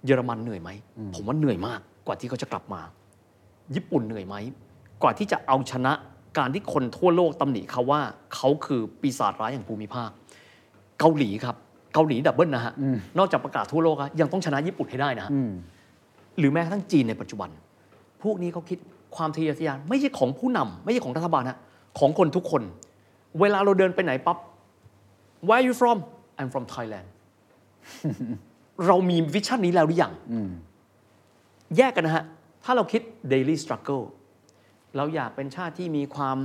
[0.07, 0.70] เยอรมันเหนื่อยไหม
[1.14, 2.80] ผมว่าเหนื่อยมากกว่าที่เขาจะกลับมา
[3.74, 4.34] ญี่ปุ่นเหนื่อยไหม
[5.03, 5.92] กว่าที่จะเอาชนะ
[6.38, 8.01] การที่คนทั่วโลกตำหนิเขาว่า
[8.34, 10.11] เขาคือปีศาจร้ายอย่างภูมิภาค
[11.01, 11.57] เกาหลีครับ
[11.94, 12.72] เกาหลีดับเบิลนะฮะ
[13.18, 15.30] นอกจากประกาศทั่วโลกแล้วยังต้องชนะญี่ปุ่นให้ได้นะฮะ
[16.38, 17.51] หรือแม้กระทั่งจีนในปัจจุบัน
[18.22, 18.78] พวกนี้เขาคิด
[19.16, 21.59] ความทะเยอทะยานไม่ใช่ของผู้นำไม่ใช่ของรัฐบาลฮะ
[21.98, 22.62] ของคนทุกคน
[23.40, 24.38] เวลาเราเดินไปไหนปั๊บ
[25.46, 25.98] Where are you from
[26.38, 27.09] I'm from Thailand
[28.87, 30.12] เรามีวิชั่นนี้แล้วหรือยัง
[31.76, 32.24] แยกกันนะฮะ
[32.64, 33.03] ถ้าเราคิด
[33.33, 34.05] daily struggle
[34.97, 36.39] เราอยากเป็นชาติที่มีความ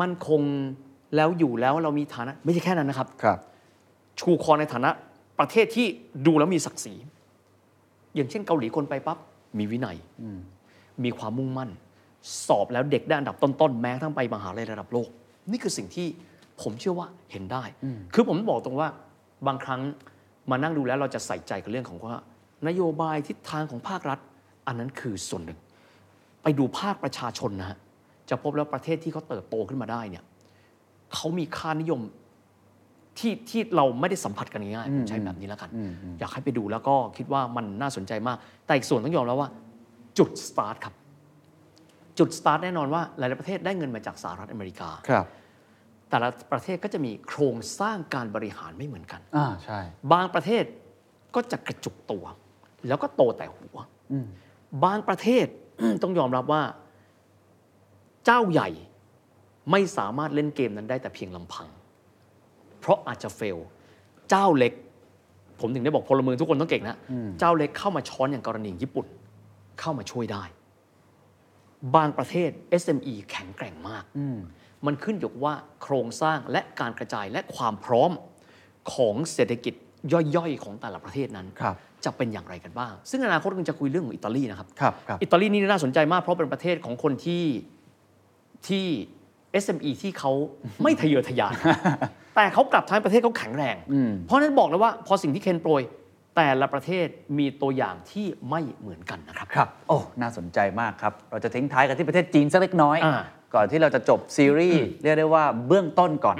[0.00, 0.42] มั่นคง
[1.16, 3.38] แล้วอยู่แล้วเรามีฐานะ ไม่ใช่แค่นั้นนะครับครับ
[4.20, 4.90] ชูคอในฐานะ
[5.38, 5.86] ประเทศที่
[6.26, 6.94] ดูแล้วมีศักดิ์ศรี
[8.14, 9.18] อย่างเช่นเกาหลีคนไปปั๊บ
[9.58, 9.96] มีวินัย
[11.04, 11.70] มีความมุ่งมั่น
[12.46, 15.08] สอบแล้วเด็กได้อันดับต้นๆ แม้กระทั้งไปมหาลัยระดับโลก
[15.50, 16.06] นี่คือสิ่งที่
[16.62, 17.64] ผมเชื่อว่าเห็นได้
[18.14, 18.88] คือผมบอกตรงว่า
[19.46, 19.80] บางครั้ง
[20.50, 22.14] มานั่งดูแล้วเราจะใส่ใจกับเรื่องของว่า
[22.68, 24.18] นโยบายทิศทางของภาครัฐ
[24.66, 25.58] อันนั้นคือส่วนหนึ่ง
[26.42, 27.78] ไปดูภาคประชาชนนะฮะ
[28.30, 30.24] จะพบแล้วประเทศที่เขาเติบโตขึ้นมาได้เนี่ย
[31.14, 32.00] เขามีค่านิยม
[33.18, 35.70] ที่ที่เราไม่ได้สัมผัสกันง่ายๆผมใช้แบบนี้แล้วกัน
[36.18, 38.36] อยากให้ไปดูแล้วก็คิดว่ามันน่าสนใจมาก
[38.66, 39.48] แต่อีกส่วนต้องยอมแล้วว่า
[40.18, 40.94] จุดสตาร์ทครับ
[42.18, 45.26] จุดสตาร์ทแน่นอนว่าหลายๆประเทศได้เงินมาจากสหรัฐอเมริกาครับ
[46.10, 49.80] แต่ละประเทศก็จะมีโครงสร้างการบริหารไม่เหมือนกัน อ่าใช่
[50.12, 50.64] บางประเทศ
[51.34, 52.24] ก็จะกระจุกตัว
[52.88, 53.78] แล้วก็โตแต่หัว
[54.84, 55.46] บางประเทศ
[56.02, 56.62] ต้องยอมรับว่า
[58.26, 58.68] เจ้าใหญ่
[59.70, 61.66] ไม่สามารถเล่นเกมนั้นได้แต่เพียงลำพัง
[62.80, 63.58] เพราะอาจจะเฟล
[64.30, 64.72] เจ้าเล็ก
[65.60, 66.96] ผมถึงได้บอกพลเมืองทุกคนต้องเก่งนะ
[67.38, 69.06] เจ้าเล็กเข้ามาช้อนอย่างกรณีญี่ปุ่น
[69.80, 70.44] เข้ามาช่วยได้
[71.96, 72.50] บางประเทศ
[72.82, 74.18] SME แข็งแกร่งมากมั
[74.92, 78.10] นขึ้นอยู่กับว่าโครงสร้างและการกระจายและความพร้อม
[78.92, 79.74] ของเศรษฐกิจ
[80.36, 87.44] ย่อยๆ ของแต่ละประเทศนั้นครับจะเป็นอย่างไรกันบ้าง ซึ่งอนาคตเราจะคุยเรื่องของอิตาลีนะครับครับครับอิตาลีนี่น่าสนใจมากเพราะเป็นประเทศของคนที่
[88.68, 88.86] ที่
[89.64, 90.32] SME ที่เขา
[90.82, 91.54] ไม่ทะเยอทะยาน
[92.36, 93.76] แต่เขากลับทำให้ประเทศเขาแข็งแรง
[94.26, 95.82] เพราะฉะนั้นบอกเลยว่าพอสิ่งที่เคนโปรย
[96.38, 97.06] แต่ละประเทศ
[97.38, 103.22] มีตัวอย่างที่ไม่เหมือนกันนะครับ ครับ โอ้ น่าสนใจมากครับ เราจะทิ้งท้ายกันที่ประเทศจีนสักเล็กน้อย อ่า
[103.54, 106.36] ก่อนที่เราจะจบซีรีส์เรียกได้ว่าเบื้องต้นก่อน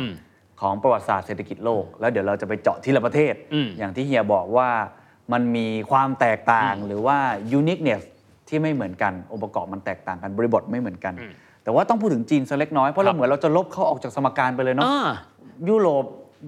[0.60, 4.68] ของประวัติศาสตร์เศรษฐกิจโลก แล้วเดี๋ยวเราจะไปเจาะทีละประเทศ อืมอย่างที่เฮียบอกว่า
[5.32, 7.18] มันมีความแตกต่างหรือว่า
[7.58, 8.02] uniqueness
[8.48, 11.14] ที่ไม่เหมือนกัน องค์ประกอบมันแตกต่างกันบริบทไม่เหมือนกัน
[11.64, 15.08] แต่ว่าต้องพูดถึงจีนสักเล็กน้อย เพราะเราเหมือนเราจะลบเขาออกจากสมการไปเลยเนาะ อ่า
[15.68, 16.04] ยุโรป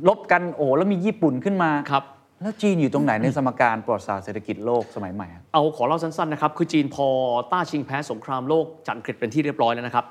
[0.09, 2.05] ลบกันโอ้โหแล้วมีญี่ปุ่นขึ้นมา ครับ
[2.43, 7.07] แล้วจีนอยู่ตรงไหนในสมการประวัติศาสตร์เศรษฐกิจโลกสมัยใหม่อะเอาขอเล่าสั้นๆนะครับคือจีนพอ
[7.53, 10.05] ต้าชิงแพ้สงครามโลกจากอังกฤษเป็นที่เรียบร้อยแล้วนะครับ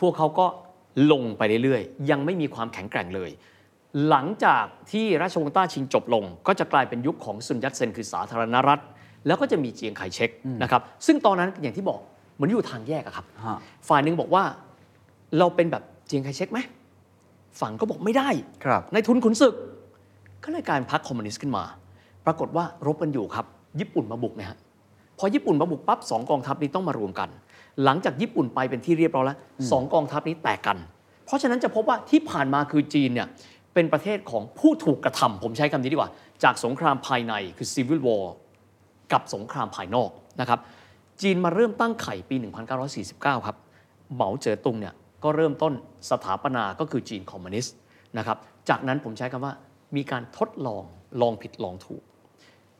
[0.00, 0.46] พวกเขาก็
[1.12, 3.30] ลงไปเรื่อยๆ ยังไม่มีความแข็งแกร่งเลย
[4.08, 8.80] หลังจากที่ราชวงศ์ต้าชิงจบลง ก็จะกลายเป็นยุคของซุนยัตเซนคือสาธารณรัฐ
[9.26, 10.30] แล้วก็จะมีเจียงไคเชก
[10.62, 12.00] นะครับซึ่งตอนนั้นอย่างที่บอก
[12.34, 13.58] เหมือนอยู่ทางแยกอะครับฮะ
[13.88, 14.44] ฝ่ายหนึ่งบอกว่า
[15.38, 16.58] เราเป็นแบบเจียงไคเชกไหม
[17.60, 18.28] ฝั่งก็บอกไม่ได้
[18.64, 19.54] ครับในทุนขุนศึก
[20.46, 21.64] ก็เลยกลารพักคอมมิวนิสต์ขึ้นมา
[22.26, 23.46] ปรากฏว่ารบกันอยู่ครับ
[23.80, 24.58] ญี่ปุ่นมาบุกนะฮะ
[25.18, 27.28] พอญี่ปุ่นมาบุกปั๊บสองกองทัพนี้ต้องมารวมกัน
[27.84, 29.38] หลังจากญี่ปุ่นไปเป็นที่เรียบร้อยแล้ว
[29.70, 30.76] สองกองทัพนี้แตกกัน
[31.26, 33.26] เพราะฉะนั้นจะพบว่าที่ผ่านมาคือจีนเนี่ย
[33.74, 36.10] เป็นประเทศของผู้ถูกกระทำผมใช้คำนี้ดีกว่า
[36.44, 38.24] จากสงครามภายในคือ civil war
[39.12, 40.60] กับสงครามภายนอกนะครับ
[41.22, 42.36] จีนมาเริ่มตั้งไข่ปี
[42.90, 43.56] 1949 ครับ
[44.14, 44.94] เหมาเจ๋อตุงเนี่ย
[45.24, 45.72] ก็เริ่มต้น
[46.10, 47.74] สถาปนาก็คือจีนคอมมิวนิสต์
[48.18, 48.38] นะครับ
[48.68, 49.52] จากนั้นผมใช้คำว่า
[49.96, 50.84] มีการทดลอง
[51.20, 52.02] ลองผิดลองถูก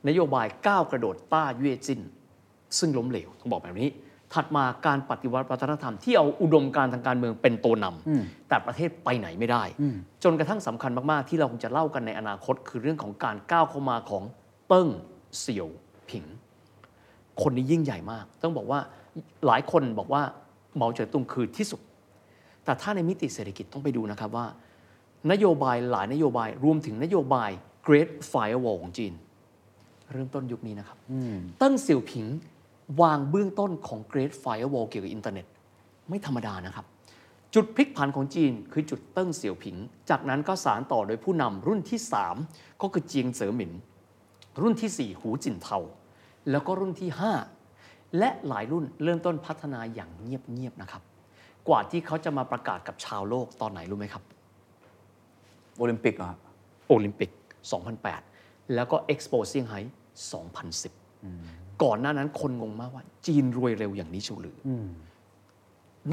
[0.07, 2.01] นโยบายก้าวกระโดดต้าเย่จิน
[2.79, 3.89] ซึ่งล้มเหลวต้องบอกแบบนี้
[4.33, 9.63] ถัดมาการปฏิวัติวัฒนธรรมที่เอาอุดมการณ์ทางการเมืองเป็นตัวนำแต่ประเทศไปไหนไม่ได้
[10.23, 14.23] จนกระทั่งสำคัญมาก ๆ ที่เราคงจะเล่ากันในอนาคต คือเรื่องของการก้าวเข้ามาของ
[14.67, 14.87] เติ้ง
[15.39, 15.67] เสี่ยว
[16.09, 16.25] ผิง
[17.41, 18.79] คนนี้ยิ่งใหญ่มาก ต้องบอกว่า
[19.47, 20.21] หลายคนบอกว่า
[20.75, 21.81] เหมาเจ๋อตุงคือที่สุด
[22.65, 24.45] แต่ถ้าในมิติเศรษฐกิจต้องไปดูนะครับว่า
[25.31, 27.49] นโยบายหลายนโยบายรวมถึงนโยบาย
[27.87, 29.13] Great Firewall ของจีน
[30.11, 30.97] เริ่มต้นยุคนี้นะครับ
[31.59, 32.25] เตั้งเสี่ยวผิง
[33.01, 35.45] วางเบื้องต้นของ Great Firewall เกี่ยวกับอินเทอร์เน็ต
[36.09, 36.85] ไม่ธรรมดานะครับ
[37.53, 39.75] จุดพลิกผันของจีนคือจุดเติ้งเสี่ยวผิง
[40.09, 41.99] จากนั้นก็สานต่อโดยผู้นำรุ่นที่
[42.41, 43.71] 3 ก็คือเจียงเจ๋อหมิน
[44.61, 45.77] รุ่นทีสี่ 4 หูจินเทา
[46.49, 47.09] แล้วก็รุ่นที่
[47.63, 51.01] 5 และหลายรุ่นเริ่มต้นพัฒนาอย่างเงียบๆนะครับ
[51.67, 54.23] กว่าที่เขาจะมาประกาศกับชาวโลกตอนไหนรู้ไหมครับ
[55.77, 56.39] โอลิมปิกเหรอครับ
[56.87, 57.29] โอลิมปิก
[58.01, 59.79] 2008 แล้วก็เอ็กซ์โปเซี่ยงไฮ้
[61.01, 64.69] 2010 ก่อนหน้านั้นคนงงมากว่า จีนรวยเร็วอย่างนี้เชียวหรือ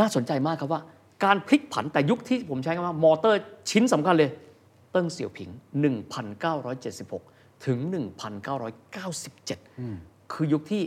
[0.00, 0.80] น่าสนใจมากครับว่า
[1.24, 4.30] การพลิกผันแต่ยุคที่ผมใช้คำว่า มอเตอร์ชิ้นสำคัญเลย
[4.92, 5.48] เติ้งเสี่ยวผิง
[7.12, 7.78] 1976 ถึง
[9.44, 10.82] 1997 คือยุคที่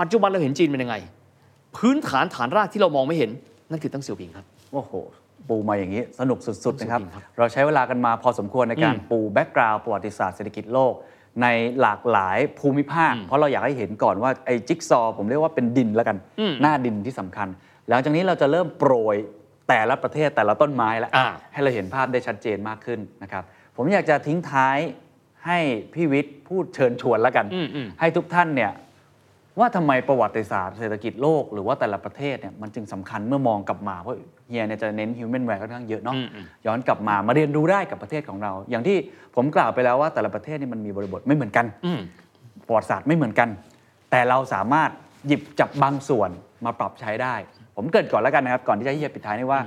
[0.00, 0.96] ปัจจุบันเราเห็นจีนเป็นยังไง
[1.76, 3.30] พื้นฐานฐานรากที่เรามองไม่เห็น
[3.70, 4.92] นั่นคือเติ้งเสี่ยวผิงครับ โอ้โห
[5.48, 10.94] ปูมาอย่างนี้ สนุกสุดๆนะครับสุดๆครับ เราใช้เวลากันมาพอสมควรในการอืมปู background ประวัติศาสตร์เศรษฐกิจโลก
[11.42, 11.46] ใน
[11.80, 17.48] หลากหลายภูมิภาค เพราะเราอยากให้เห็นก่อนว่าไอ้จิ๊กซอว์ผมเรียกว่าเป็นดินแล้วกันอืมหน้าดินที่สำคัญ
[17.88, 19.16] หลังจากนี้เราจะเริ่มโปรย
[19.68, 23.42] แต่ละประเทศแต่ละต้นไม้แล้วอ่าให้เราเห็นภาพได้ชัดเจนมากขึ้นนะครับ
[23.76, 24.78] ผมอยากจะทิ้งท้าย
[25.46, 25.58] ให้
[25.94, 28.72] พี่วิทย์พูดเชิญชวนแล้วกันอืมอืมให้ทุกท่านเนี่ย
[29.58, 34.16] ว่าทำไมประวัติศาสตร์เศรษฐกิจโลกหรือว่าแต่ละประเทศเนี่ยมันจึงสำคัญเมื่อมองกลับมาเพราะ
[34.50, 38.96] เฮียเนี่ยจะเน้น human value ค่อนข้างเยอะเนาะอืมอืมย้อนกลับมามาเรียนรู้ได้กับประเทศของเรา อย่างที่
[39.36, 42.00] ผมกล่าวไปแล้วว่าแต่ละประเทศนี่มันมีบริบทไม่เหมือนกันอืม
[42.66, 43.48] ประวัติศาสตร์ไม่เหมือนกัน
[44.10, 44.90] แต่เราสามารถ
[45.26, 46.30] หยิบจับบางส่วน
[46.64, 47.34] มาปรับใช้ได้
[47.76, 49.60] ผมเกริดก่อนแล้วกันนะครับ ก่อนที่จะให้เฮียปิดท้ายนี่ว่า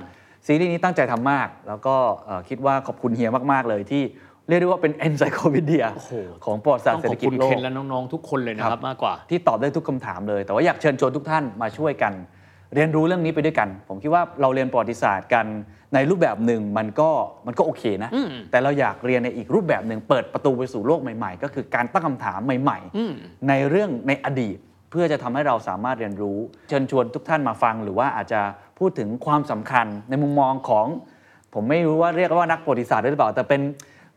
[0.45, 4.03] ซีรีส์นี้ตั้งใจทำมาก แล้วก็เอ่อคิดว่าขอบคุณเฮียมากๆเลยที่
[4.47, 6.13] เรียกได้ว่าเป็นเอนไซโควิเดียโอ้โห
[6.45, 12.13] ของประวัติศาสตต้อร์งเศรษขฐอบกิจคุณโลเคนกและน้อง ๆ ทุกคนเลยนะครับมากกว่าที่ตอบได้ทุกคำถามเลย แต่ว่าอยากเชิญชวนทุกท่านมาช่วยกัน
[12.75, 15.45] เรียนรู้เรื่องนี้ไปด้วยกัน ผมคิดว่าเราเรียนประวัติศาสตร์กัน
[15.93, 17.09] ในรูปแบบหนึ่งมันก็
[17.47, 18.09] มันก็โอเคนะ
[18.51, 24.57] แต่เราอยากเรียนในอีกรูปแบบหนึ่งเปิดประตูไปสู่โลกใหม่ๆ ก็คือการตั้งคำถามใหม่ๆ ในเรื่องในอดีต
[24.91, 26.37] เพื่อจะทำให้เราสามารถเรียนรู้
[26.69, 28.41] เชิญชวนทุกท่านมาฟัง หรือว่าอาจจะ
[28.79, 30.87] พูดถึงความสำคัญในมุมมองของ
[31.53, 33.61] ผมไม่รู้ว่าเรียกว่านักประวัติศาสตร์ได้หรือเปล่าแต่เป็น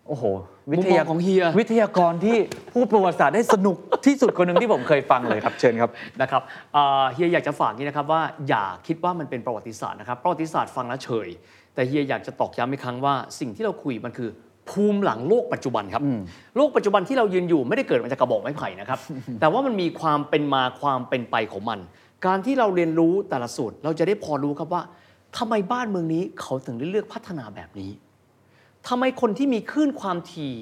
[0.06, 0.24] โอ้โห
[0.72, 2.36] วิทยามุมมองของเฮียวิทยากรที่
[2.72, 5.90] พูดประวัติศาสตร์ได้สนุกที่สุดคนหนึ่งที่ผมเคยฟังเลยครับ เชิญครับ
[6.22, 6.42] นะครับ
[6.72, 11.28] เอ่อเฮียอยากจะฝากนี้นะครับว่าอย่าคิดว่ามันเป็นประวัติศาสตร์นะครับประวัติศาสตร์ฟังแล้วเฉย
[11.74, 14.28] แต่เฮียอยากจะตอกย้ำอีกครั้งว่าสิ่งที่เราคุยมันคือ
[14.70, 16.02] ภูมิหลังโลกปัจจุบันครับ
[16.56, 18.98] โลกปัจจุบันที่เรายืนอยู่ไม่ได้เกิดมาจากกระบอกไม้ไผ่นะครับ
[19.40, 21.78] แต่ว่ามันมีความเป็นมาความเป็นไปของมัน
[22.26, 24.82] การที่เราเรียนรู้แต่ละสูตรเราจะได้พอรู้ครับว่า
[25.36, 27.90] ทำไมบ้านเมืองนี้เขาถึงได้เลือกพัฒนาแบบนี้
[28.88, 30.52] ทำไมคนที่มีคลื่นความถี่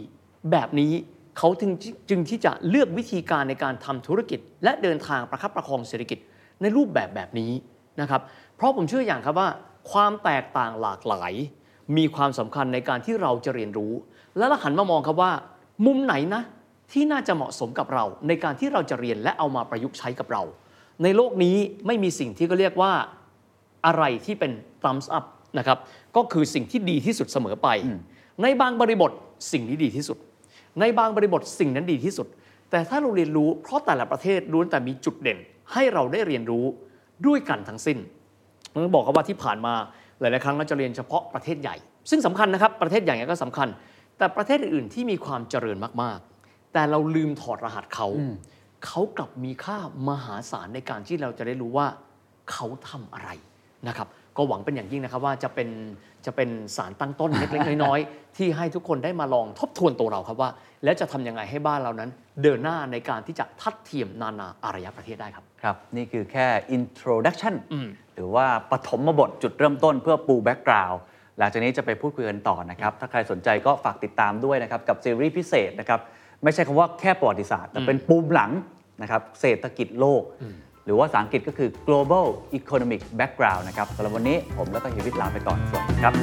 [0.50, 0.92] แบบนี้
[1.38, 1.72] เขาถึง
[2.10, 6.18] จึงที่จะเลือกวิธีการในการทำธุรกิจ และเดินทางประคับประคองเศรษฐกิจ
[6.60, 7.52] ในรูปแบบแบบนี้
[8.00, 8.20] นะครับ
[8.56, 9.48] เพราะผมเชื่ออย่างครับว่า
[9.90, 11.32] ความแตกต่างหลากหลาย
[11.96, 13.92] มีความสำคัญในการที่เราจะเรียนรู้
[14.36, 15.32] และเราหันมามองครับว่า
[15.86, 16.42] มุมไหนนะ
[16.92, 20.42] ที่น่าจะเหมาะสมกับเรา ในการที่เราจะเรียนและเอามาประยุกต์ใช้กับเรา
[21.02, 21.56] ในโลกนี้
[21.86, 22.92] ไม่มีสิ่งที่ก็เรียกว่า
[23.86, 24.52] อะไรที่เป็น
[24.82, 25.24] thumbs up
[25.58, 25.78] นะครับ
[26.16, 27.68] ก็คือสิ่งที่ดีที่สุดเสมอไป
[28.42, 29.12] ในบางบริบท
[29.52, 30.18] สิ่งนี้ดีที่สุด
[30.80, 32.26] ในบางบริบทสิ่งนั้นดีที่สุด
[32.70, 35.38] แต่ถ้าเราเรียนรู้เพราะแต่ละประเทศล้วนแต่มีจุดเด่น
[35.72, 36.64] ให้เราได้เรียนรู้
[37.26, 37.98] ด้วยกันทั้งสิ้น
[38.72, 39.74] ต้องบอกครับว่าที่ผ่านมา
[40.20, 41.76] หลาย ๆ ครั้งเราจะเรียนเฉพาะประเทศใหญ่
[42.10, 43.68] ซึ่งสำคัญนะครับประเทศใหญ่ก็สำคัญ
[44.18, 48.08] แต่ประเทศอื่น ๆ ที่มีความเจริญมาก ๆ แต่เราลืมถอดรหัสเขา
[48.86, 49.78] เขากลับมีค่า
[50.08, 51.86] มหาศาลในการที่เราจะได้รู้ว่า
[52.52, 53.30] เขาทำอะไร
[53.88, 55.68] นะครับ ก็หวังเป็นอย่างยิ่งนะครับว่าจะเป็น
[56.26, 60.50] จะเป็นสารตั้งต้นเล็กๆน้อยๆ ที่ให้ทุกคนได้มาลองทบทวนตัวเราครับว่า
[60.84, 62.10] แล้วจะทำยังไงให้บ้านเรานั้น
[62.42, 67.54] เดินหน้าในการที่จะทัดเทียมนานาอารยประเทศได้ครับ ครับ นี่คือแค่ introduction
[68.14, 71.00] หรือว่าปฐมบทจุดเริ่มต้นเพื่อปูแบ็กกราวด์
[71.38, 76.00] หลังจากนี้จะไปพูดคุยกันต่อนะครับ ถ้าใครสนใจก็ฝากติดตามด้วยนะครับ กับซีรีส์พิเศษนะครับ
[76.42, 78.50] ไม่ใช่คำว่าแค่ประวัติศาสตร์ แต่เป็นปูมหลัง
[79.02, 80.22] นะครับ เศรษฐกิจโลก
[80.84, 82.26] หรือว่าภาษาอังกฤษก็คือ global
[82.58, 86.14] economic background นะครับสำหรับวันนี้ผมแล้วก็เฮียวิตลาไปก่อน สวัสดีครับ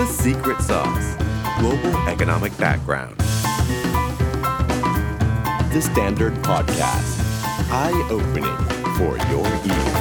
[0.00, 1.08] The secret sauce
[1.60, 3.16] Global Economic Background.
[5.72, 7.20] The Standard Podcast.
[7.70, 8.58] Eye opening
[8.96, 9.93] for your ears.